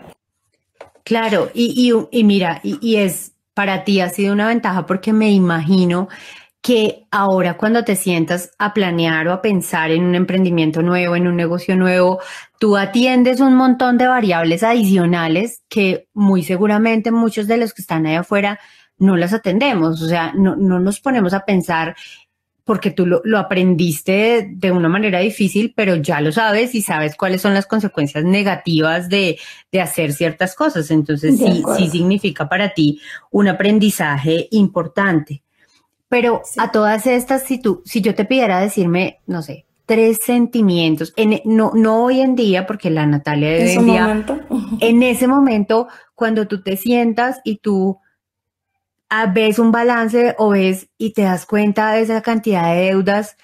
Claro, 1.04 1.50
y, 1.52 1.74
y, 1.76 2.20
y 2.20 2.24
mira, 2.24 2.60
y 2.62 2.96
es 2.96 3.32
para 3.54 3.84
ti 3.84 4.00
ha 4.00 4.08
sido 4.08 4.32
una 4.32 4.48
ventaja 4.48 4.86
porque 4.86 5.12
me 5.12 5.30
imagino 5.30 6.08
que 6.62 7.06
ahora 7.10 7.56
cuando 7.56 7.82
te 7.82 7.96
sientas 7.96 8.52
a 8.56 8.72
planear 8.72 9.26
o 9.26 9.32
a 9.32 9.42
pensar 9.42 9.90
en 9.90 10.04
un 10.04 10.14
emprendimiento 10.14 10.80
nuevo, 10.80 11.16
en 11.16 11.26
un 11.26 11.36
negocio 11.36 11.76
nuevo, 11.76 12.20
tú 12.60 12.76
atiendes 12.76 13.40
un 13.40 13.54
montón 13.54 13.98
de 13.98 14.06
variables 14.06 14.62
adicionales 14.62 15.62
que 15.68 16.06
muy 16.14 16.44
seguramente 16.44 17.10
muchos 17.10 17.48
de 17.48 17.56
los 17.56 17.74
que 17.74 17.82
están 17.82 18.06
ahí 18.06 18.14
afuera 18.14 18.60
no 18.96 19.16
las 19.16 19.32
atendemos, 19.32 20.00
o 20.00 20.08
sea, 20.08 20.32
no, 20.34 20.54
no 20.54 20.78
nos 20.78 21.00
ponemos 21.00 21.34
a 21.34 21.44
pensar 21.44 21.96
porque 22.62 22.92
tú 22.92 23.06
lo, 23.06 23.20
lo, 23.24 23.38
aprendiste 23.38 24.48
de 24.48 24.70
una 24.70 24.88
manera 24.88 25.18
difícil, 25.18 25.72
pero 25.74 25.96
ya 25.96 26.20
lo 26.20 26.30
sabes 26.30 26.76
y 26.76 26.82
sabes 26.82 27.16
cuáles 27.16 27.42
son 27.42 27.54
las 27.54 27.66
consecuencias 27.66 28.22
negativas 28.22 29.08
de, 29.08 29.36
de 29.72 29.80
hacer 29.80 30.12
ciertas 30.12 30.54
cosas. 30.54 30.92
Entonces 30.92 31.38
sí, 31.38 31.64
sí 31.76 31.90
significa 31.90 32.48
para 32.48 32.72
ti 32.72 33.00
un 33.32 33.48
aprendizaje 33.48 34.46
importante. 34.52 35.42
Pero 36.12 36.42
a 36.58 36.70
todas 36.70 37.06
estas, 37.06 37.44
si 37.44 37.58
tú, 37.58 37.80
si 37.86 38.02
yo 38.02 38.14
te 38.14 38.26
pidiera 38.26 38.60
decirme, 38.60 39.22
no 39.26 39.40
sé, 39.40 39.64
tres 39.86 40.18
sentimientos, 40.22 41.14
en, 41.16 41.40
no, 41.46 41.70
no 41.74 42.04
hoy 42.04 42.20
en 42.20 42.36
día, 42.36 42.66
porque 42.66 42.90
la 42.90 43.06
Natalia 43.06 43.48
de 43.48 43.62
hoy 43.62 43.70
en 43.70 43.86
día, 43.86 44.26
en 44.80 45.02
ese 45.02 45.26
momento, 45.26 45.88
cuando 46.14 46.46
tú 46.46 46.62
te 46.62 46.76
sientas 46.76 47.40
y 47.44 47.60
tú 47.60 47.98
ah, 49.08 49.24
ves 49.24 49.58
un 49.58 49.72
balance 49.72 50.34
o 50.36 50.50
ves 50.50 50.90
y 50.98 51.14
te 51.14 51.22
das 51.22 51.46
cuenta 51.46 51.92
de 51.92 52.02
esa 52.02 52.20
cantidad 52.20 52.74
de 52.74 52.82
deudas, 52.82 53.38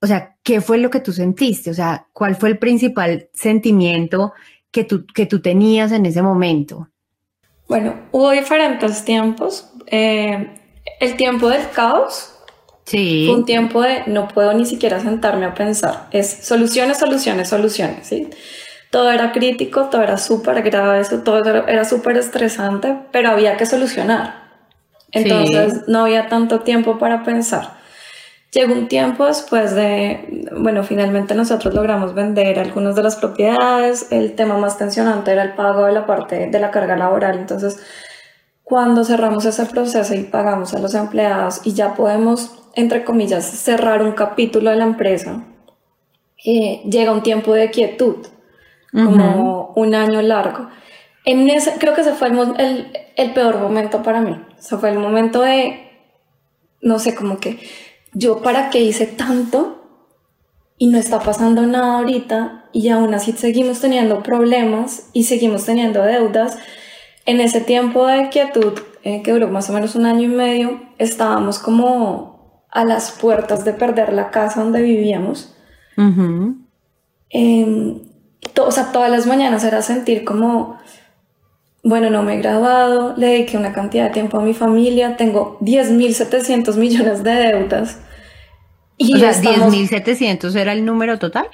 o 0.00 0.06
sea, 0.06 0.36
¿qué 0.44 0.60
fue 0.60 0.78
lo 0.78 0.90
que 0.90 1.00
tú 1.00 1.10
sentiste? 1.10 1.70
O 1.70 1.74
sea, 1.74 2.06
¿cuál 2.12 2.36
fue 2.36 2.50
el 2.50 2.58
principal 2.58 3.30
sentimiento 3.32 4.32
que 4.70 4.84
tú, 4.84 5.06
que 5.12 5.26
tú 5.26 5.42
tenías 5.42 5.90
en 5.90 6.06
ese 6.06 6.22
momento? 6.22 6.88
Bueno, 7.66 7.96
hubo 8.12 8.30
diferentes 8.30 9.04
tiempos. 9.04 9.72
Eh, 9.88 10.61
el 11.00 11.16
tiempo 11.16 11.48
del 11.48 11.68
caos 11.70 12.28
Sí. 12.84 13.26
Fue 13.26 13.36
un 13.36 13.44
tiempo 13.44 13.80
de 13.80 14.02
no 14.08 14.26
puedo 14.26 14.52
ni 14.54 14.66
siquiera 14.66 14.98
sentarme 14.98 15.46
a 15.46 15.54
pensar. 15.54 16.08
Es 16.10 16.28
soluciones, 16.42 16.98
soluciones, 16.98 17.48
soluciones, 17.48 18.08
¿sí? 18.08 18.28
todo 18.92 19.10
era 19.10 19.32
crítico, 19.32 19.88
todo 19.88 20.02
era 20.02 20.18
súper 20.18 20.60
grave, 20.62 21.02
todo 21.24 21.38
era, 21.38 21.64
era 21.66 21.84
súper 21.86 22.18
estresante, 22.18 22.94
pero 23.10 23.30
había 23.30 23.56
que 23.56 23.64
solucionar. 23.64 24.50
Entonces 25.12 25.88
no 25.88 26.02
había 26.02 26.28
tanto 26.28 26.60
tiempo 26.60 26.98
para 26.98 27.24
pensar. 27.24 27.80
Llegó 28.52 28.74
un 28.74 28.88
tiempo 28.88 29.24
después 29.24 29.74
de, 29.74 30.46
bueno, 30.58 30.84
finalmente 30.84 31.34
nosotros 31.34 31.72
logramos 31.72 32.12
vender 32.12 32.58
algunas 32.58 32.94
de 32.94 33.02
las 33.02 33.16
propiedades, 33.16 34.08
el 34.10 34.34
tema 34.34 34.58
más 34.58 34.76
tensionante 34.76 35.32
era 35.32 35.42
el 35.42 35.54
pago 35.54 35.86
de 35.86 35.92
la 35.92 36.04
parte 36.04 36.48
de 36.48 36.60
la 36.60 36.70
carga 36.70 36.94
laboral, 36.94 37.38
entonces 37.38 37.80
cuando 38.72 39.04
cerramos 39.04 39.44
ese 39.44 39.66
proceso 39.66 40.14
y 40.14 40.22
pagamos 40.22 40.72
a 40.72 40.78
los 40.78 40.94
empleados 40.94 41.60
y 41.62 41.74
ya 41.74 41.94
podemos, 41.94 42.54
entre 42.74 43.04
comillas, 43.04 43.44
cerrar 43.44 44.02
un 44.02 44.12
capítulo 44.12 44.70
de 44.70 44.76
la 44.76 44.84
empresa, 44.84 45.44
eh, 46.42 46.80
llega 46.88 47.12
un 47.12 47.22
tiempo 47.22 47.52
de 47.52 47.70
quietud, 47.70 48.26
como 48.90 49.74
un 49.76 49.94
año 49.94 50.22
largo. 50.22 50.70
En 51.26 51.50
ese, 51.50 51.74
creo 51.78 51.92
que 51.92 52.00
ese 52.00 52.14
fue 52.14 52.28
el, 52.28 52.38
el, 52.58 52.92
el 53.14 53.34
peor 53.34 53.58
momento 53.58 54.02
para 54.02 54.22
mí. 54.22 54.40
Ese 54.58 54.78
fue 54.78 54.88
el 54.88 54.98
momento 54.98 55.42
de, 55.42 55.90
no 56.80 56.98
sé, 56.98 57.14
como 57.14 57.36
que 57.36 57.58
yo 58.14 58.40
para 58.40 58.70
qué 58.70 58.80
hice 58.80 59.04
tanto 59.04 59.82
y 60.78 60.86
no 60.86 60.96
está 60.96 61.20
pasando 61.20 61.66
nada 61.66 61.98
ahorita 61.98 62.70
y 62.72 62.88
aún 62.88 63.12
así 63.12 63.32
seguimos 63.32 63.82
teniendo 63.82 64.22
problemas 64.22 65.10
y 65.12 65.24
seguimos 65.24 65.66
teniendo 65.66 66.02
deudas. 66.04 66.56
En 67.24 67.40
ese 67.40 67.60
tiempo 67.60 68.06
de 68.06 68.28
quietud, 68.30 68.74
eh, 69.04 69.22
que 69.22 69.32
duró 69.32 69.48
más 69.48 69.70
o 69.70 69.72
menos 69.72 69.94
un 69.94 70.06
año 70.06 70.22
y 70.22 70.28
medio, 70.28 70.80
estábamos 70.98 71.58
como 71.58 72.64
a 72.70 72.84
las 72.84 73.12
puertas 73.12 73.64
de 73.64 73.72
perder 73.72 74.12
la 74.12 74.30
casa 74.30 74.62
donde 74.62 74.82
vivíamos. 74.82 75.54
Em, 77.30 78.00
o 78.58 78.70
sea, 78.70 78.92
todas 78.92 79.10
las 79.10 79.26
mañanas 79.26 79.62
era 79.64 79.82
sentir 79.82 80.24
como, 80.24 80.78
bueno, 81.84 82.10
no 82.10 82.22
me 82.22 82.34
he 82.34 82.38
graduado, 82.38 83.14
le 83.16 83.26
dediqué 83.26 83.56
una 83.56 83.72
cantidad 83.72 84.04
de 84.04 84.10
tiempo 84.10 84.38
a 84.38 84.42
mi 84.42 84.54
familia, 84.54 85.16
tengo 85.16 85.58
10.700 85.60 86.76
millones 86.76 87.22
de 87.22 87.30
deudas. 87.32 87.98
Y 88.96 89.14
o 89.14 89.18
sea, 89.18 89.32
10.700 89.32 90.54
era 90.56 90.72
el 90.72 90.84
número 90.84 91.18
total. 91.18 91.48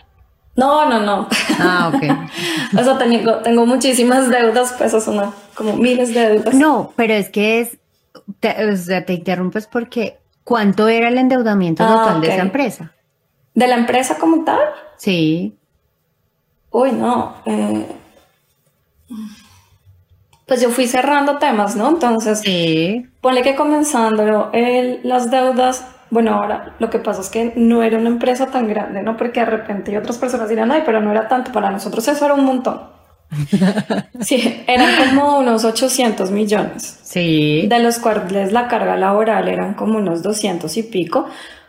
No, 0.58 0.88
no, 0.88 0.98
no. 0.98 1.28
Ah, 1.60 1.92
ok. 1.94 2.02
o 2.80 2.82
sea, 2.82 2.98
tengo, 2.98 3.36
tengo 3.36 3.64
muchísimas 3.64 4.28
deudas, 4.28 4.74
pues 4.76 4.92
eso 4.92 5.12
no, 5.12 5.32
como 5.54 5.76
miles 5.76 6.12
de 6.12 6.30
deudas. 6.30 6.52
No, 6.52 6.92
pero 6.96 7.14
es 7.14 7.30
que 7.30 7.60
es, 7.60 7.78
te, 8.40 8.68
o 8.68 8.76
sea, 8.76 9.04
te 9.04 9.12
interrumpes 9.12 9.68
porque 9.68 10.18
¿cuánto 10.42 10.88
era 10.88 11.10
el 11.10 11.18
endeudamiento 11.18 11.84
ah, 11.84 12.02
total 12.02 12.20
de 12.20 12.28
esa 12.32 12.42
empresa? 12.42 12.92
¿De 13.54 13.68
la 13.68 13.76
empresa 13.76 14.18
como 14.18 14.42
tal? 14.42 14.58
Sí. 14.96 15.56
Uy, 16.72 16.90
no. 16.90 17.36
Eh, 17.46 17.86
pues 20.44 20.60
yo 20.60 20.70
fui 20.70 20.88
cerrando 20.88 21.38
temas, 21.38 21.76
¿no? 21.76 21.88
Entonces, 21.88 22.40
sí. 22.40 23.06
ponle 23.20 23.42
que 23.42 23.54
comenzando 23.54 24.50
el, 24.52 24.98
las 25.04 25.30
deudas, 25.30 25.86
bueno, 26.10 26.34
ahora 26.34 26.74
lo 26.78 26.90
que 26.90 26.98
pasa 26.98 27.20
es 27.20 27.28
que 27.28 27.52
no 27.56 27.82
era 27.82 27.98
una 27.98 28.08
empresa 28.08 28.46
tan 28.46 28.68
grande, 28.68 29.02
¿no? 29.02 29.16
Porque 29.16 29.40
de 29.40 29.46
repente 29.46 29.96
otras 29.96 30.18
personas 30.18 30.48
dirán, 30.48 30.70
ay, 30.70 30.82
pero 30.84 31.00
no 31.00 31.10
era 31.10 31.28
tanto, 31.28 31.52
para 31.52 31.70
nosotros 31.70 32.06
eso 32.08 32.24
era 32.24 32.34
un 32.34 32.44
montón. 32.44 32.80
Sí, 34.20 34.64
eran 34.66 34.88
como 34.96 35.38
unos 35.38 35.64
800 35.64 36.30
millones. 36.30 36.98
Sí. 37.02 37.66
De 37.68 37.78
los 37.78 37.98
cuales 37.98 38.52
la 38.52 38.68
carga 38.68 38.96
laboral 38.96 39.48
eran 39.48 39.74
como 39.74 39.98
unos 39.98 40.22
200 40.22 40.76
y 40.76 40.82
pico, 40.82 41.26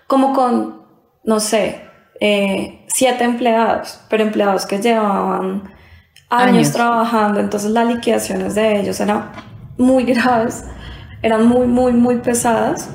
como 0.07 0.33
con, 0.33 0.81
no 1.23 1.39
sé, 1.39 1.81
eh, 2.19 2.85
siete 2.87 3.23
empleados, 3.23 4.01
pero 4.09 4.23
empleados 4.23 4.65
que 4.65 4.79
llevaban 4.79 5.63
años, 6.29 6.71
trabajando, 6.71 7.39
entonces 7.39 7.71
las 7.71 7.87
liquidaciones 7.87 8.55
de 8.55 8.79
ellos 8.79 8.99
eran 8.99 9.31
muy 9.77 10.03
graves, 10.13 10.65
eran 11.21 11.47
muy, 11.47 11.67
muy, 11.67 11.93
muy 11.93 12.17
pesadas, 12.17 12.89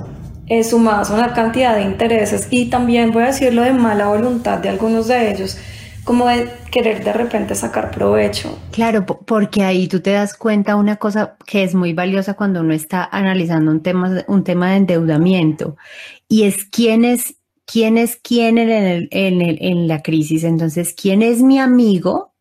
eh, 0.46 0.64
sumadas 0.64 1.10
a 1.10 1.14
una 1.14 1.32
cantidad 1.32 1.74
de 1.76 1.82
intereses 1.82 2.48
y 2.50 2.66
también 2.66 3.12
voy 3.12 3.24
a 3.24 3.26
decirlo 3.26 3.62
de 3.62 3.72
mala 3.72 4.08
voluntad 4.08 4.58
de 4.58 4.68
algunos 4.68 5.08
de 5.08 5.30
ellos, 5.32 5.56
como 6.04 6.26
de 6.26 6.50
querer 6.70 7.02
de 7.02 7.12
repente 7.12 7.54
sacar 7.54 7.90
provecho. 7.90 8.58
Claro, 8.70 9.06
porque 9.06 9.62
ahí 9.62 9.88
tú 9.88 10.00
te 10.00 10.10
das 10.10 10.34
cuenta 10.34 10.76
una 10.76 10.96
cosa 10.96 11.36
que 11.46 11.62
es 11.62 11.74
muy 11.74 11.94
valiosa 11.94 12.34
cuando 12.34 12.60
uno 12.60 12.74
está 12.74 13.08
analizando 13.10 13.70
un 13.70 13.82
tema, 13.82 14.24
un 14.28 14.44
tema 14.44 14.70
de 14.70 14.76
endeudamiento 14.76 15.76
y 16.28 16.42
es 16.42 16.64
quién 16.64 17.04
es 17.04 17.36
quién 17.66 17.96
es 17.96 18.16
quién 18.16 18.58
en, 18.58 19.08
en, 19.10 19.40
en 19.40 19.88
la 19.88 20.02
crisis. 20.02 20.44
Entonces, 20.44 20.94
quién 20.94 21.22
es 21.22 21.42
mi 21.42 21.58
amigo, 21.58 22.34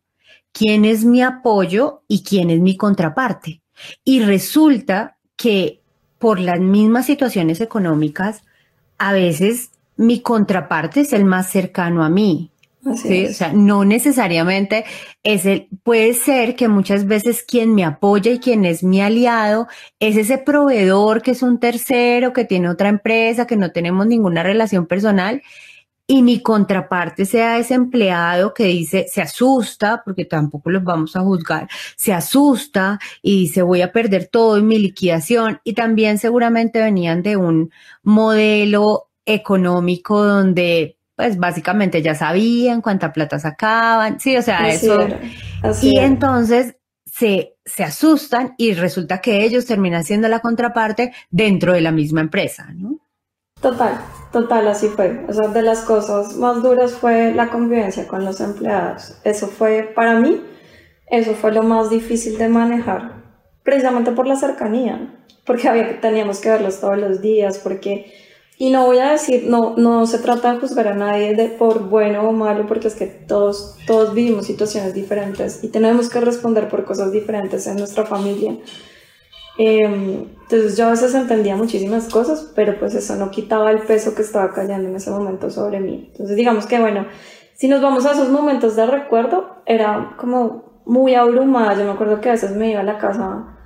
quién 0.52 0.84
es 0.84 1.04
mi 1.04 1.22
apoyo 1.22 2.02
y 2.08 2.22
quién 2.22 2.50
es 2.50 2.60
mi 2.60 2.76
contraparte. 2.76 3.62
Y 4.04 4.20
resulta 4.20 5.18
que 5.36 5.83
por 6.24 6.40
las 6.40 6.58
mismas 6.58 7.04
situaciones 7.04 7.60
económicas, 7.60 8.44
a 8.96 9.12
veces 9.12 9.72
mi 9.98 10.22
contraparte 10.22 11.02
es 11.02 11.12
el 11.12 11.26
más 11.26 11.50
cercano 11.50 12.02
a 12.02 12.08
mí. 12.08 12.50
¿sí? 12.96 13.26
O 13.26 13.34
sea, 13.34 13.52
no 13.52 13.84
necesariamente 13.84 14.86
es 15.22 15.44
el, 15.44 15.68
puede 15.82 16.14
ser 16.14 16.56
que 16.56 16.66
muchas 16.68 17.06
veces 17.06 17.44
quien 17.46 17.74
me 17.74 17.84
apoya 17.84 18.32
y 18.32 18.38
quien 18.38 18.64
es 18.64 18.82
mi 18.82 19.02
aliado 19.02 19.68
es 20.00 20.16
ese 20.16 20.38
proveedor 20.38 21.20
que 21.20 21.32
es 21.32 21.42
un 21.42 21.60
tercero, 21.60 22.32
que 22.32 22.46
tiene 22.46 22.70
otra 22.70 22.88
empresa, 22.88 23.46
que 23.46 23.58
no 23.58 23.72
tenemos 23.72 24.06
ninguna 24.06 24.42
relación 24.42 24.86
personal 24.86 25.42
y 26.06 26.22
mi 26.22 26.40
contraparte 26.40 27.24
sea 27.24 27.58
ese 27.58 27.74
empleado 27.74 28.52
que 28.52 28.64
dice, 28.64 29.06
se 29.08 29.22
asusta, 29.22 30.02
porque 30.04 30.26
tampoco 30.26 30.70
los 30.70 30.84
vamos 30.84 31.16
a 31.16 31.20
juzgar, 31.20 31.68
se 31.96 32.12
asusta 32.12 32.98
y 33.22 33.40
dice, 33.40 33.62
voy 33.62 33.80
a 33.80 33.92
perder 33.92 34.26
todo 34.26 34.58
en 34.58 34.66
mi 34.66 34.78
liquidación. 34.78 35.60
Y 35.64 35.72
también 35.72 36.18
seguramente 36.18 36.80
venían 36.80 37.22
de 37.22 37.36
un 37.36 37.70
modelo 38.02 39.08
económico 39.24 40.22
donde 40.22 40.98
pues 41.16 41.38
básicamente 41.38 42.02
ya 42.02 42.14
sabían 42.14 42.82
cuánta 42.82 43.12
plata 43.12 43.38
sacaban, 43.38 44.18
sí, 44.18 44.36
o 44.36 44.42
sea, 44.42 44.68
eso. 44.68 45.06
y 45.80 45.98
entonces 45.98 46.76
se, 47.04 47.54
se 47.64 47.84
asustan 47.84 48.54
y 48.58 48.74
resulta 48.74 49.20
que 49.20 49.44
ellos 49.44 49.64
terminan 49.64 50.02
siendo 50.02 50.26
la 50.28 50.40
contraparte 50.40 51.12
dentro 51.30 51.72
de 51.72 51.80
la 51.80 51.92
misma 51.92 52.20
empresa, 52.20 52.66
¿no? 52.74 53.03
Total, 53.60 53.98
total, 54.32 54.68
así 54.68 54.88
fue. 54.88 55.24
O 55.28 55.32
sea, 55.32 55.48
de 55.48 55.62
las 55.62 55.80
cosas 55.80 56.36
más 56.36 56.62
duras 56.62 56.92
fue 56.92 57.32
la 57.32 57.50
convivencia 57.50 58.06
con 58.06 58.24
los 58.24 58.40
empleados. 58.40 59.16
Eso 59.24 59.48
fue, 59.48 59.92
para 59.94 60.18
mí, 60.20 60.42
eso 61.06 61.34
fue 61.34 61.52
lo 61.52 61.62
más 61.62 61.90
difícil 61.90 62.36
de 62.38 62.48
manejar, 62.48 63.22
precisamente 63.62 64.12
por 64.12 64.26
la 64.26 64.36
cercanía, 64.36 65.14
porque 65.46 65.98
teníamos 66.00 66.40
que 66.40 66.50
verlos 66.50 66.80
todos 66.80 66.98
los 66.98 67.20
días, 67.20 67.58
porque 67.58 68.12
y 68.56 68.70
no 68.70 68.86
voy 68.86 68.98
a 68.98 69.10
decir, 69.12 69.44
no, 69.48 69.74
no 69.76 70.06
se 70.06 70.18
trata 70.18 70.52
de 70.52 70.60
juzgar 70.60 70.86
a 70.86 70.94
nadie 70.94 71.34
de 71.34 71.48
por 71.48 71.88
bueno 71.88 72.28
o 72.28 72.32
malo, 72.32 72.66
porque 72.66 72.86
es 72.86 72.94
que 72.94 73.06
todos, 73.06 73.76
todos 73.86 74.14
vivimos 74.14 74.46
situaciones 74.46 74.94
diferentes 74.94 75.64
y 75.64 75.68
tenemos 75.68 76.08
que 76.08 76.20
responder 76.20 76.68
por 76.68 76.84
cosas 76.84 77.10
diferentes 77.10 77.66
en 77.66 77.76
nuestra 77.76 78.04
familia. 78.04 78.56
Em, 79.56 80.26
entonces 80.42 80.76
yo 80.76 80.86
a 80.86 80.90
veces 80.90 81.14
entendía 81.14 81.56
muchísimas 81.56 82.08
cosas, 82.08 82.52
pero 82.54 82.78
pues 82.78 82.94
eso 82.94 83.16
no 83.16 83.30
quitaba 83.30 83.70
el 83.70 83.80
peso 83.80 84.14
que 84.14 84.22
estaba 84.22 84.52
cayendo 84.52 84.88
en 84.88 84.96
ese 84.96 85.10
momento 85.10 85.50
sobre 85.50 85.80
mí. 85.80 86.08
Entonces 86.12 86.36
digamos 86.36 86.66
que 86.66 86.80
bueno, 86.80 87.06
si 87.54 87.68
nos 87.68 87.80
vamos 87.80 88.04
a 88.04 88.12
esos 88.12 88.30
momentos 88.30 88.76
de 88.76 88.86
recuerdo, 88.86 89.62
era 89.66 90.14
como 90.18 90.82
muy 90.84 91.14
abrumada. 91.14 91.74
Yo 91.78 91.84
me 91.84 91.92
acuerdo 91.92 92.20
que 92.20 92.28
a 92.28 92.32
veces 92.32 92.56
me 92.56 92.70
iba 92.70 92.80
a 92.80 92.84
la 92.84 92.98
casa 92.98 93.56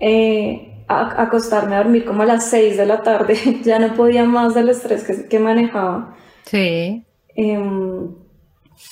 eh, 0.00 0.84
a, 0.88 1.22
acostarme 1.22 1.76
a 1.76 1.82
dormir 1.82 2.04
como 2.04 2.22
a 2.22 2.26
las 2.26 2.46
6 2.46 2.76
de 2.76 2.86
la 2.86 3.02
tarde, 3.02 3.38
ya 3.62 3.78
no 3.78 3.94
podía 3.94 4.24
más 4.24 4.54
del 4.54 4.70
estrés 4.70 5.04
que, 5.04 5.28
que 5.28 5.38
manejaba. 5.38 6.16
Sí. 6.46 7.04
Em, 7.36 8.14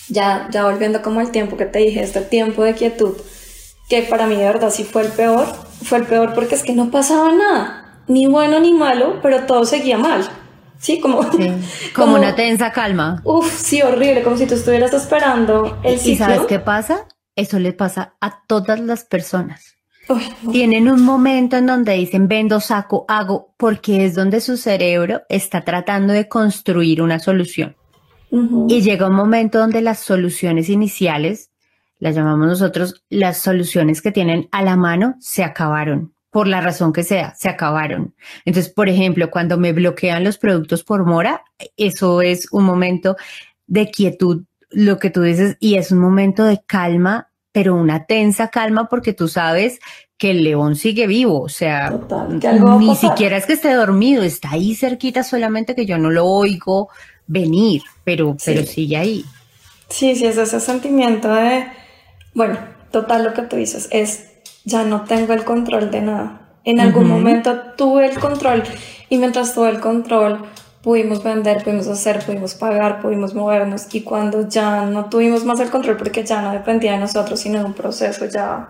ya, 0.09 0.49
ya 0.51 0.65
volviendo 0.65 1.03
como 1.03 1.21
al 1.21 1.31
tiempo 1.31 1.57
que 1.57 1.67
te 1.67 1.81
dije, 1.81 2.03
este 2.03 2.21
tiempo 2.21 2.63
de 2.63 2.75
quietud, 2.75 3.15
que 3.89 4.03
para 4.03 4.27
mí 4.27 4.37
de 4.37 4.45
verdad 4.45 4.71
sí 4.71 4.85
fue 4.85 5.03
el 5.03 5.13
peor, 5.13 5.47
fue 5.83 5.99
el 5.99 6.07
peor 6.07 6.35
porque 6.35 6.55
es 6.55 6.63
que 6.63 6.75
no 6.75 6.91
pasaba 6.91 7.33
nada, 7.33 8.03
ni 8.07 8.27
bueno 8.27 8.61
ni 8.61 8.73
malo, 8.73 9.19
pero 9.23 9.45
todo 9.47 9.65
seguía 9.65 9.99
mal. 9.99 10.29
Sí, 10.79 11.01
como, 11.01 11.21
como, 11.95 12.15
una 12.15 12.35
tensa 12.35 12.73
calma. 12.73 13.21
Uf, 13.25 13.53
sí, 13.53 13.83
horrible, 13.83 14.23
como 14.23 14.37
si 14.37 14.47
tú 14.47 14.55
estuvieras 14.55 14.93
esperando 14.93 15.79
el 15.83 15.95
¿Y 15.95 16.17
sabes 16.17 16.43
qué 16.43 16.61
pasa? 16.61 17.07
Eso 17.35 17.59
le 17.59 17.73
pasa 17.73 18.15
a 18.21 18.43
todas 18.47 18.81
las 18.81 19.05
personas. 19.05 19.79
Tienen 20.53 20.89
un 20.89 21.03
momento 21.03 21.57
en 21.57 21.67
donde 21.67 21.93
dicen 21.93 22.29
vendo, 22.29 22.61
saco, 22.61 23.05
hago, 23.09 23.55
porque 23.59 24.07
es 24.07 24.15
donde 24.15 24.41
su 24.41 24.57
cerebro 24.57 25.23
está 25.29 25.65
tratando 25.65 26.13
de 26.15 26.29
construir 26.29 27.03
una 27.03 27.19
solución. 27.19 27.77
Y 28.31 28.83
llega 28.83 29.07
un 29.07 29.15
momento 29.15 29.59
donde 29.59 29.81
las 29.81 30.01
soluciones 30.01 30.69
iniciales, 30.69 31.51
las 31.99 32.15
llamamos 32.15 32.47
nosotros 32.47 33.03
las 33.09 33.39
soluciones 33.39 34.03
que 34.03 34.13
tienen 34.13 34.49
a 34.53 34.63
la 34.63 34.77
mano, 34.77 35.17
se 35.21 35.45
acabaron. 35.45 36.15
Por 36.31 36.47
la 36.47 36.61
razón 36.61 36.93
que 36.93 37.05
sea, 37.05 37.35
se 37.37 37.49
acabaron. 37.49 38.15
Entonces, 38.45 38.73
por 38.73 38.89
ejemplo, 38.89 39.31
cuando 39.31 39.57
me 39.57 39.73
bloquean 39.73 40.25
los 40.25 40.37
productos 40.37 40.85
por 40.85 41.07
mora, 41.07 41.43
eso 41.77 42.21
es 42.21 42.49
un 42.53 42.65
momento 42.65 43.17
de 43.67 43.91
quietud 43.91 44.45
lo 44.71 44.99
que 44.99 45.11
tú 45.11 45.23
dices, 45.23 45.57
y 45.61 45.77
es 45.77 45.93
un 45.93 45.99
momento 45.99 46.45
de 46.45 46.61
calma, 46.67 47.31
pero 47.53 47.75
una 47.75 48.05
tensa 48.05 48.49
calma 48.49 48.89
porque 48.89 49.13
tú 49.13 49.29
sabes 49.29 49.81
que 50.19 50.33
el 50.33 50.45
león 50.45 50.77
sigue 50.77 51.07
vivo, 51.07 51.41
o 51.41 51.49
sea, 51.49 51.99
ni 52.79 52.97
siquiera 52.97 53.37
es 53.37 53.47
que 53.47 53.53
esté 53.53 53.73
dormido, 53.73 54.23
está 54.23 54.51
ahí 54.51 54.75
cerquita 54.75 55.23
solamente 55.23 55.75
que 55.75 55.87
yo 55.87 55.97
no 55.97 56.11
lo 56.11 56.27
oigo 56.27 56.89
venir, 57.27 57.83
pero, 58.05 58.37
pero 58.45 58.65
sigue 58.65 58.97
ahí. 58.97 59.25
Sí, 59.89 60.17
sí, 60.17 60.27
es 60.27 60.37
ese 60.37 60.61
sentimiento 60.61 61.33
de, 61.33 61.67
bueno, 62.35 62.59
total 62.91 63.25
lo 63.25 63.35
que 63.35 63.43
tú 63.43 63.57
dices, 63.57 63.89
es 63.91 64.29
ya 64.65 64.85
no 64.85 65.05
tengo 65.05 65.33
el 65.33 65.45
control 65.45 65.91
de 65.91 66.03
nada. 66.03 66.49
En 66.65 66.81
algún 66.81 67.09
momento 67.09 67.57
tuve 67.77 68.07
el 68.07 68.19
control 68.19 68.63
y 69.09 69.17
mientras 69.17 69.55
tuve 69.55 69.71
el 69.71 69.81
control 69.81 70.45
pudimos 70.83 71.23
vender, 71.23 71.65
pudimos 71.65 71.89
hacer, 71.89 72.25
pudimos 72.25 72.55
pagar, 72.55 73.01
pudimos 73.01 73.35
movernos 73.35 73.87
y 73.95 74.03
cuando 74.03 74.49
ya 74.49 74.85
no 74.85 75.07
tuvimos 75.07 75.45
más 75.45 75.61
el 75.61 75.71
control 75.71 75.97
porque 75.97 76.25
ya 76.25 76.43
no 76.43 76.53
dependía 76.53 76.93
de 76.93 76.99
nosotros 76.99 77.41
sino 77.41 77.59
de 77.59 77.65
un 77.65 77.75
proceso 77.75 78.27
ya 78.27 78.69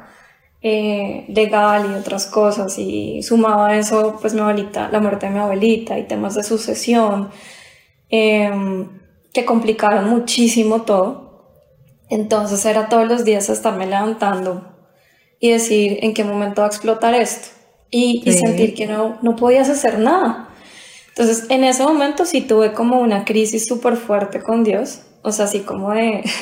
eh, 0.60 1.24
legal 1.28 1.90
y 1.90 1.94
otras 1.94 2.26
cosas 2.26 2.78
y 2.78 3.22
sumaba 3.22 3.76
eso 3.76 4.18
pues 4.20 4.34
mi 4.34 4.40
abuelita, 4.40 4.88
la 4.90 5.00
muerte 5.00 5.26
de 5.26 5.32
mi 5.32 5.38
abuelita 5.38 5.98
y 5.98 6.06
temas 6.06 6.34
de 6.34 6.42
sucesión 6.42 7.30
em, 8.08 8.88
que 9.32 9.44
complicaron 9.44 10.08
muchísimo 10.08 10.82
todo. 10.82 11.27
Entonces 12.10 12.64
era 12.64 12.88
todos 12.88 13.06
los 13.06 13.24
días 13.24 13.48
estarme 13.48 13.86
levantando 13.86 14.76
y 15.40 15.50
decir 15.50 15.98
en 16.02 16.14
qué 16.14 16.24
momento 16.24 16.62
va 16.62 16.66
a 16.66 16.70
explotar 16.70 17.14
esto 17.14 17.48
y, 17.90 18.22
y 18.24 18.32
sentir 18.32 18.74
que 18.74 18.86
no, 18.86 19.18
no 19.22 19.36
podías 19.36 19.68
hacer 19.68 19.98
nada. 19.98 20.48
Entonces, 21.08 21.46
en 21.48 21.64
ese 21.64 21.82
momento 21.82 22.24
sí 22.24 22.42
tuve 22.42 22.72
como 22.72 23.00
una 23.00 23.24
crisis 23.24 23.66
súper 23.66 23.96
fuerte 23.96 24.40
con 24.40 24.62
Dios, 24.62 25.00
o 25.22 25.32
sea, 25.32 25.46
así 25.46 25.60
como 25.60 25.92
de... 25.92 26.22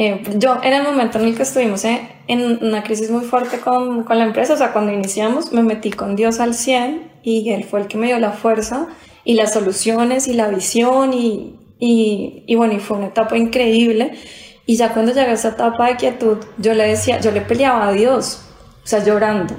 Eh, 0.00 0.22
yo 0.36 0.60
en 0.62 0.74
el 0.74 0.84
momento 0.84 1.18
en 1.18 1.24
el 1.24 1.34
que 1.34 1.42
estuvimos 1.42 1.84
eh, 1.84 2.08
en 2.28 2.64
una 2.64 2.84
crisis 2.84 3.10
muy 3.10 3.24
fuerte 3.24 3.58
con, 3.58 4.04
con, 4.04 4.16
la 4.16 4.26
empresa, 4.26 4.54
o 4.54 4.56
sea, 4.56 4.72
cuando 4.72 4.92
iniciamos 4.92 5.52
me 5.52 5.64
metí 5.64 5.90
con 5.90 6.14
Dios 6.14 6.38
al 6.38 6.54
100 6.54 7.10
y 7.24 7.50
Él 7.50 7.64
fue 7.64 7.80
el 7.80 7.88
que 7.88 7.98
me 7.98 8.06
dio 8.06 8.20
la 8.20 8.30
fuerza 8.30 8.86
y 9.24 9.34
las 9.34 9.54
soluciones 9.54 10.28
y 10.28 10.34
la 10.34 10.50
visión 10.50 11.12
y, 11.12 11.56
y, 11.78 12.44
y 12.46 12.54
bueno, 12.54 12.74
y 12.74 12.80
fue 12.80 12.96
una 12.98 13.08
etapa 13.08 13.36
increíble. 13.36 14.12
Y 14.66 14.76
ya 14.76 14.92
cuando 14.92 15.12
llegué 15.12 15.30
a 15.30 15.32
esa 15.32 15.48
etapa 15.50 15.88
de 15.88 15.96
quietud, 15.96 16.38
yo 16.58 16.74
le 16.74 16.86
decía, 16.86 17.20
yo 17.20 17.30
le 17.30 17.40
peleaba 17.40 17.88
a 17.88 17.92
Dios, 17.92 18.42
o 18.84 18.86
sea, 18.86 19.02
llorando, 19.02 19.56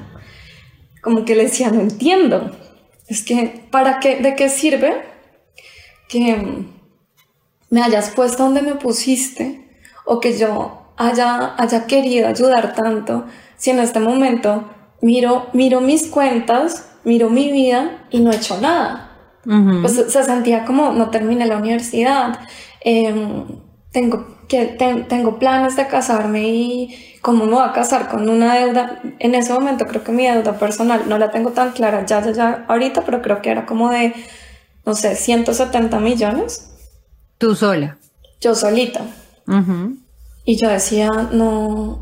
como 1.02 1.26
que 1.26 1.36
le 1.36 1.44
decía, 1.44 1.72
no 1.72 1.82
entiendo, 1.82 2.52
es 3.08 3.24
que, 3.24 3.66
¿para 3.72 4.00
qué? 4.00 4.18
¿De 4.18 4.36
qué 4.36 4.50
sirve 4.50 5.02
que 6.08 6.66
me 7.70 7.82
hayas 7.82 8.12
puesto 8.12 8.44
donde 8.44 8.62
me 8.62 8.76
pusiste 8.76 9.68
o 10.06 10.20
que 10.20 10.38
yo 10.38 10.94
haya, 10.96 11.56
haya 11.58 11.88
querido 11.88 12.28
ayudar 12.28 12.76
tanto 12.76 13.26
si 13.58 13.72
en 13.72 13.80
este 13.80 14.00
momento 14.00 14.70
miro, 15.02 15.48
miro 15.54 15.82
mis 15.82 16.08
cuentas, 16.08 16.92
miro 17.04 17.30
mi 17.30 17.52
vida 17.52 18.06
y 18.12 18.20
no 18.20 18.32
he 18.32 18.36
hecho 18.36 18.60
nada? 18.62 19.09
Pues 19.44 19.94
se 19.94 20.24
sentía 20.24 20.66
como 20.66 20.92
no 20.92 21.10
terminé 21.10 21.46
la 21.46 21.58
universidad, 21.58 22.40
em, 22.82 23.46
tengo, 23.92 24.38
que, 24.48 24.66
tengo 25.08 25.40
planes 25.40 25.76
de 25.76 25.88
casarme 25.88 26.50
y 26.50 27.18
¿cómo 27.22 27.46
me 27.46 27.54
voy 27.54 27.64
a 27.68 27.72
casar 27.72 28.10
con 28.10 28.30
una 28.30 28.56
deuda? 28.56 29.02
En 29.20 29.36
ese 29.36 29.54
momento 29.54 29.88
creo 29.88 30.04
que 30.04 30.12
mi 30.12 30.28
deuda 30.28 30.60
personal 30.60 31.04
no 31.08 31.18
la 31.18 31.32
tengo 31.32 31.52
tan 31.52 31.72
clara 31.72 32.06
ya, 32.06 32.22
ya, 32.22 32.32
ya 32.32 32.66
ahorita, 32.68 33.04
pero 33.06 33.22
creo 33.22 33.42
que 33.42 33.50
era 33.50 33.66
como 33.66 33.90
de, 33.90 34.14
no 34.86 34.94
sé, 34.94 35.16
170 35.16 36.00
millones. 36.00 36.70
¿Tú 37.38 37.56
sola? 37.56 37.98
Yo 38.42 38.56
solita. 38.56 39.02
Y 40.46 40.58
yo 40.58 40.70
decía, 40.70 41.10
no, 41.32 42.00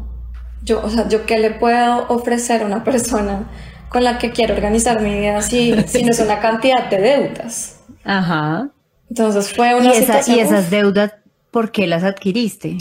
yo, 0.64 0.84
o 0.84 0.90
sea, 0.90 1.08
¿yo 1.08 1.26
qué 1.26 1.38
le 1.40 1.52
puedo 1.52 2.08
ofrecer 2.10 2.62
a 2.64 2.66
una 2.66 2.84
persona 2.84 3.48
con 3.90 4.04
la 4.04 4.18
que 4.18 4.32
quiero 4.32 4.54
organizar 4.54 5.02
mi 5.02 5.14
vida 5.14 5.42
si, 5.42 5.76
si 5.88 6.04
no 6.04 6.12
es 6.12 6.20
una 6.20 6.40
cantidad 6.40 6.90
de 6.90 6.98
deudas? 7.00 7.80
Ajá. 8.04 8.70
Entonces 9.10 9.54
fue 9.54 9.74
una 9.76 9.94
¿Y, 9.94 10.06
¿Y 10.28 10.40
esas 10.40 10.70
deudas 10.70 11.14
por 11.52 11.72
qué 11.72 11.88
las 11.88 12.04
adquiriste? 12.04 12.78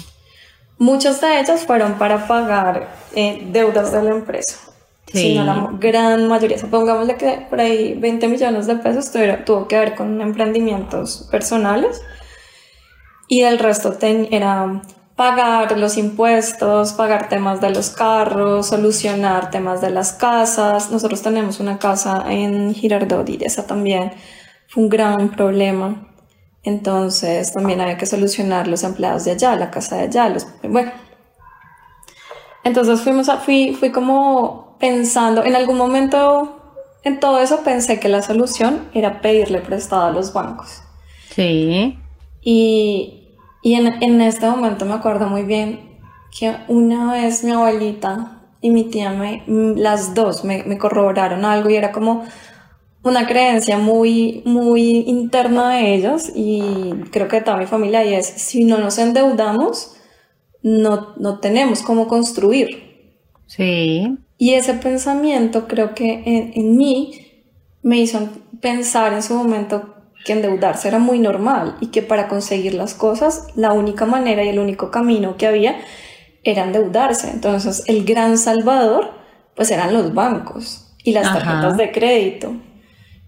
Muchas 0.79 1.21
de 1.21 1.41
ellas 1.41 1.65
fueron 1.65 1.95
para 1.95 2.27
pagar 2.27 2.89
eh, 3.15 3.47
deudas 3.51 3.93
de 3.93 4.03
la 4.03 4.11
empresa. 4.11 4.59
Sí. 5.07 5.19
Sino 5.19 5.45
la 5.45 5.71
gran 5.79 6.27
mayoría, 6.27 6.59
pongámosle 6.69 7.15
que 7.17 7.47
por 7.49 7.61
ahí 7.61 7.95
20 7.95 8.27
millones 8.29 8.67
de 8.67 8.77
pesos 8.77 9.11
tuvo, 9.45 9.69
que 9.69 9.79
ver 9.79 9.95
con 9.95 10.21
emprendimientos 10.21 11.29
personales 11.31 12.03
y 13.29 13.43
el 13.43 13.59
resto 13.59 13.97
era 14.01 14.83
pagar 15.17 15.79
los 15.79 15.97
impuestos, 15.97 16.93
pagar 16.93 17.29
temas 17.29 17.61
de 17.61 17.71
los 17.71 17.91
carros, 17.91 18.69
solucionar 18.69 19.51
temas 19.51 19.81
de 19.81 19.91
las 19.91 20.13
casas. 20.13 20.91
Nosotros 20.91 21.23
tenemos 21.23 21.59
una 21.59 21.79
casa 21.79 22.25
en 22.29 22.75
Girardot 22.75 23.29
y 23.29 23.39
esa 23.43 23.67
también 23.67 24.13
fue 24.69 24.85
un 24.85 24.89
gran 24.89 25.31
problema 25.31 26.07
entonces 26.67 27.53
también 27.53 27.81
había 27.81 27.97
que 27.97 28.07
solucionar 28.07 28.67
los 28.67 28.83
empleados 28.83 29.25
de 29.25 29.31
allá, 29.31 29.55
la 29.55 29.71
casa 29.71 29.99
de 29.99 30.03
allá, 30.03 30.29
los, 30.29 30.49
bueno. 30.65 30.91
Entonces 32.65 33.01
fuimos 33.01 33.29
a, 33.29 33.37
fui, 33.37 33.77
fui 33.79 33.93
como 33.93 34.77
pensando, 34.81 35.45
en 35.45 35.55
algún 35.55 35.79
momento 35.79 36.61
en 37.05 37.21
todo 37.21 37.39
eso 37.39 37.63
pensé 37.63 38.01
que 38.01 38.09
la 38.09 38.21
solución 38.21 38.89
era 38.93 39.21
pedirle 39.21 39.61
prestado 39.61 40.07
a 40.07 40.11
los 40.11 40.33
bancos. 40.33 40.83
Sí. 41.31 42.01
Y, 42.43 43.26
y 43.67 43.75
en, 43.75 44.01
en, 44.01 44.21
este 44.21 44.49
momento 44.49 44.85
me 44.85 44.95
acuerdo 44.95 45.29
muy 45.29 45.43
bien 45.43 45.99
que 46.39 46.55
una 46.69 47.13
vez 47.13 47.43
mi 47.43 47.51
abuelita 47.51 48.43
y 48.61 48.71
mi 48.71 48.85
tía, 48.85 49.11
me, 49.11 49.43
las 49.49 50.15
dos 50.15 50.45
me, 50.45 50.63
me 50.63 50.79
corroboraron 50.79 51.45
algo 51.45 51.69
y 51.69 51.75
era 51.75 51.91
como, 51.91 52.23
una 53.03 53.27
creencia 53.27 53.77
muy, 53.77 54.43
muy 54.45 55.05
interna 55.09 55.71
de 55.71 55.97
ellos 55.97 56.31
y 56.33 56.93
creo 57.11 57.27
que 57.27 57.39
de 57.39 57.43
toda 57.43 57.57
mi 57.57 57.67
familia 57.67 58.05
y 58.05 58.15
es, 58.15 58.27
si 58.27 58.63
no 58.63 58.79
nos 58.79 58.99
endeudamos, 58.99 59.97
no, 60.63 61.15
no 61.17 61.41
tenemos 61.41 61.83
cómo 61.83 62.07
construir. 62.07 63.19
Sí. 63.47 64.17
Y 64.39 64.55
ese 64.55 64.75
pensamiento 64.75 65.67
creo 65.67 65.93
que 65.93 66.23
en, 66.25 66.53
en 66.55 66.77
mí 66.77 67.13
me 67.83 67.99
hizo 67.99 68.29
pensar 68.61 69.13
en 69.13 69.25
su 69.25 69.35
momento 69.35 69.96
que 70.27 70.33
endeudarse 70.33 70.89
era 70.89 70.99
muy 70.99 71.21
normal 71.21 71.77
y 71.81 71.87
que 71.87 72.03
para 72.03 72.27
conseguir 72.27 72.75
las 72.75 72.95
cosas 72.95 73.47
la 73.55 73.73
única 73.73 74.07
manera 74.07 74.43
y 74.43 74.49
el 74.49 74.59
único 74.59 74.91
camino 74.91 75.37
que 75.37 75.47
había 75.47 75.79
era 76.43 76.65
endeudarse. 76.65 77.31
Entonces 77.31 77.85
el 77.87 78.05
gran 78.05 78.37
salvador 78.37 79.13
pues 79.55 79.71
eran 79.71 79.95
los 79.95 80.13
bancos 80.13 80.93
y 81.05 81.13
las 81.13 81.33
tarjetas 81.33 81.77
de 81.77 81.93
crédito. 81.93 82.57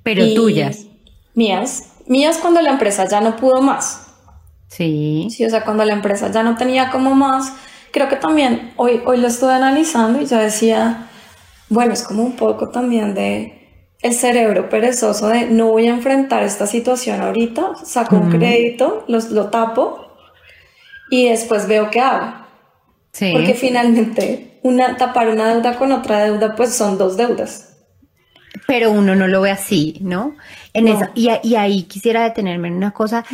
Pero 0.03 0.25
tuyas. 0.35 0.87
Mías. 1.35 1.93
Mías 2.07 2.39
cuando 2.39 2.61
la 2.61 2.71
empresa 2.71 3.07
ya 3.07 3.21
no 3.21 3.37
pudo 3.37 3.63
más. 3.63 4.09
Sí. 4.67 5.29
Sí, 5.31 5.45
o 5.45 5.51
sea, 5.51 5.65
cuando 5.65 5.85
la 5.85 5.93
empresa 5.93 6.33
ya 6.33 6.43
no 6.43 6.57
tenía 6.57 6.91
como 6.91 7.15
más. 7.15 7.53
Creo 7.93 8.09
que 8.09 8.17
también 8.17 8.73
hoy, 8.77 9.03
hoy 9.07 9.19
lo 9.19 9.29
estuve 9.29 9.53
analizando 9.53 10.21
y 10.21 10.27
yo 10.27 10.37
decía, 10.37 11.09
bueno, 11.69 11.93
es 11.93 12.03
como 12.03 12.25
un 12.25 12.35
poco 12.35 12.71
también 12.71 13.15
de 13.15 13.58
el 14.03 14.15
cerebro 14.15 14.69
perezoso 14.69 15.29
de 15.29 15.47
no 15.47 15.69
voy 15.69 15.89
a 15.89 15.91
enfrentar 15.91 16.43
esta 16.43 16.67
situación 16.67 17.21
ahorita, 17.21 17.77
saco 17.85 18.17
un 18.17 18.31
crédito, 18.31 19.05
los, 19.09 19.31
lo 19.31 19.51
tapo 19.51 20.07
y 21.11 21.29
después 21.29 21.67
veo 21.67 21.91
qué 21.91 22.01
hago. 22.01 22.47
Sí. 23.13 23.31
Porque 23.33 23.55
finalmente 23.55 24.61
una, 24.63 24.97
tapar 24.97 25.29
una 25.29 25.55
deuda 25.55 25.77
con 25.77 25.93
otra 25.93 26.25
deuda 26.25 26.55
pues 26.55 26.75
son 26.75 26.99
dos 26.99 27.17
deudas 27.17 27.69
pero 28.67 28.91
uno 28.91 29.15
no 29.15 29.29
lo 29.29 29.41
ve 29.41 29.51
así, 29.51 29.99
¿no? 30.03 30.37
En 30.75 30.89
Eso, 30.89 31.07
y, 31.15 31.55
ahí 31.55 31.85
quisiera 31.85 32.23
detenerme 32.23 32.69
en 32.69 32.75
una 32.75 32.93
cosa 32.93 33.25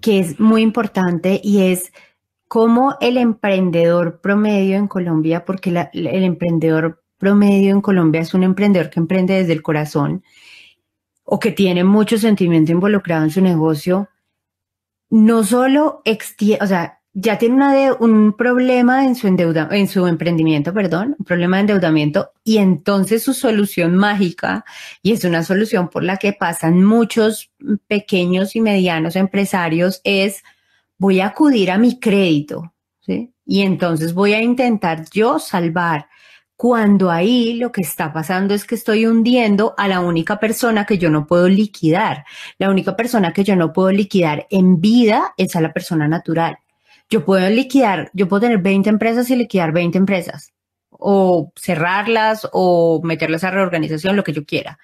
que 0.00 0.20
es 0.20 0.38
muy 0.38 0.62
importante 0.62 1.40
y 1.42 1.62
es 1.72 1.92
cómo 2.48 2.96
el 3.00 3.16
emprendedor 3.16 4.20
promedio 4.20 4.76
en 4.76 4.86
Colombia, 4.86 5.44
porque 5.44 5.70
el 5.92 6.24
emprendedor 6.24 7.03
promedio 7.24 7.70
en 7.70 7.80
Colombia 7.80 8.20
es 8.20 8.34
un 8.34 8.42
emprendedor 8.42 8.90
que 8.90 9.00
emprende 9.00 9.32
desde 9.32 9.54
el 9.54 9.62
corazón 9.62 10.22
o 11.24 11.38
que 11.38 11.52
tiene 11.52 11.82
mucho 11.82 12.18
sentimiento 12.18 12.70
involucrado 12.70 13.24
en 13.24 13.30
su 13.30 13.40
negocio, 13.40 14.10
no 15.08 15.42
solo 15.42 16.02
extiende, 16.04 16.62
o 16.62 16.66
sea, 16.66 17.00
ya 17.14 17.38
tiene 17.38 17.92
un 17.92 18.34
problema 18.34 19.06
en 19.06 19.14
su, 19.14 19.26
endeuda 19.26 19.70
en 19.70 19.88
su 19.88 20.06
emprendimiento, 20.06 20.74
perdón, 20.74 21.16
un 21.18 21.24
problema 21.24 21.56
de 21.56 21.60
endeudamiento, 21.62 22.32
y 22.44 22.58
entonces 22.58 23.22
su 23.22 23.32
solución 23.32 23.96
mágica, 23.96 24.66
y 25.00 25.12
es 25.12 25.24
una 25.24 25.44
solución 25.44 25.88
por 25.88 26.02
la 26.04 26.18
que 26.18 26.34
pasan 26.34 26.84
muchos 26.84 27.50
pequeños 27.86 28.54
y 28.54 28.60
medianos 28.60 29.16
empresarios, 29.16 30.02
es 30.04 30.44
voy 30.98 31.20
a 31.20 31.28
acudir 31.28 31.70
a 31.70 31.78
mi 31.78 31.98
crédito, 31.98 32.74
¿sí? 33.00 33.32
Y 33.46 33.62
entonces 33.62 34.12
voy 34.12 34.34
a 34.34 34.42
intentar 34.42 35.06
yo 35.10 35.38
salvar 35.38 36.08
cuando 36.56 37.10
ahí 37.10 37.54
lo 37.54 37.72
que 37.72 37.82
está 37.82 38.12
pasando 38.12 38.54
es 38.54 38.64
que 38.64 38.74
estoy 38.74 39.06
hundiendo 39.06 39.74
a 39.76 39.88
la 39.88 40.00
única 40.00 40.38
persona 40.38 40.86
que 40.86 40.98
yo 40.98 41.10
no 41.10 41.26
puedo 41.26 41.48
liquidar. 41.48 42.24
La 42.58 42.70
única 42.70 42.96
persona 42.96 43.32
que 43.32 43.44
yo 43.44 43.56
no 43.56 43.72
puedo 43.72 43.90
liquidar 43.90 44.46
en 44.50 44.80
vida 44.80 45.34
es 45.36 45.56
a 45.56 45.60
la 45.60 45.72
persona 45.72 46.08
natural 46.08 46.58
yo 47.10 47.24
puedo 47.24 47.48
liquidar, 47.50 48.10
yo 48.12 48.28
puedo 48.28 48.40
tener 48.42 48.58
20 48.58 48.88
empresas 48.90 49.30
y 49.30 49.36
liquidar 49.36 49.72
20 49.72 49.98
empresas 49.98 50.52
o 50.90 51.52
cerrarlas 51.56 52.48
o 52.52 53.00
meterlas 53.02 53.44
a 53.44 53.50
reorganización, 53.50 54.16
lo 54.16 54.24
que 54.24 54.32
yo 54.32 54.44
quiera. 54.44 54.78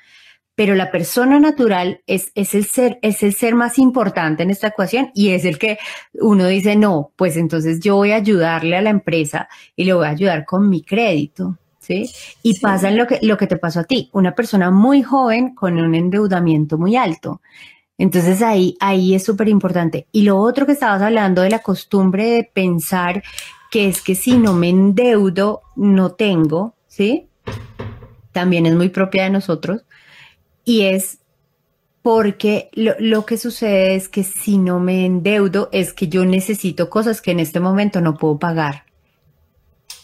Pero 0.60 0.74
la 0.74 0.90
persona 0.90 1.40
natural 1.40 2.02
es, 2.06 2.32
es, 2.34 2.54
el 2.54 2.66
ser, 2.66 2.98
es 3.00 3.22
el 3.22 3.32
ser 3.32 3.54
más 3.54 3.78
importante 3.78 4.42
en 4.42 4.50
esta 4.50 4.66
ecuación 4.66 5.10
y 5.14 5.30
es 5.30 5.46
el 5.46 5.58
que 5.58 5.78
uno 6.12 6.46
dice, 6.46 6.76
no, 6.76 7.12
pues 7.16 7.38
entonces 7.38 7.80
yo 7.80 7.96
voy 7.96 8.12
a 8.12 8.16
ayudarle 8.16 8.76
a 8.76 8.82
la 8.82 8.90
empresa 8.90 9.48
y 9.74 9.84
le 9.84 9.94
voy 9.94 10.04
a 10.04 10.10
ayudar 10.10 10.44
con 10.44 10.68
mi 10.68 10.82
crédito. 10.82 11.56
¿Sí? 11.78 12.10
Y 12.42 12.60
pasa 12.60 12.90
lo 12.90 13.06
que, 13.06 13.20
lo 13.22 13.38
que 13.38 13.46
te 13.46 13.56
pasó 13.56 13.80
a 13.80 13.84
ti, 13.84 14.10
una 14.12 14.34
persona 14.34 14.70
muy 14.70 15.02
joven 15.02 15.54
con 15.54 15.78
un 15.78 15.94
endeudamiento 15.94 16.76
muy 16.76 16.94
alto. 16.94 17.40
Entonces 17.96 18.42
ahí, 18.42 18.76
ahí 18.80 19.14
es 19.14 19.24
súper 19.24 19.48
importante. 19.48 20.08
Y 20.12 20.24
lo 20.24 20.36
otro 20.36 20.66
que 20.66 20.72
estabas 20.72 21.00
hablando 21.00 21.40
de 21.40 21.48
la 21.48 21.60
costumbre 21.60 22.32
de 22.32 22.44
pensar 22.44 23.22
que 23.70 23.88
es 23.88 24.02
que 24.02 24.14
si 24.14 24.36
no 24.36 24.52
me 24.52 24.68
endeudo, 24.68 25.62
no 25.74 26.10
tengo, 26.10 26.74
¿sí? 26.86 27.28
También 28.32 28.66
es 28.66 28.74
muy 28.74 28.90
propia 28.90 29.22
de 29.22 29.30
nosotros. 29.30 29.84
Y 30.64 30.82
es 30.82 31.18
porque 32.02 32.70
lo, 32.72 33.26
que 33.26 33.36
sucede 33.36 33.94
es 33.94 34.08
que 34.08 34.24
si 34.24 34.58
no 34.58 34.80
me 34.80 35.04
endeudo, 35.04 35.68
es 35.72 35.92
que 35.92 36.08
yo 36.08 36.24
necesito 36.24 36.88
cosas 36.88 37.20
que 37.20 37.32
en 37.32 37.40
este 37.40 37.60
momento 37.60 38.00
no 38.00 38.16
puedo 38.16 38.38
pagar. 38.38 38.84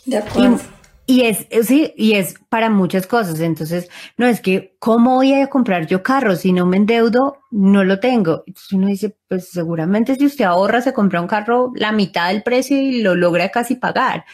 De 0.05 0.19
acuerdo. 0.19 0.61
Y 1.09 1.23
es, 1.23 1.47
eh, 1.51 1.63
sí, 1.63 1.95
y 1.97 2.15
es 2.15 2.35
para 2.49 2.69
muchas 2.69 3.07
cosas. 3.07 3.39
Entonces, 3.39 3.89
no 4.17 4.27
es 4.27 4.41
que, 4.41 4.77
¿cómo 4.81 5.15
voy 5.15 5.35
a 5.35 5.47
comprar 5.47 5.87
yo 5.87 6.03
carro? 6.03 6.35
Si 6.35 6.53
no 6.53 6.67
me 6.67 6.77
endeudo, 6.77 7.39
no 7.53 7.85
lo 7.85 8.01
tengo. 8.01 8.43
Entonces 8.47 8.73
uno 8.73 8.89
dice, 8.89 9.17
pues 9.29 9.49
seguramente 9.51 10.17
si 10.17 10.27
usted 10.27 10.45
ahorra, 10.45 10.83
se 10.83 10.93
compra 10.93 11.21
un 11.21 11.29
carro 11.29 11.73
la 11.77 11.93
mitad 11.93 12.29
del 12.29 12.43
precio 12.43 12.77
y 12.77 13.03
lo 13.03 13.15
logra 13.15 13.51
casi 13.51 13.77
pagar. 13.77 14.25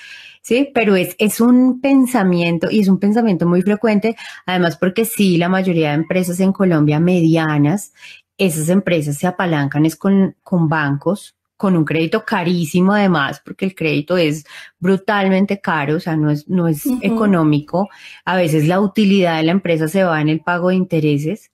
Sí, 0.42 0.70
pero 0.74 0.96
es, 0.96 1.14
es 1.18 1.40
un 1.40 1.80
pensamiento 1.80 2.68
y 2.70 2.80
es 2.80 2.88
un 2.88 2.98
pensamiento 2.98 3.46
muy 3.46 3.62
frecuente, 3.62 4.16
además 4.44 4.76
porque 4.76 5.04
sí, 5.04 5.38
la 5.38 5.48
mayoría 5.48 5.90
de 5.90 5.94
empresas 5.94 6.40
en 6.40 6.52
Colombia 6.52 6.98
medianas, 6.98 7.92
esas 8.36 8.68
empresas 8.68 9.16
se 9.18 9.28
apalancan 9.28 9.86
es 9.86 9.94
con, 9.94 10.34
con 10.42 10.68
bancos, 10.68 11.36
con 11.56 11.76
un 11.76 11.84
crédito 11.84 12.24
carísimo 12.24 12.92
además, 12.92 13.40
porque 13.44 13.66
el 13.66 13.76
crédito 13.76 14.16
es 14.16 14.44
brutalmente 14.80 15.60
caro, 15.60 15.94
o 15.94 16.00
sea, 16.00 16.16
no 16.16 16.28
es, 16.28 16.48
no 16.48 16.66
es 16.66 16.86
económico. 17.02 17.88
A 18.24 18.34
veces 18.34 18.66
la 18.66 18.80
utilidad 18.80 19.36
de 19.36 19.44
la 19.44 19.52
empresa 19.52 19.86
se 19.86 20.02
va 20.02 20.20
en 20.20 20.28
el 20.28 20.40
pago 20.40 20.70
de 20.70 20.74
intereses. 20.74 21.52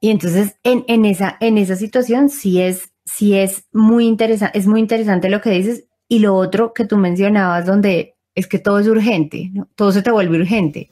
Y 0.00 0.10
entonces, 0.10 0.56
en, 0.64 0.84
en 0.86 1.06
esa, 1.06 1.38
en 1.40 1.56
esa 1.56 1.76
situación 1.76 2.28
sí 2.28 2.60
es, 2.60 2.92
sí 3.06 3.38
es 3.38 3.64
muy 3.72 4.06
interesante, 4.06 4.58
es 4.58 4.66
muy 4.66 4.80
interesante 4.80 5.30
lo 5.30 5.40
que 5.40 5.50
dices. 5.50 5.86
Y 6.10 6.18
lo 6.18 6.34
otro 6.34 6.74
que 6.74 6.84
tú 6.84 6.96
mencionabas, 6.96 7.66
donde 7.66 8.16
es 8.34 8.48
que 8.48 8.58
todo 8.58 8.80
es 8.80 8.88
urgente, 8.88 9.52
todo 9.76 9.92
se 9.92 10.02
te 10.02 10.10
vuelve 10.10 10.38
urgente. 10.38 10.90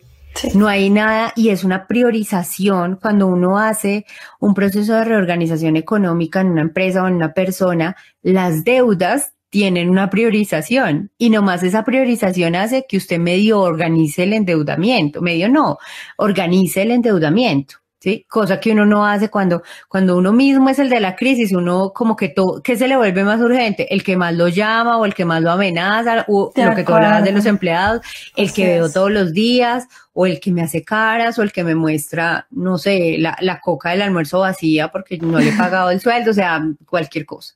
No 0.54 0.68
hay 0.68 0.90
nada 0.90 1.32
y 1.34 1.48
es 1.48 1.64
una 1.64 1.88
priorización 1.88 3.00
cuando 3.02 3.26
uno 3.26 3.58
hace 3.58 4.06
un 4.38 4.54
proceso 4.54 4.94
de 4.94 5.04
reorganización 5.04 5.74
económica 5.74 6.40
en 6.40 6.52
una 6.52 6.60
empresa 6.60 7.02
o 7.02 7.08
en 7.08 7.14
una 7.14 7.34
persona, 7.34 7.96
las 8.22 8.62
deudas 8.62 9.32
tienen 9.50 9.90
una 9.90 10.08
priorización 10.08 11.10
y 11.18 11.30
nomás 11.30 11.64
esa 11.64 11.84
priorización 11.84 12.54
hace 12.54 12.86
que 12.88 12.98
usted 12.98 13.18
medio 13.18 13.60
organice 13.60 14.22
el 14.22 14.34
endeudamiento, 14.34 15.20
medio 15.20 15.48
no, 15.48 15.78
organice 16.16 16.82
el 16.82 16.92
endeudamiento. 16.92 17.78
¿Sí? 17.98 18.24
Cosa 18.28 18.60
que 18.60 18.72
uno 18.72 18.86
no 18.86 19.04
hace 19.04 19.28
cuando, 19.28 19.62
cuando 19.88 20.16
uno 20.16 20.32
mismo 20.32 20.68
es 20.68 20.78
el 20.78 20.88
de 20.88 21.00
la 21.00 21.16
crisis, 21.16 21.52
uno 21.52 21.92
como 21.92 22.16
que 22.16 22.28
todo, 22.28 22.62
¿qué 22.62 22.76
se 22.76 22.88
le 22.88 22.96
vuelve 22.96 23.24
más 23.24 23.40
urgente? 23.40 23.92
El 23.92 24.02
que 24.02 24.16
más 24.16 24.34
lo 24.34 24.48
llama 24.48 24.98
o 24.98 25.04
el 25.04 25.14
que 25.14 25.24
más 25.24 25.42
lo 25.42 25.50
amenaza, 25.50 26.24
o 26.28 26.52
lo 26.54 26.74
que 26.74 26.84
tú 26.84 26.94
hablabas 26.94 27.24
de 27.24 27.32
los 27.32 27.46
empleados, 27.46 28.02
el 28.36 28.52
que 28.52 28.66
veo 28.66 28.90
todos 28.90 29.10
los 29.10 29.32
días, 29.32 29.86
o 30.12 30.26
el 30.26 30.40
que 30.40 30.52
me 30.52 30.62
hace 30.62 30.84
caras, 30.84 31.38
o 31.38 31.42
el 31.42 31.52
que 31.52 31.64
me 31.64 31.74
muestra, 31.74 32.46
no 32.50 32.78
sé, 32.78 33.16
la, 33.18 33.36
la 33.40 33.60
coca 33.60 33.90
del 33.90 34.02
almuerzo 34.02 34.40
vacía 34.40 34.88
porque 34.88 35.18
no 35.18 35.38
le 35.38 35.50
he 35.50 35.52
pagado 35.56 35.90
el 35.90 36.00
sueldo, 36.00 36.30
o 36.30 36.34
sea, 36.34 36.64
cualquier 36.86 37.26
cosa. 37.26 37.54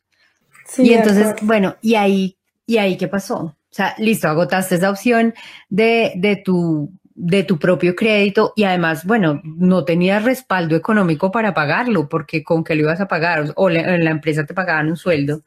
y 0.79 0.93
entonces, 0.93 1.35
bueno, 1.43 1.77
y 1.81 1.95
ahí, 1.95 2.37
y 2.67 2.79
ahí, 2.79 2.97
¿qué 2.97 3.09
pasó? 3.09 3.37
O 3.37 3.75
sea, 3.75 3.95
listo, 3.99 4.29
agotaste 4.29 4.75
esa 4.75 4.91
opción 4.91 5.33
de, 5.71 6.13
de 6.17 6.37
tu 6.37 6.91
de 7.25 7.45
tu 7.45 7.57
propio 7.57 7.95
crédito 7.95 8.53
y 8.57 8.65
además, 8.65 9.05
bueno, 9.05 9.41
no 9.45 9.85
tenías 9.85 10.25
respaldo 10.25 10.75
económico 10.75 11.31
para 11.31 11.55
pagarlo, 11.55 12.09
porque 12.09 12.43
con 12.43 12.65
qué 12.65 12.75
lo 12.75 12.83
ibas 12.83 13.01
a 13.01 13.07
pagar 13.07 13.53
o 13.55 13.69
la, 13.69 13.97
la 13.97 14.11
empresa 14.11 14.45
te 14.45 14.55
pagaban 14.55 14.89
un 14.89 14.97
sueldo. 14.97 15.41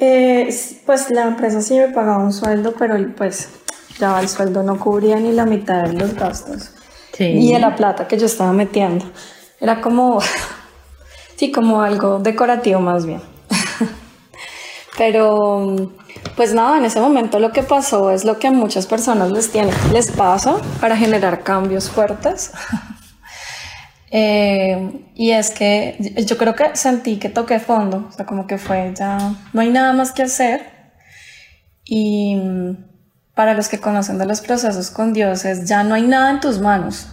Eh, 0.00 0.48
pues 0.84 1.10
la 1.10 1.28
empresa 1.28 1.60
sí 1.60 1.78
me 1.78 1.88
pagaba 1.88 2.18
un 2.18 2.32
sueldo, 2.32 2.74
pero 2.76 2.96
pues 3.16 3.48
ya 4.00 4.20
el 4.20 4.28
sueldo 4.28 4.64
no 4.64 4.76
cubría 4.78 5.20
ni 5.20 5.30
la 5.30 5.46
mitad 5.46 5.84
de 5.84 5.92
los 5.92 6.14
gastos 6.14 6.72
sí. 7.12 7.26
y 7.26 7.52
de 7.52 7.60
la 7.60 7.76
plata 7.76 8.08
que 8.08 8.18
yo 8.18 8.26
estaba 8.26 8.52
metiendo. 8.52 9.04
Era 9.60 9.80
como, 9.80 10.20
sí, 11.36 11.52
como 11.52 11.80
algo 11.80 12.18
decorativo 12.18 12.80
más 12.80 13.06
bien. 13.06 13.20
Pero 14.98 15.92
pues 16.36 16.52
nada, 16.52 16.76
en 16.76 16.84
ese 16.84 17.00
momento 17.00 17.38
lo 17.38 17.52
que 17.52 17.62
pasó 17.62 18.10
es 18.10 18.24
lo 18.24 18.38
que 18.38 18.48
a 18.48 18.50
muchas 18.50 18.86
personas 18.86 19.30
les, 19.30 19.50
tiene, 19.52 19.72
les 19.92 20.10
pasa 20.10 20.56
para 20.80 20.96
generar 20.96 21.42
cambios 21.42 21.88
fuertes. 21.88 22.52
Eh, 24.10 25.04
y 25.14 25.32
es 25.32 25.50
que 25.50 25.98
yo 26.26 26.38
creo 26.38 26.54
que 26.54 26.74
sentí 26.76 27.18
que 27.18 27.28
toqué 27.28 27.60
fondo, 27.60 28.06
o 28.08 28.10
sea, 28.10 28.24
como 28.24 28.46
que 28.46 28.56
fue 28.56 28.94
ya, 28.96 29.34
no 29.52 29.60
hay 29.60 29.68
nada 29.68 29.92
más 29.92 30.12
que 30.12 30.22
hacer. 30.22 30.62
Y 31.84 32.40
para 33.34 33.52
los 33.52 33.68
que 33.68 33.80
conocen 33.80 34.16
de 34.16 34.24
los 34.24 34.40
procesos 34.40 34.88
con 34.88 35.12
Dios 35.12 35.44
es 35.44 35.68
ya 35.68 35.84
no 35.84 35.94
hay 35.94 36.06
nada 36.06 36.30
en 36.30 36.40
tus 36.40 36.58
manos, 36.58 37.08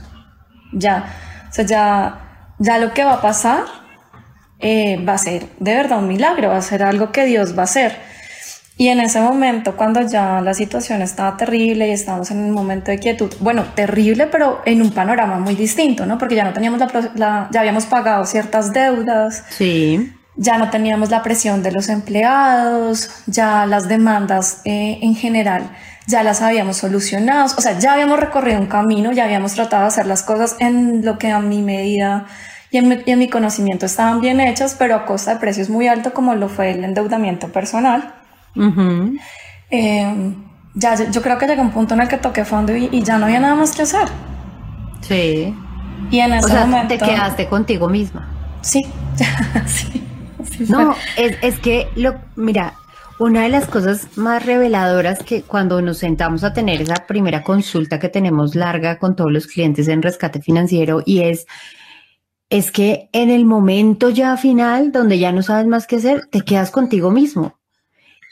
ya, 0.72 1.14
o 1.50 1.54
sea, 1.54 1.66
ya, 1.66 2.56
ya 2.60 2.78
lo 2.78 2.94
que 2.94 3.04
va 3.04 3.16
a 3.16 3.22
pasar 3.22 3.66
eh, 4.60 5.04
va 5.08 5.14
a 5.14 5.18
ser 5.18 5.46
de 5.60 5.76
verdad 5.76 6.00
un 6.00 6.08
milagro, 6.08 6.50
va 6.50 6.58
a 6.58 6.62
ser 6.62 6.84
algo 6.84 7.12
que 7.12 7.26
Dios 7.26 7.58
va 7.58 7.62
a 7.62 7.66
hacer. 7.66 7.98
Y 8.78 8.90
en 8.90 9.00
ese 9.00 9.22
momento, 9.22 9.78
cuando 9.78 10.02
ya 10.02 10.42
la 10.42 10.54
situación 10.54 11.02
estaba 11.02 11.38
terrible 11.38 11.88
y 11.88 11.92
estábamos 11.92 12.30
en 12.32 12.40
un 12.40 12.52
momento 12.52 12.92
de 12.92 13.00
quietud, 13.00 13.34
bueno, 13.40 13.64
terrible, 13.74 14.28
pero 14.28 14.62
en 14.66 14.82
un 14.82 14.92
panorama 14.92 15.40
muy 15.40 15.56
distinto, 15.56 16.06
¿no? 16.06 16.18
Porque 16.18 16.36
ya 16.36 16.44
no 16.44 16.52
teníamos 16.52 16.82
la, 17.16 17.48
ya 17.52 17.60
habíamos 17.62 17.86
pagado 17.86 18.26
ciertas 18.26 18.74
deudas. 18.74 19.46
Sí. 19.50 20.12
Ya 20.36 20.58
no 20.58 20.70
teníamos 20.70 21.10
la 21.10 21.24
presión 21.24 21.64
de 21.64 21.72
los 21.72 21.88
empleados, 21.88 23.10
ya 23.28 23.66
las 23.66 23.88
demandas 23.88 24.60
eh, 24.66 25.00
en 25.02 25.16
general 25.16 25.70
ya 26.08 26.24
las 26.24 26.42
habíamos 26.42 26.78
solucionado, 26.78 27.46
o 27.58 27.62
sea, 27.62 27.80
ya 27.80 27.94
habíamos 27.94 28.20
recorrido 28.20 28.60
un 28.60 28.68
camino, 28.68 29.12
ya 29.12 29.24
habíamos 29.24 29.54
tratado 29.54 29.84
de 29.84 29.88
hacer 29.88 30.06
las 30.06 30.22
cosas 30.22 30.56
en 30.60 31.04
lo 31.04 31.18
que 31.18 31.32
a 31.32 31.40
mi 31.40 31.62
medida 31.62 32.28
y 32.76 32.78
en 32.78 32.90
mi, 32.90 32.98
y 33.06 33.12
en 33.12 33.20
mi 33.20 33.30
conocimiento 33.30 33.86
estaban 33.86 34.20
bien 34.20 34.42
hechas, 34.42 34.76
pero 34.78 34.96
a 34.96 35.06
costa 35.06 35.36
de 35.36 35.40
precios 35.40 35.70
muy 35.70 35.88
altos 35.88 36.12
como 36.12 36.36
lo 36.36 36.50
fue 36.50 36.72
el 36.72 36.84
endeudamiento 36.84 37.48
personal. 37.48 38.14
Eh, 39.72 40.34
ya, 40.74 41.10
yo 41.10 41.22
creo 41.22 41.38
que 41.38 41.48
llegó 41.48 41.62
un 41.62 41.72
punto 41.72 41.94
en 41.94 42.02
el 42.02 42.10
que 42.10 42.18
toqué 42.18 42.44
fondo 42.44 42.76
y, 42.76 43.02
ya 43.02 43.18
no 43.18 43.28
había 43.28 43.40
nada 43.40 43.56
más 43.56 43.74
que 43.74 43.84
hacer. 43.84 44.10
Sí. 45.00 45.56
Y 46.12 46.20
en 46.20 46.34
ese 46.34 46.54
momento. 46.54 46.90
Te 46.90 46.98
quedaste 46.98 47.48
contigo 47.48 47.88
misma. 47.88 48.28
Sí. 48.60 48.86
sí. 49.66 50.06
no, 50.68 50.94
es, 51.16 51.38
es 51.42 51.58
que, 51.60 51.88
lo, 51.96 52.16
mira, 52.36 52.74
una 53.20 53.44
de 53.44 53.50
las 53.50 53.68
cosas 53.68 54.18
más 54.18 54.46
reveladoras 54.46 55.20
que 55.24 55.44
cuando 55.44 55.82
nos 55.82 56.00
sentamos 56.00 56.44
a 56.44 56.52
tener 56.52 56.82
esa 56.82 57.08
primera 57.08 57.42
consulta 57.42 58.00
que 58.00 58.10
tenemos 58.10 58.54
larga 58.54 59.00
con 59.00 59.16
todos 59.16 59.32
los 59.32 59.48
clientes 59.48 59.88
en 59.88 60.02
rescate 60.02 60.42
financiero 60.42 61.02
y 61.06 61.22
es, 61.22 61.48
es 62.50 62.72
que 62.72 63.10
en 63.12 63.30
el 63.30 63.46
momento 63.46 64.10
ya 64.10 64.38
final, 64.38 64.92
donde 64.92 65.20
ya 65.20 65.32
no 65.32 65.42
sabes 65.42 65.68
más 65.68 65.88
qué 65.88 65.98
hacer, 65.98 66.28
te 66.28 66.42
quedas 66.42 66.72
contigo 66.72 67.12
mismo. 67.12 67.58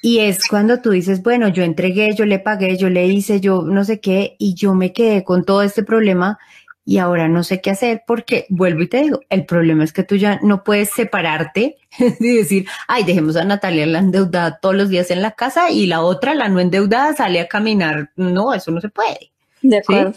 Y 0.02 0.20
es 0.20 0.48
cuando 0.48 0.82
tú 0.82 0.92
dices, 0.92 1.24
bueno, 1.24 1.48
yo 1.48 1.64
entregué, 1.64 2.14
yo 2.14 2.26
le 2.26 2.40
pagué, 2.40 2.78
yo 2.78 2.90
le 2.90 3.08
hice, 3.08 3.40
yo 3.40 3.62
no 3.62 3.86
sé 3.86 4.02
qué, 4.02 4.36
y 4.38 4.54
yo 4.54 4.76
me 4.76 4.92
quedé 4.92 5.24
con 5.24 5.46
todo 5.46 5.62
este 5.62 5.84
problema 5.84 6.38
y 6.86 6.98
ahora 6.98 7.30
no 7.30 7.44
sé 7.44 7.62
qué 7.62 7.70
hacer 7.72 8.04
porque, 8.06 8.46
vuelvo 8.50 8.82
y 8.82 8.88
te 8.88 9.04
digo, 9.04 9.22
el 9.30 9.46
problema 9.46 9.86
es 9.86 9.94
que 9.94 10.04
tú 10.04 10.18
ya 10.18 10.40
no 10.44 10.64
puedes 10.64 10.90
separarte 10.90 11.78
y 12.20 12.36
decir, 12.36 12.68
ay, 12.88 13.06
dejemos 13.06 13.38
a 13.38 13.46
Natalia 13.46 13.86
la 13.86 14.00
endeudada 14.00 14.60
todos 14.62 14.76
los 14.76 14.90
días 14.90 15.10
en 15.10 15.22
la 15.22 15.32
casa 15.32 15.72
y 15.72 15.86
la 15.86 16.02
otra, 16.02 16.36
la 16.36 16.50
no 16.50 16.60
endeudada, 16.60 17.16
sale 17.16 17.40
a 17.40 17.48
caminar. 17.48 18.12
No, 18.18 18.54
eso 18.54 18.72
no 18.72 18.82
se 18.82 18.90
puede. 18.90 19.32
De 19.62 19.78
acuerdo. 19.78 20.14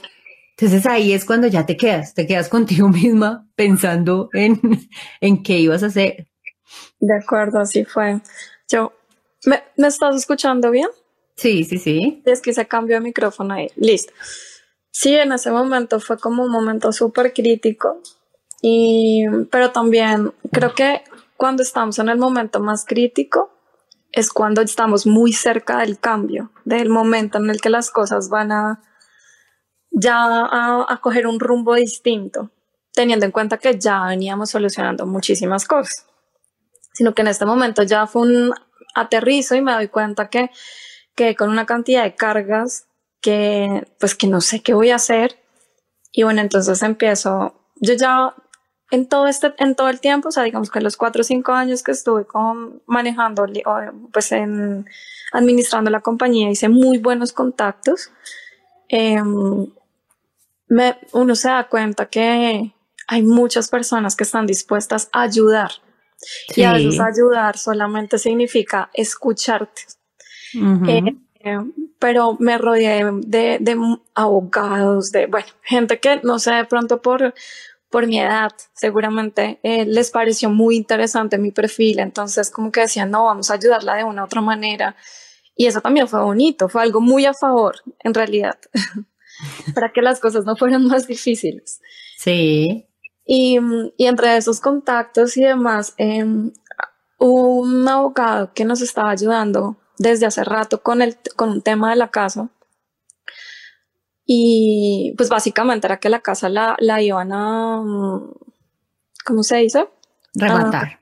Entonces 0.59 0.87
ahí 0.87 1.13
es 1.13 1.25
cuando 1.25 1.47
ya 1.47 1.67
te 1.67 1.77
quedas, 1.77 2.15
te 2.15 2.27
quedas 2.27 2.49
contigo 2.51 2.89
misma 2.89 3.47
pensando 3.55 4.29
en, 4.33 4.61
en 5.21 5.43
qué 5.43 5.59
ibas 5.59 5.83
a 5.83 5.87
hacer. 5.87 6.29
De 6.99 7.17
acuerdo, 7.17 7.61
así 7.61 7.85
fue. 7.85 8.21
Yo 8.69 8.93
¿Me, 9.47 9.63
estás 9.77 10.17
escuchando 10.17 10.71
bien? 10.71 10.89
Sí, 11.37 11.65
sí, 11.65 11.79
sí. 11.79 12.23
Es 12.27 12.41
que 12.41 12.53
se 12.53 12.67
cambió 12.67 12.97
el 12.97 13.03
micrófono 13.03 13.55
ahí. 13.55 13.69
Listo. 13.77 14.13
Sí, 14.91 15.15
en 15.15 15.33
ese 15.33 15.51
momento 15.51 16.01
fue 16.01 16.19
como 16.19 16.43
un 16.45 16.51
momento 16.51 16.91
súper 16.93 17.33
crítico. 17.33 18.03
Y, 18.61 19.25
pero 19.51 19.71
también 19.71 20.33
creo 20.53 20.75
que 20.75 21.03
cuando 21.37 21.63
estamos 21.63 21.99
en 21.99 22.09
el 22.09 22.19
momento 22.19 22.59
más 22.61 22.85
crítico, 22.85 23.53
es 24.11 24.31
cuando 24.31 24.63
estamos 24.63 25.07
muy 25.07 25.33
cerca 25.33 25.79
del 25.79 25.99
cambio, 25.99 26.51
del 26.65 26.89
momento 26.89 27.39
en 27.39 27.51
el 27.51 27.61
que 27.61 27.71
las 27.71 27.91
cosas 27.91 28.29
van 28.31 28.51
a 28.51 28.83
ya 29.99 30.25
a, 30.25 30.87
a 30.87 30.97
coger 30.99 31.27
un 31.27 31.41
rumbo 31.41 31.75
distinto, 31.75 32.51
teniendo 32.93 33.25
en 33.25 33.33
cuenta 33.33 33.57
que 33.57 33.79
ya 33.79 34.05
veníamos 34.05 34.51
solucionando 34.51 35.07
muchísimas 35.07 35.67
cosas, 35.67 36.07
sino 36.93 37.15
que 37.15 37.23
en 37.23 37.29
este 37.29 37.47
momento 37.47 37.83
ya 37.83 38.07
fue 38.07 38.23
un 38.23 38.55
aterrizo 38.95 39.55
y 39.55 39.63
me 39.63 39.73
doy 39.73 39.89
cuenta 39.89 40.29
que, 40.29 40.51
que 41.15 41.35
con 41.35 41.49
una 41.49 41.65
cantidad 41.65 42.05
de 42.05 42.15
cargas 42.15 42.87
que 43.23 43.87
pues 43.99 44.15
que 44.15 44.27
no 44.27 44.41
sé 44.41 44.61
qué 44.61 44.75
voy 44.75 44.91
a 44.91 44.97
hacer 44.97 45.39
y 46.13 46.23
bueno, 46.23 46.41
entonces 46.41 46.83
empiezo, 46.83 47.55
yo 47.77 47.95
ya 47.95 48.35
en 48.91 49.09
todo 49.09 49.27
este, 49.27 49.53
en 49.59 49.75
todo 49.75 49.89
el 49.89 50.01
tiempo, 50.01 50.29
o 50.29 50.33
sea, 50.33 50.43
digamos 50.43 50.71
que 50.71 50.79
en 50.79 50.85
los 50.85 50.97
cuatro 50.97 51.21
o 51.23 51.25
cinco 51.25 51.53
años 51.53 51.83
que 51.83 51.93
estuve 51.93 52.25
con, 52.25 52.83
manejando, 52.87 53.47
pues 54.13 54.33
en, 54.33 54.87
administrando 55.33 55.91
la 55.91 56.01
compañía, 56.01 56.51
hice 56.51 56.69
muy 56.69 56.99
buenos 56.99 57.33
contactos. 57.33 58.11
Em, 58.89 59.67
me, 60.69 60.99
uno 61.13 61.35
se 61.35 61.49
da 61.49 61.69
cuenta 61.69 62.07
que 62.07 62.73
hay 63.07 63.23
muchas 63.23 63.69
personas 63.69 64.17
que 64.17 64.25
están 64.25 64.47
dispuestas 64.47 65.09
a 65.13 65.23
ayudar. 65.23 65.71
Y 66.55 66.63
a 66.63 66.73
veces 66.73 66.99
ayudar 66.99 67.57
solamente 67.59 68.19
significa 68.19 68.91
escucharte. 68.95 69.83
Eh, 70.89 71.59
pero 71.99 72.37
me 72.41 72.59
rodeé 72.59 73.05
de, 73.05 73.59
de, 73.61 73.99
abogados, 74.15 75.13
de, 75.13 75.27
bueno, 75.27 75.47
gente 75.63 76.01
que 76.01 76.21
no 76.23 76.39
sé, 76.39 76.53
de 76.53 76.65
pronto 76.65 77.01
por, 77.01 77.35
por 77.91 78.07
mi 78.07 78.19
edad, 78.19 78.53
seguramente 78.75 79.61
eh, 79.63 79.85
les 79.87 80.11
pareció 80.11 80.51
muy 80.51 80.77
interesante 80.77 81.39
mi 81.39 81.53
perfil, 81.53 82.01
entonces 82.01 82.51
como 82.51 82.73
que 82.73 82.81
decían, 82.81 83.11
no, 83.11 83.25
vamos 83.25 83.51
a 83.51 83.55
ayudarla 83.55 83.95
de 83.95 84.05
una 84.05 84.23
u 84.23 84.25
otra 84.25 84.41
manera. 84.41 84.97
Y 85.55 85.67
eso 85.67 85.81
también 85.81 86.07
fue 86.07 86.21
bonito, 86.21 86.69
fue 86.69 86.83
algo 86.83 87.01
muy 87.01 87.25
a 87.25 87.33
favor, 87.33 87.77
en 88.01 88.13
realidad, 88.13 88.59
para 89.75 89.93
que 89.93 90.03
las 90.03 90.21
cosas 90.21 90.45
no 90.45 90.57
fueran 90.57 90.87
más 90.87 91.07
difíciles. 91.07 91.81
Sí. 92.17 92.87
Y, 93.25 93.59
y 93.97 94.07
entre 94.07 94.37
esos 94.37 94.61
contactos 94.61 95.37
y 95.37 95.43
demás, 95.43 95.95
eh, 95.99 96.25
un 97.19 97.89
abogado 97.89 98.53
que 98.53 98.65
nos 98.65 98.81
estaba 98.83 99.11
ayudando 99.11 99.77
desde 99.99 100.27
hace 100.27 100.45
rato 100.45 100.83
con, 100.83 101.03
el, 101.03 101.17
con 101.35 101.51
un 101.51 101.63
tema 101.63 101.91
de 101.91 101.97
la 101.97 102.11
casa. 102.11 102.51
Y 104.25 105.15
pues 105.17 105.29
básicamente 105.29 105.87
era 105.87 105.99
que 105.99 106.09
la 106.09 106.21
casa 106.21 106.49
la, 106.49 106.77
la 106.81 107.01
iban 107.01 107.33
a, 107.33 107.81
¿cómo 109.25 109.43
se 109.43 109.57
dice? 109.59 109.89
Rematar. 110.35 111.01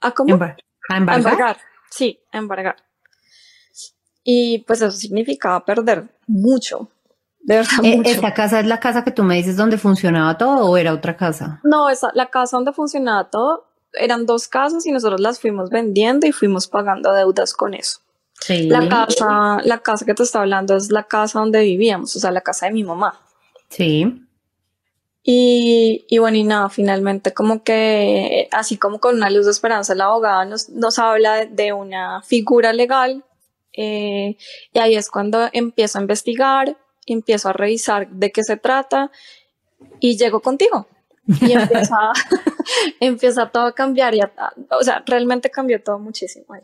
¿A, 0.00 0.10
cómo? 0.12 0.30
a 0.30 0.96
embargar. 0.96 1.18
embargar. 1.18 1.56
Sí, 1.90 2.20
embargar. 2.32 2.76
Y 4.24 4.60
pues 4.60 4.80
eso 4.80 4.90
significaba 4.90 5.64
perder 5.64 6.08
mucho. 6.26 6.90
De 7.44 7.56
verdad, 7.56 7.84
eh, 7.84 7.96
mucho. 7.96 8.10
¿Esta 8.10 8.32
casa 8.34 8.60
es 8.60 8.66
la 8.66 8.80
casa 8.80 9.04
que 9.04 9.10
tú 9.10 9.22
me 9.22 9.36
dices 9.36 9.56
donde 9.56 9.78
funcionaba 9.78 10.36
todo 10.38 10.66
o 10.66 10.76
era 10.76 10.92
otra 10.92 11.16
casa? 11.16 11.60
No, 11.62 11.90
esa, 11.90 12.10
la 12.14 12.26
casa 12.26 12.56
donde 12.56 12.72
funcionaba 12.72 13.30
todo 13.30 13.66
eran 13.92 14.26
dos 14.26 14.48
casas 14.48 14.86
y 14.86 14.92
nosotros 14.92 15.20
las 15.20 15.38
fuimos 15.38 15.70
vendiendo 15.70 16.26
y 16.26 16.32
fuimos 16.32 16.66
pagando 16.66 17.12
deudas 17.12 17.52
con 17.52 17.74
eso. 17.74 18.00
Sí. 18.40 18.68
La 18.68 18.88
casa, 18.88 19.58
la 19.62 19.78
casa 19.78 20.04
que 20.04 20.14
te 20.14 20.22
está 20.22 20.40
hablando 20.40 20.76
es 20.76 20.90
la 20.90 21.04
casa 21.04 21.38
donde 21.38 21.60
vivíamos, 21.60 22.16
o 22.16 22.18
sea, 22.18 22.30
la 22.30 22.40
casa 22.40 22.66
de 22.66 22.72
mi 22.72 22.82
mamá. 22.82 23.20
Sí. 23.68 24.20
Y, 25.22 26.04
y 26.08 26.18
bueno, 26.18 26.36
y 26.38 26.44
nada, 26.44 26.68
finalmente 26.70 27.32
como 27.32 27.62
que, 27.62 28.48
así 28.52 28.76
como 28.78 29.00
con 29.00 29.16
una 29.16 29.30
luz 29.30 29.44
de 29.44 29.52
esperanza, 29.52 29.94
la 29.94 30.06
abogada 30.06 30.44
nos, 30.44 30.70
nos 30.70 30.98
habla 30.98 31.36
de, 31.36 31.46
de 31.46 31.72
una 31.72 32.22
figura 32.22 32.72
legal 32.72 33.24
eh, 33.76 34.36
y 34.72 34.78
ahí 34.78 34.94
es 34.94 35.10
cuando 35.10 35.48
empiezo 35.52 35.98
a 35.98 36.02
investigar, 36.02 36.76
empiezo 37.06 37.48
a 37.48 37.52
revisar 37.52 38.08
de 38.08 38.30
qué 38.32 38.42
se 38.42 38.56
trata 38.56 39.10
y 40.00 40.16
llego 40.16 40.40
contigo. 40.40 40.86
Y 41.40 41.52
empieza, 41.52 41.96
empieza 43.00 43.50
todo 43.50 43.66
a 43.66 43.74
cambiar, 43.74 44.14
y 44.14 44.20
a, 44.20 44.32
o 44.70 44.82
sea, 44.82 45.02
realmente 45.06 45.50
cambió 45.50 45.82
todo 45.82 45.98
muchísimo 45.98 46.46
ahí. 46.54 46.62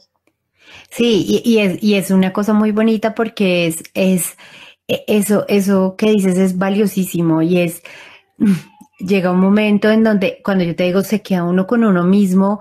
Sí, 0.90 1.24
y, 1.26 1.50
y, 1.50 1.58
es, 1.58 1.82
y 1.82 1.94
es 1.94 2.10
una 2.10 2.32
cosa 2.32 2.52
muy 2.52 2.70
bonita 2.70 3.14
porque 3.14 3.66
es, 3.66 3.82
es 3.94 4.36
eso, 5.06 5.44
eso 5.48 5.94
que 5.96 6.10
dices 6.10 6.36
es 6.38 6.58
valiosísimo 6.58 7.42
y 7.42 7.58
es, 7.58 7.82
llega 8.98 9.30
un 9.30 9.40
momento 9.40 9.90
en 9.90 10.04
donde 10.04 10.40
cuando 10.44 10.64
yo 10.64 10.76
te 10.76 10.84
digo 10.84 11.02
se 11.02 11.22
queda 11.22 11.44
uno 11.44 11.66
con 11.66 11.84
uno 11.84 12.04
mismo, 12.04 12.60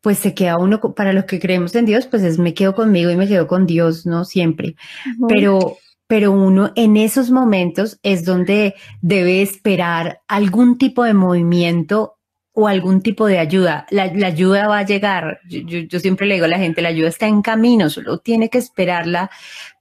pues 0.00 0.18
se 0.18 0.34
queda 0.34 0.56
uno, 0.58 0.80
para 0.94 1.12
los 1.12 1.24
que 1.24 1.40
creemos 1.40 1.74
en 1.74 1.86
Dios, 1.86 2.06
pues 2.06 2.22
es 2.22 2.38
me 2.38 2.54
quedo 2.54 2.74
conmigo 2.74 3.10
y 3.10 3.16
me 3.16 3.26
quedo 3.26 3.46
con 3.46 3.66
Dios, 3.66 4.06
¿no? 4.06 4.24
Siempre. 4.24 4.76
Uh 5.04 5.24
-huh. 5.24 5.26
Pero, 5.34 5.78
pero 6.06 6.32
uno 6.32 6.72
en 6.76 6.96
esos 6.96 7.30
momentos 7.30 7.98
es 8.02 8.24
donde 8.24 8.74
debe 9.00 9.42
esperar 9.42 10.20
algún 10.28 10.78
tipo 10.78 11.04
de 11.04 11.14
movimiento 11.14 12.16
o 12.58 12.68
algún 12.68 13.02
tipo 13.02 13.26
de 13.26 13.38
ayuda. 13.38 13.86
La, 13.90 14.06
la 14.14 14.28
ayuda 14.28 14.66
va 14.66 14.78
a 14.78 14.86
llegar. 14.86 15.40
Yo, 15.46 15.60
yo, 15.60 15.80
yo, 15.80 16.00
siempre 16.00 16.26
le 16.26 16.34
digo 16.34 16.46
a 16.46 16.48
la 16.48 16.58
gente, 16.58 16.80
la 16.80 16.88
ayuda 16.88 17.08
está 17.08 17.26
en 17.26 17.42
camino, 17.42 17.90
solo 17.90 18.18
tiene 18.18 18.48
que 18.48 18.56
esperarla 18.56 19.30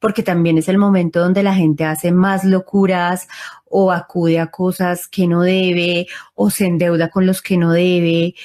porque 0.01 0.23
también 0.23 0.57
es 0.57 0.67
el 0.67 0.77
momento 0.77 1.21
donde 1.21 1.41
la 1.41 1.53
gente 1.55 1.85
hace 1.85 2.11
más 2.11 2.43
locuras 2.43 3.29
o 3.63 3.93
acude 3.93 4.39
a 4.39 4.47
cosas 4.51 5.07
que 5.07 5.25
no 5.25 5.43
debe 5.43 6.07
o 6.33 6.49
se 6.49 6.65
endeuda 6.65 7.09
con 7.09 7.25
los 7.25 7.41
que 7.41 7.55
no 7.55 7.71
debe 7.71 8.35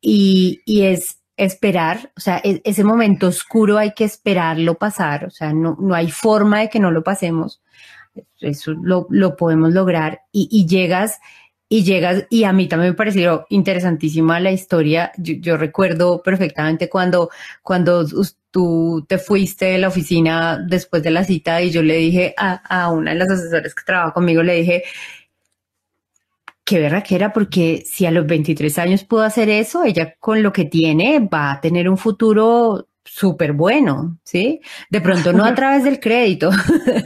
y, 0.00 0.60
y 0.64 0.82
es 0.82 1.19
esperar, 1.44 2.12
o 2.16 2.20
sea, 2.20 2.38
es, 2.38 2.60
ese 2.64 2.84
momento 2.84 3.28
oscuro 3.28 3.78
hay 3.78 3.92
que 3.92 4.04
esperarlo 4.04 4.74
pasar, 4.74 5.24
o 5.24 5.30
sea, 5.30 5.52
no, 5.52 5.76
no 5.80 5.94
hay 5.94 6.10
forma 6.10 6.60
de 6.60 6.68
que 6.68 6.78
no 6.78 6.90
lo 6.90 7.02
pasemos, 7.02 7.62
eso 8.40 8.72
lo, 8.72 9.06
lo 9.10 9.36
podemos 9.36 9.72
lograr 9.72 10.20
y, 10.32 10.48
y, 10.50 10.66
llegas 10.66 11.18
y 11.68 11.82
llegas 11.84 12.26
y 12.28 12.44
a 12.44 12.52
mí 12.52 12.68
también 12.68 12.92
me 12.92 12.96
pareció 12.96 13.46
interesantísima 13.48 14.38
la 14.38 14.52
historia, 14.52 15.12
yo, 15.16 15.34
yo 15.38 15.56
recuerdo 15.56 16.22
perfectamente 16.22 16.90
cuando, 16.90 17.30
cuando 17.62 18.04
tú 18.50 19.06
te 19.08 19.16
fuiste 19.16 19.66
de 19.66 19.78
la 19.78 19.88
oficina 19.88 20.58
después 20.68 21.02
de 21.02 21.10
la 21.10 21.24
cita 21.24 21.62
y 21.62 21.70
yo 21.70 21.82
le 21.82 21.96
dije 21.96 22.34
a, 22.36 22.54
a 22.54 22.90
una 22.90 23.12
de 23.12 23.18
las 23.18 23.30
asesoras 23.30 23.74
que 23.74 23.84
trabaja 23.84 24.12
conmigo, 24.12 24.42
le 24.42 24.56
dije, 24.56 24.82
qué 26.64 26.84
era, 26.84 27.32
porque 27.32 27.82
si 27.84 28.06
a 28.06 28.10
los 28.10 28.26
23 28.26 28.78
años 28.78 29.04
pudo 29.04 29.22
hacer 29.22 29.48
eso, 29.48 29.84
ella 29.84 30.14
con 30.18 30.42
lo 30.42 30.52
que 30.52 30.64
tiene 30.64 31.18
va 31.20 31.52
a 31.52 31.60
tener 31.60 31.88
un 31.88 31.98
futuro 31.98 32.88
súper 33.04 33.52
bueno, 33.54 34.18
¿sí? 34.24 34.60
De 34.88 35.00
pronto 35.00 35.32
no 35.32 35.44
a 35.44 35.54
través 35.54 35.84
del 35.84 36.00
crédito. 36.00 36.50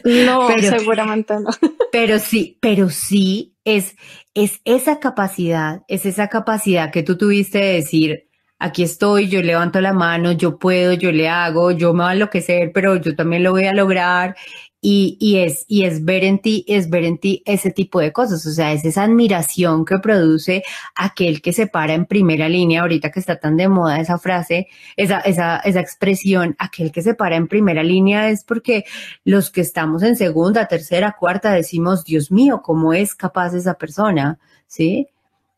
No, 0.05 0.49
pero, 0.55 0.79
seguramente 0.79 1.35
no. 1.41 1.51
Pero 1.93 2.19
sí, 2.19 2.59
pero 2.61 2.91
sí 2.91 3.55
es, 3.65 3.95
es 4.35 4.61
esa 4.65 4.99
capacidad, 4.99 5.83
es 5.87 6.07
esa 6.07 6.29
capacidad 6.29 6.91
que 6.91 7.05
tú 7.05 7.17
tuviste 7.17 7.59
de 7.59 7.73
decir, 7.75 8.29
aquí 8.65 8.83
estoy, 8.83 9.29
yo 9.29 9.43
levanto 9.43 9.81
la 9.83 9.93
mano, 9.93 10.33
yo 10.33 10.59
puedo, 10.59 10.95
yo 10.95 11.13
le 11.13 11.29
hago, 11.29 11.71
yo 11.71 11.93
me 11.93 12.03
voy 12.03 12.11
a 12.11 12.15
enloquecer, 12.15 12.73
pero 12.73 12.97
yo 12.97 13.15
también 13.15 13.43
lo 13.43 13.51
voy 13.51 13.67
a 13.67 13.75
lograr 13.75 14.37
y, 14.81 15.19
y, 15.21 15.37
es, 15.41 15.67
y 15.69 15.85
es 15.85 16.03
ver 16.03 16.25
en 16.25 16.39
ti, 16.39 16.65
es 16.67 16.89
ver 16.89 17.05
en 17.05 17.19
ti 17.19 17.43
ese 17.45 17.71
tipo 17.71 18.01
de 18.01 18.11
cosas, 18.11 18.47
o 18.47 18.51
sea, 18.51 18.73
es 18.73 18.83
esa 18.87 19.03
admiración 19.05 19.85
que 19.85 19.99
produce 19.99 20.63
aquel 20.95 21.43
que 21.43 21.53
se 21.53 21.67
para 21.67 21.93
en 21.93 22.07
primera 22.07 22.49
línea, 22.49 22.81
ahorita 22.81 23.11
que 23.11 23.21
está 23.21 23.39
tan 23.39 23.59
de 23.59 23.69
moda 23.69 24.01
esa 24.01 24.17
frase, 24.17 24.69
esa, 24.97 25.21
esa, 25.21 25.59
esa 25.59 25.81
expresión, 25.81 26.57
aquel 26.59 26.91
que 26.91 27.03
se 27.03 27.13
para 27.15 27.37
en 27.37 27.49
primera 27.49 27.83
línea 27.83 28.31
es 28.31 28.45
porque 28.45 28.85
los 29.25 29.51
que 29.51 29.61
estamos 29.61 30.03
en 30.03 30.17
segunda, 30.17 30.69
tercera, 30.69 31.17
cuarta 31.19 31.53
decimos, 31.53 32.05
Dios 32.05 32.33
mío, 32.33 32.63
¿cómo 32.63 32.95
es 32.95 33.15
capaz 33.15 33.55
esa 33.55 33.75
persona? 33.75 34.39
¿Sí? 34.67 35.09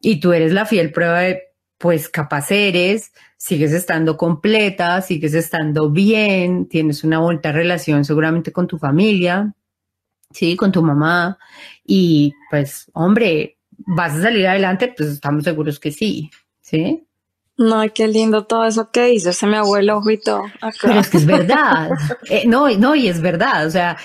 Y 0.01 0.19
tú 0.19 0.33
eres 0.33 0.53
la 0.53 0.67
fiel 0.67 0.93
prueba 0.93 1.21
de, 1.21 1.46
pues 1.79 2.09
capaz 2.09 2.51
eres, 2.51 3.13
sigues 3.37 3.73
estando 3.73 4.17
completa, 4.17 5.03
sigues 5.03 5.35
estando 5.35 5.91
bien, 5.91 6.69
tienes 6.69 7.05
una 7.05 7.19
bonita 7.19 7.53
relación 7.53 8.05
seguramente 8.05 8.53
con 8.53 8.67
tu 8.67 8.79
familia, 8.79 9.55
sí, 10.31 10.57
con 10.57 10.73
tu 10.73 10.83
mamá, 10.83 11.39
y 11.85 12.33
pues, 12.51 12.91
hombre, 12.95 13.59
vas 13.71 14.15
a 14.15 14.23
salir 14.23 14.47
adelante, 14.47 14.93
pues 14.97 15.11
estamos 15.11 15.45
seguros 15.45 15.79
que 15.79 15.93
sí, 15.93 16.31
¿sí? 16.61 17.03
No, 17.59 17.83
qué 17.95 18.07
lindo 18.07 18.45
todo 18.45 18.67
eso 18.67 18.91
que 18.91 19.07
dices, 19.07 19.37
se 19.37 19.47
me 19.47 19.57
abuelo 19.57 19.99
ojo 19.99 20.11
y 20.11 20.21
todo. 20.21 20.45
Acá. 20.61 20.77
Pero 20.83 21.01
es 21.01 21.09
que 21.09 21.17
es 21.17 21.27
verdad, 21.27 21.91
eh, 22.31 22.45
no, 22.47 22.69
no, 22.79 22.95
y 22.95 23.09
es 23.09 23.21
verdad, 23.21 23.67
o 23.67 23.71
sea, 23.71 23.97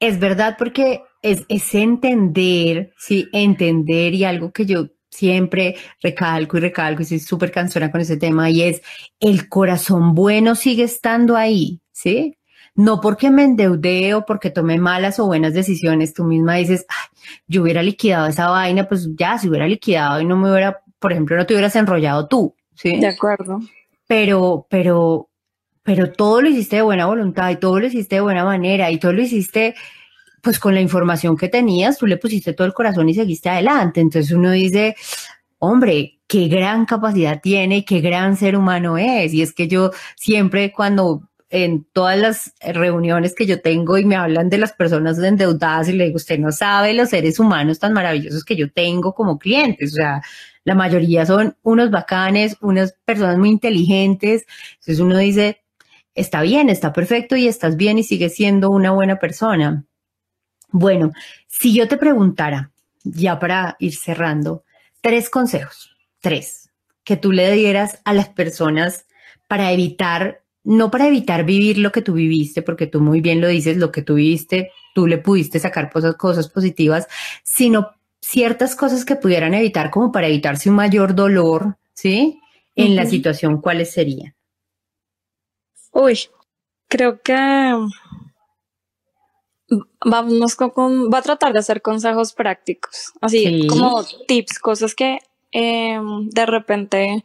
es 0.00 0.18
verdad 0.18 0.56
porque 0.58 1.02
es, 1.22 1.44
es 1.48 1.74
entender, 1.74 2.92
sí, 2.98 3.28
entender 3.32 4.14
y 4.14 4.24
algo 4.24 4.52
que 4.52 4.66
yo 4.66 4.88
siempre 5.14 5.76
recalco 6.02 6.56
y 6.56 6.60
recalco 6.60 7.02
y 7.02 7.04
soy 7.04 7.20
súper 7.20 7.52
cansona 7.52 7.90
con 7.90 8.00
ese 8.00 8.16
tema 8.16 8.50
y 8.50 8.62
es 8.62 8.82
el 9.20 9.48
corazón 9.48 10.14
bueno 10.14 10.56
sigue 10.56 10.82
estando 10.82 11.36
ahí, 11.36 11.80
¿sí? 11.92 12.36
No 12.74 13.00
porque 13.00 13.30
me 13.30 13.44
endeudé 13.44 14.14
o 14.14 14.24
porque 14.26 14.50
tomé 14.50 14.78
malas 14.78 15.20
o 15.20 15.26
buenas 15.26 15.54
decisiones, 15.54 16.12
tú 16.12 16.24
misma 16.24 16.56
dices, 16.56 16.84
Ay, 16.88 17.18
yo 17.46 17.62
hubiera 17.62 17.82
liquidado 17.82 18.26
esa 18.26 18.48
vaina, 18.48 18.88
pues 18.88 19.08
ya 19.14 19.38
se 19.38 19.48
hubiera 19.48 19.68
liquidado 19.68 20.20
y 20.20 20.24
no 20.24 20.36
me 20.36 20.50
hubiera, 20.50 20.80
por 20.98 21.12
ejemplo, 21.12 21.36
no 21.36 21.46
te 21.46 21.54
hubieras 21.54 21.76
enrollado 21.76 22.26
tú, 22.26 22.56
¿sí? 22.74 22.98
De 22.98 23.06
acuerdo. 23.06 23.60
Pero, 24.08 24.66
pero, 24.68 25.30
pero 25.84 26.10
todo 26.10 26.42
lo 26.42 26.48
hiciste 26.48 26.76
de 26.76 26.82
buena 26.82 27.06
voluntad 27.06 27.50
y 27.50 27.56
todo 27.56 27.78
lo 27.78 27.86
hiciste 27.86 28.16
de 28.16 28.22
buena 28.22 28.44
manera 28.44 28.90
y 28.90 28.98
todo 28.98 29.12
lo 29.12 29.22
hiciste 29.22 29.76
pues 30.44 30.58
con 30.60 30.74
la 30.74 30.80
información 30.80 31.36
que 31.36 31.48
tenías, 31.48 31.98
tú 31.98 32.06
le 32.06 32.18
pusiste 32.18 32.52
todo 32.52 32.66
el 32.66 32.74
corazón 32.74 33.08
y 33.08 33.14
seguiste 33.14 33.48
adelante. 33.48 34.00
Entonces 34.00 34.30
uno 34.30 34.50
dice, 34.50 34.94
hombre, 35.58 36.20
qué 36.28 36.48
gran 36.48 36.86
capacidad 36.86 37.40
tiene 37.42 37.78
y 37.78 37.84
qué 37.84 38.00
gran 38.00 38.36
ser 38.36 38.56
humano 38.56 38.98
es. 38.98 39.32
Y 39.34 39.42
es 39.42 39.52
que 39.52 39.66
yo 39.66 39.90
siempre 40.16 40.72
cuando 40.72 41.28
en 41.50 41.84
todas 41.92 42.18
las 42.18 42.54
reuniones 42.60 43.34
que 43.34 43.46
yo 43.46 43.60
tengo 43.60 43.96
y 43.96 44.04
me 44.04 44.16
hablan 44.16 44.50
de 44.50 44.58
las 44.58 44.72
personas 44.72 45.18
endeudadas 45.18 45.88
y 45.88 45.92
le 45.92 46.06
digo, 46.06 46.16
usted 46.16 46.38
no 46.38 46.50
sabe 46.52 46.94
los 46.94 47.10
seres 47.10 47.38
humanos 47.38 47.78
tan 47.78 47.92
maravillosos 47.92 48.44
que 48.44 48.56
yo 48.56 48.72
tengo 48.72 49.14
como 49.14 49.38
clientes. 49.38 49.92
O 49.92 49.96
sea, 49.96 50.22
la 50.64 50.74
mayoría 50.74 51.24
son 51.26 51.56
unos 51.62 51.90
bacanes, 51.90 52.56
unas 52.60 52.94
personas 53.04 53.38
muy 53.38 53.50
inteligentes. 53.50 54.46
Entonces 54.80 55.00
uno 55.00 55.16
dice, 55.18 55.62
está 56.14 56.42
bien, 56.42 56.70
está 56.70 56.92
perfecto 56.92 57.36
y 57.36 57.46
estás 57.46 57.76
bien 57.76 57.98
y 57.98 58.02
sigues 58.02 58.34
siendo 58.34 58.70
una 58.70 58.90
buena 58.90 59.18
persona. 59.18 59.84
Bueno, 60.76 61.12
si 61.46 61.72
yo 61.72 61.86
te 61.86 61.96
preguntara, 61.96 62.72
ya 63.04 63.38
para 63.38 63.76
ir 63.78 63.94
cerrando, 63.94 64.64
tres 65.00 65.30
consejos, 65.30 65.94
tres, 66.18 66.68
que 67.04 67.16
tú 67.16 67.30
le 67.30 67.52
dieras 67.52 68.00
a 68.04 68.12
las 68.12 68.28
personas 68.28 69.06
para 69.46 69.70
evitar, 69.70 70.42
no 70.64 70.90
para 70.90 71.06
evitar 71.06 71.44
vivir 71.44 71.78
lo 71.78 71.92
que 71.92 72.02
tú 72.02 72.14
viviste, 72.14 72.60
porque 72.60 72.88
tú 72.88 73.00
muy 73.00 73.20
bien 73.20 73.40
lo 73.40 73.46
dices, 73.46 73.76
lo 73.76 73.92
que 73.92 74.02
tú 74.02 74.14
viviste, 74.14 74.72
tú 74.96 75.06
le 75.06 75.18
pudiste 75.18 75.60
sacar 75.60 75.92
cosas, 75.92 76.16
cosas 76.16 76.48
positivas, 76.48 77.06
sino 77.44 77.92
ciertas 78.20 78.74
cosas 78.74 79.04
que 79.04 79.14
pudieran 79.14 79.54
evitar 79.54 79.92
como 79.92 80.10
para 80.10 80.26
evitarse 80.26 80.70
un 80.70 80.74
mayor 80.74 81.14
dolor, 81.14 81.76
¿sí? 81.92 82.40
En 82.74 82.96
la 82.96 83.06
situación, 83.06 83.60
¿cuáles 83.60 83.92
serían? 83.92 84.34
Uy, 85.92 86.18
creo 86.88 87.22
que 87.22 87.32
vamos 90.04 90.56
con, 90.56 91.10
va 91.10 91.18
a 91.18 91.22
tratar 91.22 91.52
de 91.52 91.58
hacer 91.58 91.82
consejos 91.82 92.32
prácticos, 92.32 93.12
así 93.20 93.66
como 93.66 94.04
tips, 94.26 94.58
cosas 94.58 94.94
que 94.94 95.18
em, 95.52 96.28
de 96.28 96.46
repente 96.46 97.24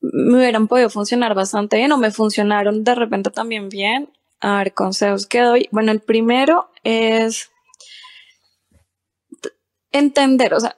me 0.00 0.38
hubieran 0.38 0.66
podido 0.66 0.90
funcionar 0.90 1.34
bastante 1.34 1.76
bien 1.76 1.92
o 1.92 1.98
me 1.98 2.10
funcionaron 2.10 2.82
de 2.82 2.94
repente 2.94 3.30
también 3.30 3.68
bien. 3.68 4.10
A 4.40 4.58
ver, 4.58 4.74
consejos 4.74 5.28
que 5.28 5.40
doy. 5.40 5.68
Bueno, 5.70 5.92
el 5.92 6.00
primero 6.00 6.70
es 6.82 7.52
entender, 9.92 10.54
o 10.54 10.58
sea, 10.60 10.76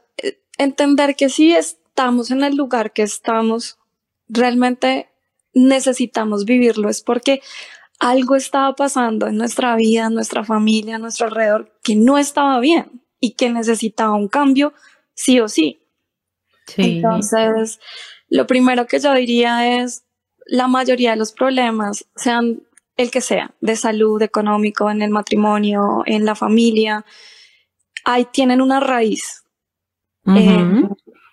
entender 0.59 1.17
que 1.17 1.31
si 1.31 1.55
estamos 1.55 2.31
en 2.31 2.45
el 2.45 2.57
lugar 2.57 2.93
que 2.93 3.03
estamos, 3.03 3.79
realmente 4.29 5.09
necesitamos 5.55 6.45
vivirlo, 6.45 6.91
es 6.91 7.01
porque 7.01 7.41
algo 8.05 8.37
estaba 8.37 8.75
pasando 8.75 9.27
en 9.27 9.39
nuestra 9.39 9.75
vida, 9.77 10.07
en 10.07 10.15
nuestra 10.15 10.45
familia, 10.45 10.97
a 10.97 10.99
nuestro 10.99 11.27
alrededor, 11.27 11.73
que 11.83 11.97
no 11.97 12.19
estaba 12.19 12.61
bien 12.61 13.03
y 13.19 13.33
que 13.33 13.49
necesitaba 13.49 14.15
un 14.15 14.29
cambio 14.29 14.75
sí 15.15 15.41
o 15.41 15.49
sí. 15.49 15.81
Entonces, 16.77 17.81
lo 18.29 18.47
primero 18.47 18.87
que 18.87 19.01
yo 19.01 19.15
diría 19.15 19.81
es, 19.81 20.05
la 20.47 20.69
mayoría 20.69 21.13
de 21.13 21.17
los 21.17 21.33
problemas, 21.33 22.07
sean 22.15 22.63
el 22.99 23.11
que 23.11 23.23
sea, 23.23 23.55
de 23.63 23.75
salud, 23.75 24.21
económico, 24.21 24.91
en 24.91 25.01
el 25.01 25.11
matrimonio, 25.11 26.03
en 26.05 26.27
la 26.27 26.35
familia, 26.35 27.07
ahí 28.05 28.27
tienen 28.27 28.61
una 28.61 28.81
raíz. 28.81 29.45
Eh, 30.27 30.89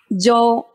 yo 0.08 0.72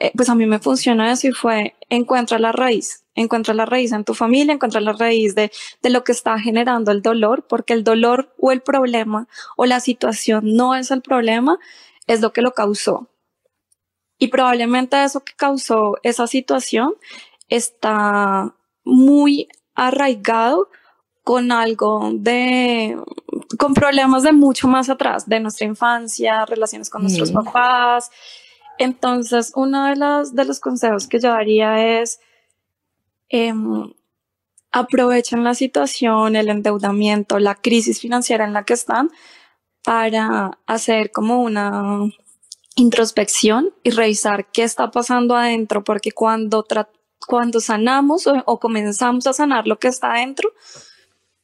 eh, 0.00 0.12
pues 0.16 0.28
a 0.28 0.34
mí 0.34 0.46
me 0.46 0.58
funciona 0.58 1.12
eso 1.12 1.28
y 1.28 1.32
fue 1.32 1.74
encuentra 1.88 2.38
la 2.38 2.52
raíz, 2.52 3.03
encuentra 3.14 3.54
la 3.54 3.66
raíz 3.66 3.92
en 3.92 4.04
tu 4.04 4.14
familia, 4.14 4.54
encuentra 4.54 4.80
la 4.80 4.92
raíz 4.92 5.34
de, 5.34 5.50
de 5.82 5.90
lo 5.90 6.04
que 6.04 6.12
está 6.12 6.38
generando 6.38 6.90
el 6.90 7.02
dolor, 7.02 7.46
porque 7.48 7.72
el 7.72 7.84
dolor 7.84 8.34
o 8.38 8.52
el 8.52 8.60
problema 8.60 9.28
o 9.56 9.66
la 9.66 9.80
situación 9.80 10.54
no 10.54 10.74
es 10.74 10.90
el 10.90 11.02
problema, 11.02 11.58
es 12.06 12.20
lo 12.20 12.32
que 12.32 12.42
lo 12.42 12.52
causó. 12.52 13.08
Y 14.18 14.28
probablemente 14.28 15.02
eso 15.02 15.24
que 15.24 15.32
causó 15.34 15.96
esa 16.02 16.26
situación 16.26 16.94
está 17.48 18.54
muy 18.84 19.48
arraigado 19.74 20.68
con 21.24 21.52
algo 21.52 22.10
de, 22.12 22.96
con 23.58 23.74
problemas 23.74 24.22
de 24.22 24.32
mucho 24.32 24.68
más 24.68 24.90
atrás, 24.90 25.28
de 25.28 25.40
nuestra 25.40 25.66
infancia, 25.66 26.44
relaciones 26.46 26.90
con 26.90 27.02
nuestros 27.02 27.32
papás, 27.32 28.10
entonces, 28.78 29.52
uno 29.54 29.86
de 29.86 29.96
los, 29.96 30.34
de 30.34 30.44
los 30.44 30.60
consejos 30.60 31.06
que 31.06 31.20
yo 31.20 31.28
daría 31.30 32.00
es 32.00 32.20
em, 33.34 33.92
aprovechen 34.70 35.42
la 35.42 35.54
situación, 35.54 36.36
el 36.36 36.48
endeudamiento, 36.48 37.40
la 37.40 37.56
crisis 37.56 38.00
financiera 38.00 38.44
en 38.44 38.52
la 38.52 38.64
que 38.64 38.74
están 38.74 39.10
para 39.82 40.58
hacer 40.66 41.10
como 41.10 41.42
una 41.42 42.02
introspección 42.76 43.70
y 43.82 43.90
revisar 43.90 44.46
qué 44.52 44.62
está 44.62 44.92
pasando 44.92 45.34
adentro, 45.34 45.82
porque 45.82 46.12
cuando, 46.12 46.64
cuando 47.26 47.58
sanamos 47.58 48.28
o, 48.28 48.40
o 48.46 48.60
comenzamos 48.60 49.26
a 49.26 49.32
sanar 49.32 49.66
lo 49.66 49.80
que 49.80 49.88
está 49.88 50.12
adentro, 50.12 50.50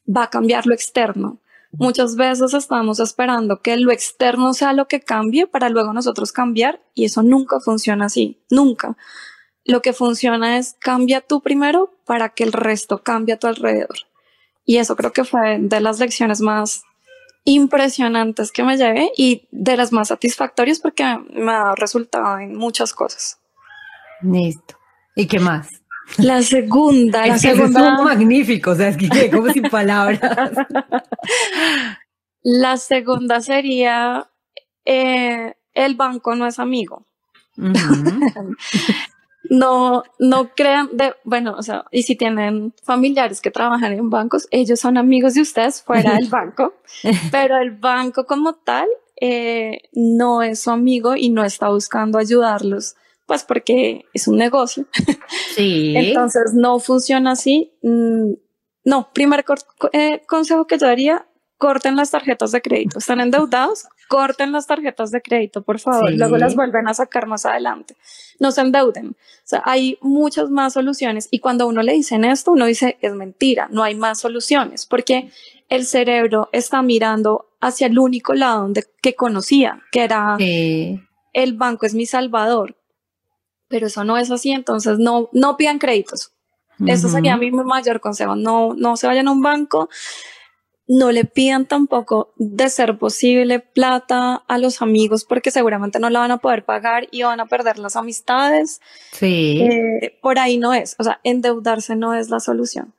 va 0.07 0.25
a 0.25 0.31
cambiar 0.31 0.67
lo 0.67 0.75
externo. 0.75 1.39
Muchas 1.73 2.15
veces 2.15 2.55
estamos 2.55 3.01
esperando 3.01 3.63
que 3.63 3.77
lo 3.77 3.91
externo 3.91 4.55
sea 4.55 4.73
lo 4.73 4.87
que 4.87 5.01
cambie 5.01 5.49
para 5.49 5.69
luego 5.69 5.93
nosotros 5.93 6.31
cambiar 6.31 6.81
y 6.95 7.05
eso 7.05 7.23
nunca 7.25 7.59
funciona 7.59 8.07
así, 8.07 8.41
nunca. 8.49 8.97
Lo 9.65 9.83
que 9.83 9.93
funciona 9.93 10.59
es 10.59 10.77
cambia 10.81 11.21
tú 11.21 11.43
primero 11.43 11.93
para 12.07 12.31
que 12.31 12.45
el 12.45 12.53
resto 12.53 13.03
cambie 13.03 13.35
a 13.35 13.39
tu 13.39 13.47
alrededor. 13.47 13.97
Y 14.65 14.79
eso 14.79 14.97
creo 14.97 15.13
que 15.13 15.25
fue 15.25 15.59
de 15.61 15.81
las 15.81 15.99
lecciones 15.99 16.41
más 16.41 16.83
impresionantes 17.45 18.53
que 18.53 18.63
me 18.63 18.77
llevé 18.77 19.11
y 19.17 19.49
de 19.51 19.77
las 19.77 19.93
más 19.93 20.09
satisfactorias 20.09 20.79
porque 20.79 21.05
me 21.33 21.53
ha 21.53 21.75
resultado 21.75 22.39
en 22.39 22.55
muchas 22.57 22.93
cosas. 22.93 23.39
Listo. 24.23 24.77
¿Y 25.17 25.27
qué 25.27 25.41
más? 25.41 25.69
La 26.19 26.43
segunda, 26.43 27.27
la 27.27 27.39
segunda. 27.39 27.97
Es 27.97 28.05
magnífico, 28.05 28.73
o 28.73 28.75
sea, 28.75 28.89
es 28.89 28.97
que 28.97 29.31
como 29.31 29.51
sin 29.51 29.65
palabras. 29.65 30.21
La 32.43 32.79
segunda 32.79 33.41
sería, 33.43 34.31
eh, 34.87 35.55
el 35.75 35.95
banco 35.95 36.35
no 36.35 36.47
es 36.47 36.59
amigo. 36.59 37.07
no, 39.51 40.05
no 40.19 40.51
crean 40.55 40.89
de, 40.93 41.13
bueno, 41.25 41.57
o 41.59 41.63
sea, 41.63 41.85
y 41.91 42.05
si 42.05 42.17
tienen 42.17 42.73
familiares 42.85 43.41
que 43.41 43.51
trabajan 43.51 43.93
en 43.93 44.09
bancos, 44.09 44.47
ellos 44.51 44.81
son 44.81 44.97
amigos 44.97 45.35
de 45.35 45.43
ustedes 45.43 45.83
fuera 45.83 46.15
del 46.15 46.29
banco, 46.31 46.75
pero 47.33 47.59
el 47.59 47.73
banco 47.73 48.25
como 48.25 48.55
tal 48.55 48.89
eh, 49.21 49.83
no 49.93 50.43
es 50.43 50.61
su 50.63 50.71
amigo 50.71 51.17
y 51.17 51.31
no 51.31 51.45
está 51.45 51.69
buscando 51.69 52.19
ayudarlos 52.19 52.95
pues 53.27 53.45
porque 53.45 54.07
es 54.13 54.27
un 54.27 54.39
negocio. 54.39 54.87
Sí. 55.55 55.95
Entonces 55.97 56.53
no 56.55 56.81
funciona 56.81 57.33
así. 57.33 57.73
Mm, 57.83 58.33
no, 58.85 59.13
primer 59.13 59.45
eh, 59.93 60.23
consejo 60.27 60.67
que 60.67 60.79
yo 60.79 60.87
daría, 60.87 61.29
corten 61.57 61.95
las 61.95 62.11
tarjetas 62.11 62.51
de 62.51 62.61
crédito. 62.61 62.99
¿Están 62.99 63.21
endeudados? 63.21 63.87
Corten 64.11 64.51
las 64.51 64.67
tarjetas 64.67 65.11
de 65.11 65.23
crédito, 65.23 65.63
por 65.63 65.79
favor. 65.79 66.13
Luego 66.13 66.37
las 66.37 66.57
vuelven 66.57 66.89
a 66.89 66.95
sacar 66.95 67.27
más 67.27 67.47
adelante. 67.47 67.97
No 68.41 68.51
se 68.51 68.61
endeuden. 68.61 69.11
O 69.11 69.45
sea, 69.45 69.63
hay 69.65 69.97
muchas 70.03 70.51
más 70.51 70.73
soluciones. 70.73 71.29
Y 71.31 71.39
cuando 71.39 71.67
uno 71.67 71.81
le 71.83 71.93
dicen 71.93 72.25
esto, 72.25 72.51
uno 72.51 72.67
dice, 72.67 72.99
es 73.01 73.15
mentira, 73.15 73.69
no 73.71 73.85
hay 73.85 73.95
más 73.95 74.19
soluciones, 74.19 74.85
porque 74.85 75.31
el 75.69 75.87
cerebro 75.87 76.49
está 76.53 76.83
mirando 76.83 77.47
hacia 77.61 77.87
el 77.87 77.99
único 77.99 78.35
lado 78.35 78.63
donde, 78.63 78.85
que 79.01 79.15
conocía, 79.15 79.81
que 79.93 80.03
era 80.03 80.37
el 80.39 81.53
banco 81.55 81.87
es 81.87 81.95
mi 81.95 82.07
salvador 82.07 82.75
pero 83.71 83.87
eso 83.87 84.03
no 84.03 84.19
es 84.19 84.31
así, 84.33 84.51
entonces 84.51 84.99
no, 84.99 85.31
no 85.33 85.57
pidan 85.57 85.79
créditos. 85.79 86.33
Eso 86.87 87.09
sería 87.09 87.37
mi 87.37 87.53
mayor 87.53 88.01
consejo. 88.01 88.35
No, 88.35 88.75
no 88.75 88.97
se 88.97 89.07
vayan 89.07 89.29
a 89.29 89.33
un 89.33 89.43
banco, 89.43 89.89
no 90.93 91.13
le 91.13 91.25
pidan 91.25 91.67
tampoco 91.67 92.35
de 92.37 92.69
ser 92.69 92.99
posible 92.99 93.61
plata 93.61 94.43
a 94.49 94.59
los 94.59 94.83
amigos 94.83 95.25
porque 95.25 95.53
seguramente 95.53 96.01
no 96.01 96.11
la 96.11 96.19
van 96.19 96.33
a 96.33 96.39
poder 96.39 96.65
pagar 96.65 97.07
y 97.13 97.23
van 97.23 97.39
a 97.39 97.47
perder 97.47 97.79
las 97.79 97.95
amistades. 97.95 98.81
Sí. 99.13 99.61
Eh, 99.61 100.19
por 100.21 100.41
ahí 100.41 100.59
no 100.59 100.75
es. 100.75 100.97
O 100.99 101.05
sea, 101.05 101.21
endeudarse 101.23 101.95
no 101.95 102.15
es 102.15 102.29
la 102.29 102.41
solución. 102.41 102.93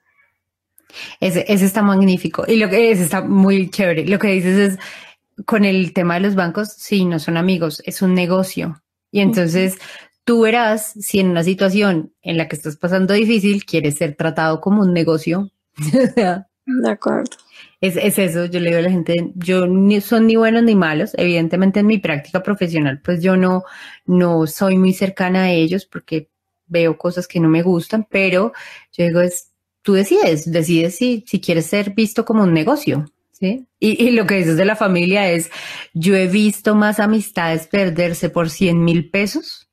Ese, 1.19 1.43
ese 1.49 1.65
está 1.65 1.81
magnífico 1.81 2.45
y 2.47 2.55
lo 2.55 2.69
que 2.69 2.91
es 2.91 3.01
está 3.01 3.23
muy 3.23 3.69
chévere. 3.69 4.05
Lo 4.05 4.19
que 4.19 4.29
dices 4.29 4.57
es 4.57 4.79
con 5.45 5.65
el 5.65 5.91
tema 5.91 6.13
de 6.13 6.21
los 6.21 6.35
bancos, 6.35 6.71
sí, 6.71 7.03
no 7.03 7.19
son 7.19 7.35
amigos, 7.35 7.83
es 7.85 8.01
un 8.01 8.13
negocio. 8.13 8.81
Y 9.11 9.19
entonces 9.19 9.77
tú 10.23 10.43
verás 10.43 10.93
si 10.97 11.19
en 11.19 11.29
una 11.29 11.43
situación 11.43 12.13
en 12.21 12.37
la 12.37 12.47
que 12.47 12.55
estás 12.55 12.77
pasando 12.77 13.13
difícil 13.13 13.65
quieres 13.65 13.95
ser 13.95 14.15
tratado 14.15 14.61
como 14.61 14.83
un 14.83 14.93
negocio. 14.93 15.51
de 16.15 16.89
acuerdo. 16.89 17.35
Es, 17.81 17.97
es, 17.97 18.19
eso, 18.19 18.45
yo 18.45 18.59
le 18.59 18.69
digo 18.69 18.79
a 18.79 18.83
la 18.83 18.91
gente, 18.91 19.31
yo 19.33 19.65
ni 19.65 19.99
son 20.01 20.27
ni 20.27 20.35
buenos 20.35 20.61
ni 20.61 20.75
malos, 20.75 21.13
evidentemente 21.17 21.79
en 21.79 21.87
mi 21.87 21.97
práctica 21.97 22.43
profesional, 22.43 23.01
pues 23.03 23.23
yo 23.23 23.35
no, 23.35 23.63
no 24.05 24.45
soy 24.45 24.77
muy 24.77 24.93
cercana 24.93 25.45
a 25.45 25.51
ellos 25.51 25.87
porque 25.87 26.29
veo 26.67 26.95
cosas 26.97 27.27
que 27.27 27.39
no 27.39 27.49
me 27.49 27.63
gustan, 27.63 28.07
pero 28.07 28.53
yo 28.93 29.05
digo, 29.05 29.21
es, 29.21 29.51
tú 29.81 29.93
decides, 29.93 30.51
decides 30.51 30.95
si, 30.95 31.25
si 31.27 31.41
quieres 31.41 31.65
ser 31.65 31.95
visto 31.95 32.23
como 32.23 32.43
un 32.43 32.53
negocio. 32.53 33.05
¿Sí? 33.31 33.65
Y, 33.79 34.03
y, 34.03 34.11
lo 34.11 34.27
que 34.27 34.35
dices 34.35 34.55
de 34.55 34.65
la 34.65 34.75
familia 34.75 35.31
es, 35.31 35.49
yo 35.95 36.15
he 36.15 36.27
visto 36.27 36.75
más 36.75 36.99
amistades 36.99 37.65
perderse 37.65 38.29
por 38.29 38.51
100 38.51 38.83
mil 38.83 39.09
pesos 39.09 39.67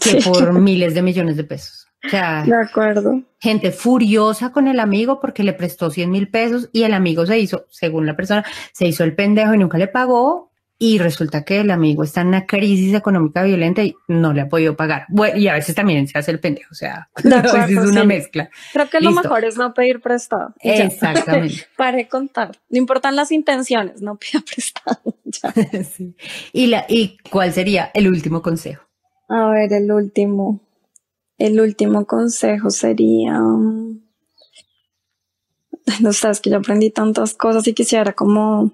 que 0.00 0.16
por 0.16 0.58
miles 0.58 0.92
de 0.94 1.02
millones 1.02 1.36
de 1.36 1.44
pesos. 1.44 1.81
O 2.04 2.08
sea, 2.08 2.44
de 2.44 2.54
acuerdo. 2.54 3.22
Gente 3.38 3.70
furiosa 3.70 4.52
con 4.52 4.68
el 4.68 4.80
amigo 4.80 5.20
porque 5.20 5.42
le 5.42 5.52
prestó 5.52 5.90
100 5.90 6.10
mil 6.10 6.28
pesos 6.28 6.68
y 6.72 6.82
el 6.82 6.94
amigo 6.94 7.26
se 7.26 7.38
hizo, 7.38 7.66
según 7.70 8.06
la 8.06 8.16
persona, 8.16 8.44
se 8.72 8.86
hizo 8.86 9.04
el 9.04 9.14
pendejo 9.14 9.54
y 9.54 9.58
nunca 9.58 9.78
le 9.78 9.88
pagó 9.88 10.52
y 10.84 10.98
resulta 10.98 11.44
que 11.44 11.60
el 11.60 11.70
amigo 11.70 12.02
está 12.02 12.22
en 12.22 12.26
una 12.26 12.44
crisis 12.44 12.92
económica 12.92 13.44
violenta 13.44 13.84
y 13.84 13.94
no 14.08 14.32
le 14.32 14.40
ha 14.40 14.48
podido 14.48 14.74
pagar. 14.74 15.06
Bueno, 15.10 15.38
y 15.38 15.46
a 15.46 15.54
veces 15.54 15.76
también 15.76 16.08
se 16.08 16.18
hace 16.18 16.32
el 16.32 16.40
pendejo, 16.40 16.70
o 16.72 16.74
sea, 16.74 17.08
acuerdo, 17.14 17.50
a 17.56 17.66
veces 17.66 17.78
es 17.78 17.84
una 17.88 18.00
sí. 18.00 18.06
mezcla. 18.08 18.50
Creo 18.72 18.90
que 18.90 18.98
Listo. 18.98 19.14
lo 19.14 19.22
mejor 19.22 19.44
es 19.44 19.56
no 19.56 19.74
pedir 19.74 20.00
prestado. 20.00 20.54
Exactamente. 20.58 21.66
Para 21.76 22.04
contar. 22.08 22.58
No 22.68 22.78
importan 22.78 23.14
las 23.14 23.30
intenciones, 23.30 24.02
no 24.02 24.16
pida 24.16 24.40
prestado. 24.44 24.98
sí. 25.84 26.16
¿Y, 26.52 26.66
la, 26.66 26.84
¿Y 26.88 27.16
cuál 27.30 27.52
sería 27.52 27.92
el 27.94 28.08
último 28.08 28.42
consejo? 28.42 28.82
A 29.28 29.50
ver, 29.50 29.72
el 29.72 29.92
último. 29.92 30.60
El 31.42 31.60
último 31.60 32.06
consejo 32.06 32.70
sería. 32.70 33.38
No 36.00 36.12
sabes 36.12 36.40
que 36.40 36.48
yo 36.48 36.58
aprendí 36.58 36.90
tantas 36.90 37.34
cosas 37.34 37.66
y 37.66 37.74
quisiera 37.74 38.12
como 38.12 38.72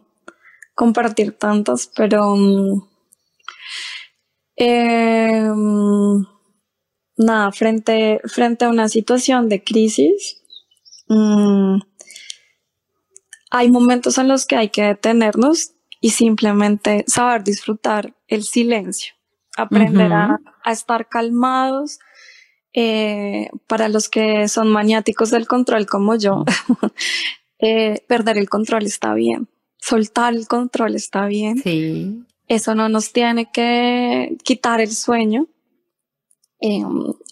compartir 0.74 1.32
tantas, 1.32 1.90
pero 1.96 2.36
eh, 4.56 5.48
nada, 7.16 7.50
frente, 7.52 8.20
frente 8.26 8.66
a 8.66 8.68
una 8.68 8.90
situación 8.90 9.48
de 9.48 9.64
crisis, 9.64 10.42
mmm, 11.08 11.78
hay 13.50 13.70
momentos 13.70 14.18
en 14.18 14.28
los 14.28 14.44
que 14.44 14.56
hay 14.56 14.68
que 14.68 14.82
detenernos 14.82 15.72
y 16.02 16.10
simplemente 16.10 17.04
saber 17.06 17.42
disfrutar 17.42 18.14
el 18.26 18.42
silencio, 18.42 19.14
aprender 19.56 20.10
uh 20.10 20.14
-huh. 20.14 20.38
a, 20.64 20.70
a, 20.70 20.72
estar 20.72 21.08
calmados. 21.08 22.00
Eh, 22.80 23.50
para 23.66 23.88
los 23.88 24.08
que 24.08 24.46
son 24.46 24.68
maniáticos 24.68 25.30
del 25.30 25.48
control 25.48 25.86
como 25.86 26.14
yo, 26.14 26.44
eh, 27.58 28.04
perder 28.06 28.38
el 28.38 28.48
control 28.48 28.86
está 28.86 29.14
bien 29.14 29.48
soltar 29.78 30.34
el 30.34 30.46
control 30.46 30.94
está 30.94 31.26
bien. 31.26 31.58
Sí. 31.62 32.24
Eso 32.46 32.74
no 32.74 32.88
nos 32.88 33.12
tiene 33.12 33.50
que 33.50 34.36
quitar 34.42 34.80
el 34.80 34.92
sueño. 34.92 35.46
Eh, 36.60 36.82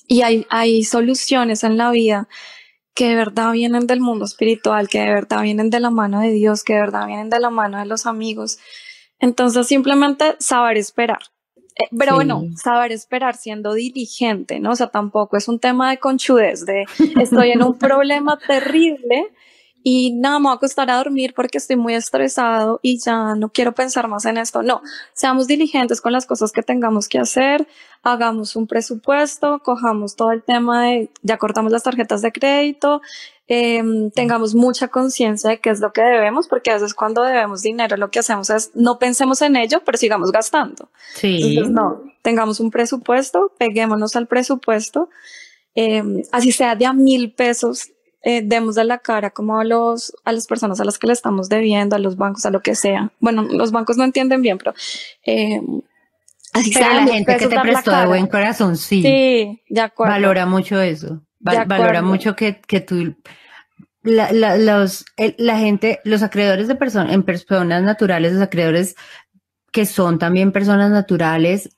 y 0.07 0.23
hay, 0.23 0.47
hay 0.51 0.85
soluciones 0.85 1.65
en 1.65 1.77
la 1.77 1.91
vida 1.91 2.29
que 2.95 3.09
de 3.09 3.15
verdad 3.17 3.53
vienen 3.53 3.87
del 3.87 4.01
mundo 4.01 4.25
espiritual, 4.25 4.89
que 4.89 5.01
de 5.01 5.11
verdad 5.11 5.43
vienen 5.43 5.69
de 5.69 5.81
la 5.81 5.91
mano 5.91 6.21
de 6.21 6.31
Dios, 6.31 6.63
que 6.63 6.75
de 6.75 6.81
verdad 6.81 7.07
vienen 7.07 7.29
de 7.29 7.41
la 7.41 7.51
mano 7.51 7.79
de 7.79 7.87
los 7.87 8.07
amigos. 8.07 8.59
Entonces 9.19 9.67
simplemente 9.67 10.37
saber 10.39 10.77
esperar. 10.77 11.21
Eh, 11.79 11.89
pero 11.99 12.13
sí. 12.13 12.17
bueno, 12.17 12.45
saber 12.57 12.93
esperar 12.93 13.37
siendo 13.37 13.75
diligente, 13.75 14.61
¿no? 14.61 14.73
O 14.73 14.77
sea, 14.77 14.89
tampoco 14.89 15.37
es 15.37 15.47
un 15.49 15.59
tema 15.59 15.91
de 15.91 15.99
conchudez, 15.99 16.65
de 16.65 16.85
estoy 17.21 17.51
en 17.51 17.63
un 17.63 17.79
problema 17.79 18.39
terrible 18.39 19.31
y 19.89 20.11
nada, 20.11 20.41
me 20.41 20.47
voy 20.47 20.55
a 20.55 20.57
acostar 20.57 20.91
a 20.91 20.97
dormir 20.97 21.33
porque 21.33 21.59
estoy 21.59 21.77
muy 21.77 21.95
estresado 21.95 22.81
y 22.83 22.99
ya 22.99 23.37
no 23.37 23.51
quiero 23.51 23.73
pensar 23.73 24.09
más 24.09 24.25
en 24.25 24.37
esto. 24.37 24.65
No, 24.65 24.83
seamos 25.13 25.47
diligentes 25.47 26.01
con 26.01 26.11
las 26.11 26.27
cosas 26.27 26.51
que 26.51 26.65
tengamos 26.65 27.07
que 27.07 27.21
hacer, 27.21 27.69
hagamos 28.03 28.57
un 28.57 28.67
presupuesto, 28.67 29.61
cojamos 29.61 30.17
todo 30.17 30.33
el 30.33 30.43
tema 30.43 30.87
de, 30.87 31.09
ya 31.23 31.39
cortamos 31.39 31.71
las 31.71 31.85
tarjetas 31.85 32.21
de 32.21 32.33
crédito, 32.33 33.01
eh, 33.47 33.81
tengamos 34.13 34.57
mucha 34.57 34.89
conciencia 34.89 35.51
de 35.51 35.61
qué 35.61 35.71
es 35.71 35.79
lo 35.79 35.93
que 35.93 36.03
debemos, 36.03 36.49
porque 36.49 36.73
a 36.73 36.75
veces 36.75 36.93
cuando 36.93 37.23
debemos 37.23 37.63
dinero 37.63 37.97
lo 37.97 38.11
que 38.11 38.19
hacemos 38.19 38.51
es 38.51 38.73
no 38.75 38.99
pensemos 38.99 39.41
en 39.41 39.55
ello, 39.55 39.83
pero 39.87 39.99
sigamos 39.99 40.33
gastando. 40.33 40.89
Sí. 41.15 41.39
Entonces, 41.41 41.73
no, 41.73 42.03
tengamos 42.23 42.59
un 42.59 42.73
presupuesto, 42.73 43.53
peguémonos 43.57 44.17
al 44.17 44.27
presupuesto, 44.27 45.11
eh, 45.77 46.03
así 46.33 46.51
sea 46.51 46.75
de 46.75 46.87
a 46.87 46.93
mil 46.93 47.33
pesos, 47.33 47.93
eh, 48.23 48.43
demos 48.45 48.75
de 48.75 48.85
la 48.85 48.99
cara 48.99 49.31
como 49.31 49.59
a 49.59 49.65
los 49.65 50.15
a 50.25 50.33
las 50.33 50.47
personas 50.47 50.81
a 50.81 50.85
las 50.85 50.99
que 50.99 51.07
le 51.07 51.13
estamos 51.13 51.49
debiendo, 51.49 51.97
a 51.97 51.99
los 51.99 52.17
bancos, 52.17 52.47
a 52.47 52.51
lo 52.51 52.61
que 52.61 52.75
sea. 52.75 53.11
Bueno, 53.21 53.43
los 53.43 53.73
bancos 53.73 53.97
no 53.97 54.05
entienden 54.05 54.43
bien, 54.43 54.59
pero 54.59 54.75
eh, 55.25 55.61
así 56.53 56.73
pero 56.73 56.87
sea, 56.87 56.95
la 56.95 57.07
gente 57.07 57.37
que 57.37 57.47
te 57.47 57.61
prestó 57.61 57.97
de 57.97 58.07
buen 58.07 58.27
corazón, 58.27 58.77
sí. 58.77 59.03
Sí, 59.03 59.63
de 59.69 59.81
acuerdo. 59.81 60.13
Valora 60.13 60.47
mucho 60.47 60.81
eso. 60.81 61.23
Va 61.47 61.65
valora 61.65 62.03
mucho 62.03 62.35
que, 62.35 62.61
que 62.61 62.81
tú 62.81 63.15
la, 64.07 64.33
la, 64.33 64.57
los, 64.57 65.05
el, 65.17 65.35
la 65.39 65.59
gente, 65.59 66.01
los 66.05 66.23
acreedores 66.23 66.69
de 66.69 66.77
personas, 66.77 67.13
en 67.13 67.25
personas 67.25 67.83
naturales, 67.83 68.33
los 68.33 68.43
acreedores 68.43 68.97
que 69.73 69.85
son 69.85 70.19
también 70.19 70.53
personas 70.53 70.91
naturales 70.91 71.77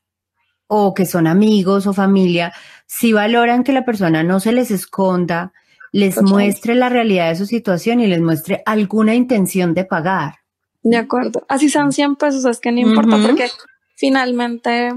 o 0.66 0.94
que 0.94 1.06
son 1.06 1.26
amigos 1.26 1.86
o 1.86 1.94
familia, 1.94 2.52
si 2.86 3.12
valoran 3.12 3.64
que 3.64 3.72
la 3.72 3.84
persona 3.84 4.22
no 4.22 4.38
se 4.40 4.52
les 4.52 4.70
esconda, 4.70 5.52
les 5.92 6.20
muestre 6.22 6.74
la 6.74 6.88
realidad 6.88 7.28
de 7.28 7.36
su 7.36 7.46
situación 7.46 8.00
y 8.00 8.06
les 8.06 8.20
muestre 8.20 8.62
alguna 8.66 9.14
intención 9.14 9.74
de 9.74 9.84
pagar. 9.84 10.36
De 10.82 10.96
acuerdo. 10.96 11.44
Así 11.48 11.68
sean 11.68 11.92
100 11.92 12.16
pesos, 12.16 12.44
es 12.44 12.60
que 12.60 12.72
no 12.72 12.80
importa, 12.80 13.16
uh 13.16 13.20
-huh. 13.20 13.26
porque 13.26 13.48
finalmente 13.96 14.92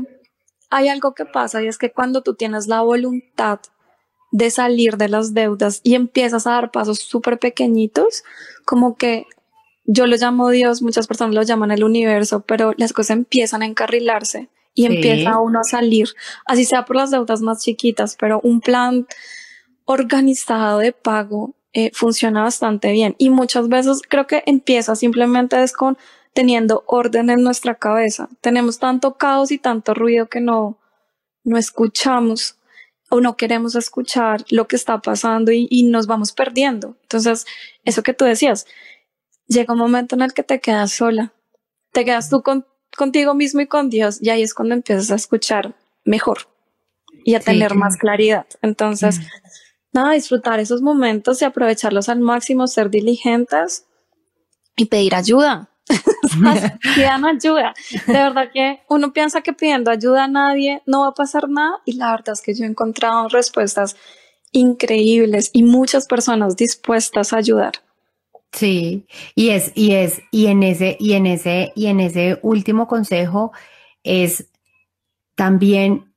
hay 0.70 0.88
algo 0.88 1.14
que 1.14 1.26
pasa 1.26 1.62
y 1.62 1.68
es 1.68 1.78
que 1.78 1.92
cuando 1.92 2.22
tú 2.22 2.36
tienes 2.36 2.68
la 2.68 2.82
voluntad 2.82 3.60
de 4.32 4.50
salir 4.50 4.98
de 4.98 5.10
las 5.10 5.34
deudas 5.34 5.82
y 5.84 5.96
empiezas 5.96 6.48
a 6.48 6.52
dar 6.52 6.72
pasos 6.72 7.00
súper 7.00 7.38
pequeñitos, 7.38 8.24
como 8.66 8.96
que 8.96 9.26
yo 9.84 10.08
lo 10.08 10.16
llamo 10.16 10.50
Dios, 10.50 10.82
muchas 10.82 11.08
personas 11.08 11.36
lo 11.36 11.42
llaman 11.44 11.72
el 11.72 11.84
universo, 11.84 12.42
pero 12.42 12.74
las 12.78 12.94
cosas 12.94 13.18
empiezan 13.18 13.62
a 13.62 13.66
encarrilarse 13.66 14.50
y 14.74 14.88
sí. 14.88 14.96
empieza 14.96 15.40
uno 15.40 15.60
a 15.60 15.64
salir, 15.64 16.10
así 16.46 16.64
sea 16.64 16.86
por 16.86 16.96
las 16.96 17.12
deudas 17.12 17.42
más 17.42 17.62
chiquitas, 17.62 18.16
pero 18.18 18.40
un 18.42 18.62
plan 18.62 19.06
organizado 19.86 20.80
de 20.80 20.92
pago 20.92 21.56
eh, 21.74 21.92
funciona 21.94 22.44
bastante 22.44 22.92
bien 22.92 23.16
y 23.18 23.30
muchas 23.30 23.70
veces 23.70 24.02
creo 24.08 24.28
que 24.28 24.44
empieza 24.46 24.96
simplemente 24.96 25.62
es 25.64 25.74
con 25.74 25.98
teniendo 26.34 26.84
orden 26.88 27.30
en 27.30 27.44
nuestra 27.44 27.76
cabeza. 27.76 28.30
Tenemos 28.42 28.80
tanto 28.80 29.18
caos 29.18 29.52
y 29.52 29.58
tanto 29.58 29.94
ruido 29.94 30.28
que 30.28 30.42
no, 30.42 30.78
no 31.44 31.58
escuchamos 31.58 32.58
o 33.10 33.20
no 33.20 33.36
queremos 33.36 33.76
escuchar 33.76 34.46
lo 34.50 34.68
que 34.68 34.78
está 34.78 35.02
pasando 35.02 35.52
y, 35.52 35.68
y 35.70 35.84
nos 35.84 36.08
vamos 36.08 36.32
perdiendo. 36.32 36.96
Entonces, 37.04 37.46
eso 37.84 38.04
que 38.04 38.14
tú 38.14 38.24
decías, 38.24 38.66
llega 39.48 39.74
un 39.74 39.80
momento 39.80 40.16
en 40.16 40.22
el 40.22 40.34
que 40.34 40.44
te 40.44 40.62
quedas 40.62 40.92
sola, 40.94 41.34
te 41.92 42.06
quedas 42.06 42.30
tú 42.30 42.42
con, 42.42 42.66
contigo 42.96 43.34
mismo 43.34 43.62
y 43.62 43.68
con 43.68 43.90
Dios 43.90 44.20
y 44.22 44.30
ahí 44.30 44.42
es 44.42 44.54
cuando 44.54 44.76
empiezas 44.76 45.12
a 45.12 45.16
escuchar 45.16 45.76
mejor 46.06 46.48
y 47.26 47.36
a 47.36 47.40
sí, 47.40 47.46
tener 47.46 47.76
más 47.76 47.98
claridad. 47.98 48.46
Entonces, 48.62 49.20
nada, 49.94 50.14
disfrutar 50.14 50.60
esos 50.60 50.82
momentos 50.82 51.42
y 51.42 51.46
aprovecharlos 51.46 52.10
al 52.10 52.20
máximo, 52.20 52.68
ser 52.68 52.90
diligentes 52.90 53.86
y 54.76 54.86
pedir 54.86 55.16
ayuda. 55.16 55.70
Pidan 56.96 57.26
ayuda. 57.26 57.74
De 58.08 58.14
verdad 58.14 58.50
que 58.54 58.82
uno 58.90 59.14
piensa 59.14 59.42
que 59.42 59.54
pidiendo 59.54 59.92
ayuda 59.92 60.26
a 60.26 60.28
nadie 60.28 60.82
no 60.86 61.02
va 61.02 61.08
a 61.08 61.14
pasar 61.14 61.50
nada 61.50 61.82
y 61.86 61.94
la 61.94 62.12
verdad 62.12 62.34
es 62.34 62.42
que 62.42 62.54
yo 62.54 62.66
he 62.66 62.68
encontrado 62.68 63.28
respuestas 63.30 63.96
increíbles 64.52 65.50
y 65.54 65.64
muchas 65.64 66.06
personas 66.06 66.56
dispuestas 66.56 67.34
a 67.34 67.38
ayudar. 67.38 67.74
Sí, 68.52 69.08
y 69.34 69.50
es, 69.50 69.72
y 69.76 69.94
es, 69.94 70.22
y 70.30 70.48
en 70.48 70.64
ese, 70.64 70.98
y 71.00 71.14
en 71.14 71.26
ese, 71.26 71.72
y 71.74 71.88
en 71.88 72.02
ese 72.02 72.38
último 72.42 72.88
consejo 72.88 73.54
es 74.04 74.50
también 75.36 76.11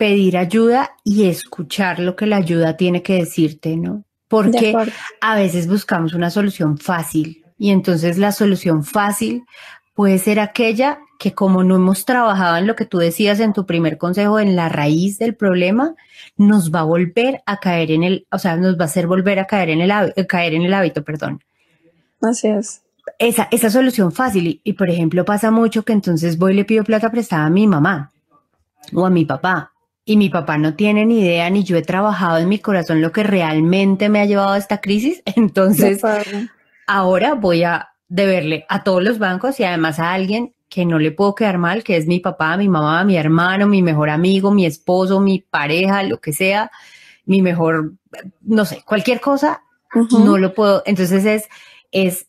pedir 0.00 0.38
ayuda 0.38 0.92
y 1.04 1.28
escuchar 1.28 1.98
lo 1.98 2.16
que 2.16 2.24
la 2.24 2.36
ayuda 2.36 2.78
tiene 2.78 3.02
que 3.02 3.16
decirte, 3.16 3.76
¿no? 3.76 4.04
Porque 4.28 4.74
a 5.20 5.36
veces 5.36 5.68
buscamos 5.68 6.14
una 6.14 6.30
solución 6.30 6.78
fácil 6.78 7.44
y 7.58 7.68
entonces 7.68 8.16
la 8.16 8.32
solución 8.32 8.82
fácil 8.82 9.44
puede 9.92 10.16
ser 10.16 10.40
aquella 10.40 11.00
que 11.18 11.34
como 11.34 11.64
no 11.64 11.76
hemos 11.76 12.06
trabajado 12.06 12.56
en 12.56 12.66
lo 12.66 12.76
que 12.76 12.86
tú 12.86 12.96
decías 12.96 13.40
en 13.40 13.52
tu 13.52 13.66
primer 13.66 13.98
consejo, 13.98 14.40
en 14.40 14.56
la 14.56 14.70
raíz 14.70 15.18
del 15.18 15.34
problema, 15.34 15.94
nos 16.38 16.74
va 16.74 16.80
a 16.80 16.84
volver 16.84 17.42
a 17.44 17.58
caer 17.58 17.90
en 17.90 18.02
el, 18.02 18.26
o 18.32 18.38
sea, 18.38 18.56
nos 18.56 18.78
va 18.78 18.84
a 18.84 18.86
hacer 18.86 19.06
volver 19.06 19.38
a 19.38 19.46
caer 19.46 19.68
en 19.68 19.82
el, 19.82 19.92
caer 20.26 20.54
en 20.54 20.62
el 20.62 20.72
hábito, 20.72 21.04
perdón. 21.04 21.44
Así 22.22 22.48
es. 22.48 22.80
Esa, 23.18 23.48
esa 23.50 23.68
solución 23.68 24.12
fácil 24.12 24.46
y, 24.46 24.60
y, 24.64 24.72
por 24.72 24.88
ejemplo, 24.88 25.26
pasa 25.26 25.50
mucho 25.50 25.82
que 25.82 25.92
entonces 25.92 26.38
voy 26.38 26.52
y 26.52 26.56
le 26.56 26.64
pido 26.64 26.84
plata 26.84 27.10
prestada 27.10 27.44
a 27.44 27.50
mi 27.50 27.66
mamá 27.66 28.12
o 28.94 29.04
a 29.04 29.10
mi 29.10 29.26
papá 29.26 29.72
y 30.10 30.16
mi 30.16 30.28
papá 30.28 30.58
no 30.58 30.74
tiene 30.74 31.06
ni 31.06 31.20
idea, 31.20 31.48
ni 31.50 31.62
yo 31.62 31.76
he 31.76 31.82
trabajado 31.82 32.38
en 32.38 32.48
mi 32.48 32.58
corazón 32.58 33.00
lo 33.00 33.12
que 33.12 33.22
realmente 33.22 34.08
me 34.08 34.18
ha 34.18 34.24
llevado 34.24 34.54
a 34.54 34.58
esta 34.58 34.80
crisis. 34.80 35.22
Entonces, 35.36 36.02
ahora 36.84 37.34
voy 37.34 37.62
a 37.62 37.90
deberle 38.08 38.66
a 38.68 38.82
todos 38.82 39.04
los 39.04 39.20
bancos 39.20 39.60
y 39.60 39.62
además 39.62 40.00
a 40.00 40.12
alguien 40.12 40.52
que 40.68 40.84
no 40.84 40.98
le 40.98 41.12
puedo 41.12 41.36
quedar 41.36 41.58
mal, 41.58 41.84
que 41.84 41.96
es 41.96 42.08
mi 42.08 42.18
papá, 42.18 42.56
mi 42.56 42.68
mamá, 42.68 43.04
mi 43.04 43.16
hermano, 43.16 43.68
mi 43.68 43.82
mejor 43.82 44.10
amigo, 44.10 44.50
mi 44.50 44.66
esposo, 44.66 45.20
mi 45.20 45.46
pareja, 45.48 46.02
lo 46.02 46.20
que 46.20 46.32
sea, 46.32 46.72
mi 47.24 47.40
mejor, 47.40 47.92
no 48.40 48.64
sé, 48.64 48.82
cualquier 48.84 49.20
cosa, 49.20 49.62
no 50.10 50.38
lo 50.38 50.54
puedo. 50.54 50.82
Entonces 50.86 51.24
es, 51.24 51.48
es 51.92 52.26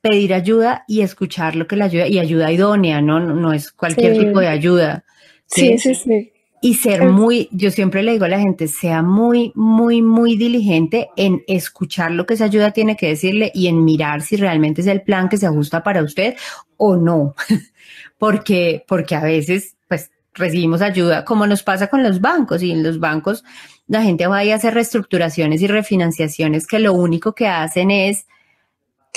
pedir 0.00 0.34
ayuda 0.34 0.82
y 0.88 1.02
escuchar 1.02 1.54
lo 1.54 1.68
que 1.68 1.76
la 1.76 1.84
ayuda, 1.84 2.08
y 2.08 2.18
ayuda 2.18 2.50
idónea, 2.50 3.00
¿no? 3.00 3.20
No, 3.20 3.52
es 3.52 3.70
cualquier 3.70 4.18
tipo 4.18 4.40
de 4.40 4.48
ayuda. 4.48 5.04
¿sí? 5.46 5.78
sí, 5.78 5.94
sí, 5.94 6.32
Y 6.60 6.74
ser 6.74 7.04
muy, 7.10 7.48
yo 7.52 7.70
siempre 7.70 8.02
le 8.02 8.12
digo 8.12 8.24
a 8.24 8.28
la 8.28 8.40
gente, 8.40 8.66
sea 8.66 9.02
muy, 9.02 9.52
muy, 9.54 10.02
muy 10.02 10.36
diligente 10.36 11.10
en 11.16 11.42
escuchar 11.46 12.10
lo 12.10 12.26
que 12.26 12.34
esa 12.34 12.46
ayuda 12.46 12.72
tiene 12.72 12.96
que 12.96 13.08
decirle 13.08 13.52
y 13.54 13.68
en 13.68 13.84
mirar 13.84 14.22
si 14.22 14.36
realmente 14.36 14.80
es 14.80 14.86
el 14.86 15.02
plan 15.02 15.28
que 15.28 15.36
se 15.36 15.46
ajusta 15.46 15.82
para 15.82 16.02
usted 16.02 16.34
o 16.76 16.96
no. 16.96 17.34
porque, 18.18 18.84
porque 18.88 19.14
a 19.14 19.20
veces, 19.20 19.76
pues, 19.88 20.10
recibimos 20.34 20.82
ayuda, 20.82 21.24
como 21.24 21.46
nos 21.46 21.62
pasa 21.62 21.88
con 21.88 22.02
los 22.02 22.20
bancos, 22.20 22.62
y 22.62 22.70
en 22.70 22.82
los 22.82 23.00
bancos 23.00 23.44
la 23.86 24.02
gente 24.02 24.26
va 24.26 24.40
a 24.40 24.54
hacer 24.54 24.74
reestructuraciones 24.74 25.62
y 25.62 25.66
refinanciaciones 25.66 26.66
que 26.66 26.78
lo 26.78 26.92
único 26.92 27.34
que 27.34 27.48
hacen 27.48 27.90
es 27.90 28.26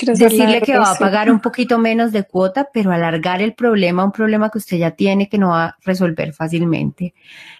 decirle 0.06 0.60
que 0.62 0.78
va 0.78 0.92
a 0.92 0.98
pagar 0.98 1.30
un 1.30 1.40
poquito 1.40 1.78
menos 1.78 2.12
de 2.12 2.24
cuota, 2.24 2.68
pero 2.72 2.92
alargar 2.92 3.42
el 3.42 3.54
problema, 3.54 4.04
un 4.04 4.12
problema 4.12 4.50
que 4.50 4.58
usted 4.58 4.78
ya 4.78 4.92
tiene 4.92 5.28
que 5.28 5.38
no 5.38 5.50
va 5.50 5.64
a 5.64 5.76
resolver 5.84 6.32
fácilmente. 6.32 7.14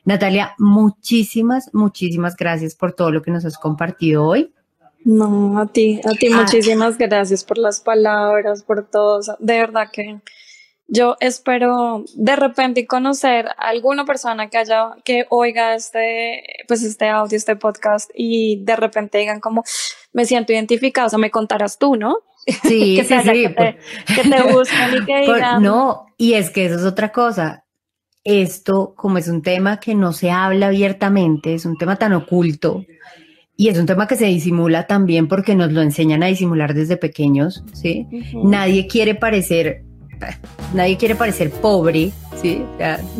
Natalia, 0.05 0.55
muchísimas, 0.59 1.71
muchísimas 1.73 2.37
gracias 2.37 2.75
por 2.75 2.93
todo 2.93 3.11
lo 3.11 3.23
que 3.23 3.31
nos 3.31 3.45
has 3.45 3.59
compartido 3.59 4.25
hoy. 4.25 4.53
No, 5.05 5.59
a 5.59 5.67
ti, 5.67 6.01
a 6.05 6.11
ti 6.11 6.29
ah. 6.33 6.37
muchísimas 6.37 6.99
gracias 6.99 7.45
por 7.45 7.59
las 7.59 7.81
palabras, 7.81 8.63
por 8.63 8.87
todo. 8.87 9.21
De 9.39 9.59
verdad 9.59 9.89
que 9.91 10.21
yo 10.93 11.17
espero 11.21 12.05
de 12.17 12.37
repente 12.37 12.87
conocer 12.87 13.47
a 13.47 13.69
alguna 13.69 14.05
persona 14.05 14.51
que 14.51 14.59
haya, 14.59 14.97
que 15.05 15.25
oiga 15.31 15.75
este, 15.75 16.43
pues 16.67 16.83
este 16.83 17.09
audio, 17.09 17.37
este 17.37 17.55
podcast 17.55 18.11
y 18.13 18.63
de 18.65 18.75
repente 18.75 19.19
digan 19.19 19.41
como, 19.41 19.63
me 20.13 20.25
siento 20.25 20.53
identificado, 20.53 21.07
o 21.07 21.11
sea, 21.11 21.19
me 21.19 21.31
contarás 21.31 21.79
tú, 21.79 21.95
¿no? 21.95 22.17
Sí, 22.47 22.97
que 22.97 23.05
sí, 23.05 23.15
sí. 23.23 23.31
Que 23.31 23.49
te, 23.49 23.79
que 24.15 24.23
te 24.23 24.97
y 24.97 25.05
que 25.05 25.21
digan. 25.21 25.63
no, 25.63 26.07
y 26.17 26.35
es 26.35 26.51
que 26.51 26.67
eso 26.67 26.77
es 26.77 26.85
otra 26.85 27.13
cosa. 27.13 27.65
Esto, 28.23 28.95
como 28.97 29.19
es 29.19 29.29
un 29.29 29.41
tema 29.43 29.81
que 29.81 29.95
no 29.95 30.13
se 30.13 30.31
habla 30.31 30.67
abiertamente, 30.67 31.55
es 31.55 31.65
un 31.65 31.79
tema 31.79 31.97
tan 31.97 32.13
oculto 32.13 32.85
y 33.57 33.69
es 33.69 33.79
un 33.79 33.87
tema 33.87 34.07
que 34.07 34.17
se 34.17 34.27
disimula 34.27 34.87
también 34.87 35.27
porque 35.27 35.55
nos 35.55 35.73
lo 35.73 35.81
enseñan 35.81 36.23
a 36.23 36.27
disimular 36.27 36.75
desde 36.75 36.97
pequeños, 36.97 37.65
¿sí? 37.73 38.07
Nadie 38.45 38.87
quiere 38.87 39.15
parecer, 39.15 39.85
nadie 40.75 40.97
quiere 40.99 41.15
parecer 41.15 41.51
pobre, 41.51 42.11
¿sí? 42.41 42.63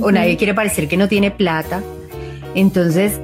O 0.01 0.11
nadie 0.11 0.37
quiere 0.37 0.55
parecer 0.55 0.87
que 0.87 0.97
no 0.97 1.09
tiene 1.09 1.31
plata. 1.31 1.83
Entonces, 2.55 3.21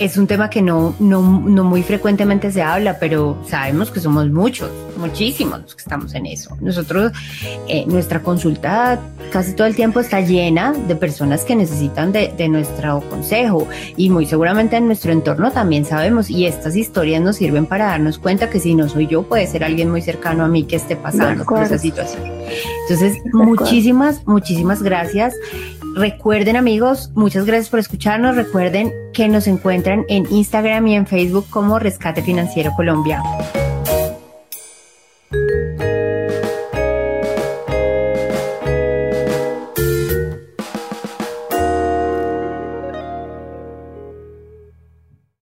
es 0.00 0.16
un 0.16 0.26
tema 0.26 0.48
que 0.48 0.62
no, 0.62 0.94
no, 0.98 1.20
no, 1.20 1.62
muy 1.62 1.82
frecuentemente 1.82 2.50
se 2.50 2.62
habla, 2.62 2.98
pero 2.98 3.38
sabemos 3.46 3.90
que 3.90 4.00
somos 4.00 4.30
muchos, 4.30 4.70
muchísimos 4.96 5.60
los 5.60 5.74
que 5.74 5.82
estamos 5.82 6.14
en 6.14 6.24
eso. 6.24 6.56
Nosotros, 6.58 7.12
eh, 7.68 7.84
nuestra 7.86 8.22
consulta 8.22 8.98
casi 9.30 9.52
todo 9.52 9.66
el 9.66 9.76
tiempo 9.76 10.00
está 10.00 10.22
llena 10.22 10.72
de 10.72 10.96
personas 10.96 11.44
que 11.44 11.54
necesitan 11.54 12.12
de, 12.12 12.32
de, 12.36 12.48
nuestro 12.48 13.00
consejo 13.10 13.68
y 13.96 14.08
muy 14.08 14.24
seguramente 14.24 14.76
en 14.78 14.86
nuestro 14.86 15.12
entorno 15.12 15.52
también 15.52 15.84
sabemos 15.84 16.30
y 16.30 16.46
estas 16.46 16.76
historias 16.76 17.20
nos 17.20 17.36
sirven 17.36 17.66
para 17.66 17.86
darnos 17.86 18.18
cuenta 18.18 18.48
que 18.48 18.58
si 18.58 18.74
no 18.74 18.88
soy 18.88 19.06
yo, 19.06 19.22
puede 19.22 19.46
ser 19.46 19.64
alguien 19.64 19.90
muy 19.90 20.00
cercano 20.00 20.44
a 20.44 20.48
mí 20.48 20.64
que 20.64 20.76
esté 20.76 20.96
pasando 20.96 21.44
por 21.44 21.62
esa 21.62 21.76
situación. 21.76 22.22
Entonces, 22.88 23.18
muchísimas, 23.32 24.26
muchísimas 24.26 24.82
gracias. 24.82 25.34
Recuerden 25.94 26.56
amigos, 26.56 27.10
muchas 27.14 27.44
gracias 27.46 27.68
por 27.68 27.80
escucharnos. 27.80 28.36
Recuerden 28.36 28.92
que 29.12 29.28
nos 29.28 29.46
encuentran 29.46 30.04
en 30.08 30.24
Instagram 30.30 30.86
y 30.86 30.94
en 30.94 31.06
Facebook 31.06 31.46
como 31.50 31.78
Rescate 31.78 32.22
Financiero 32.22 32.72
Colombia. 32.76 33.22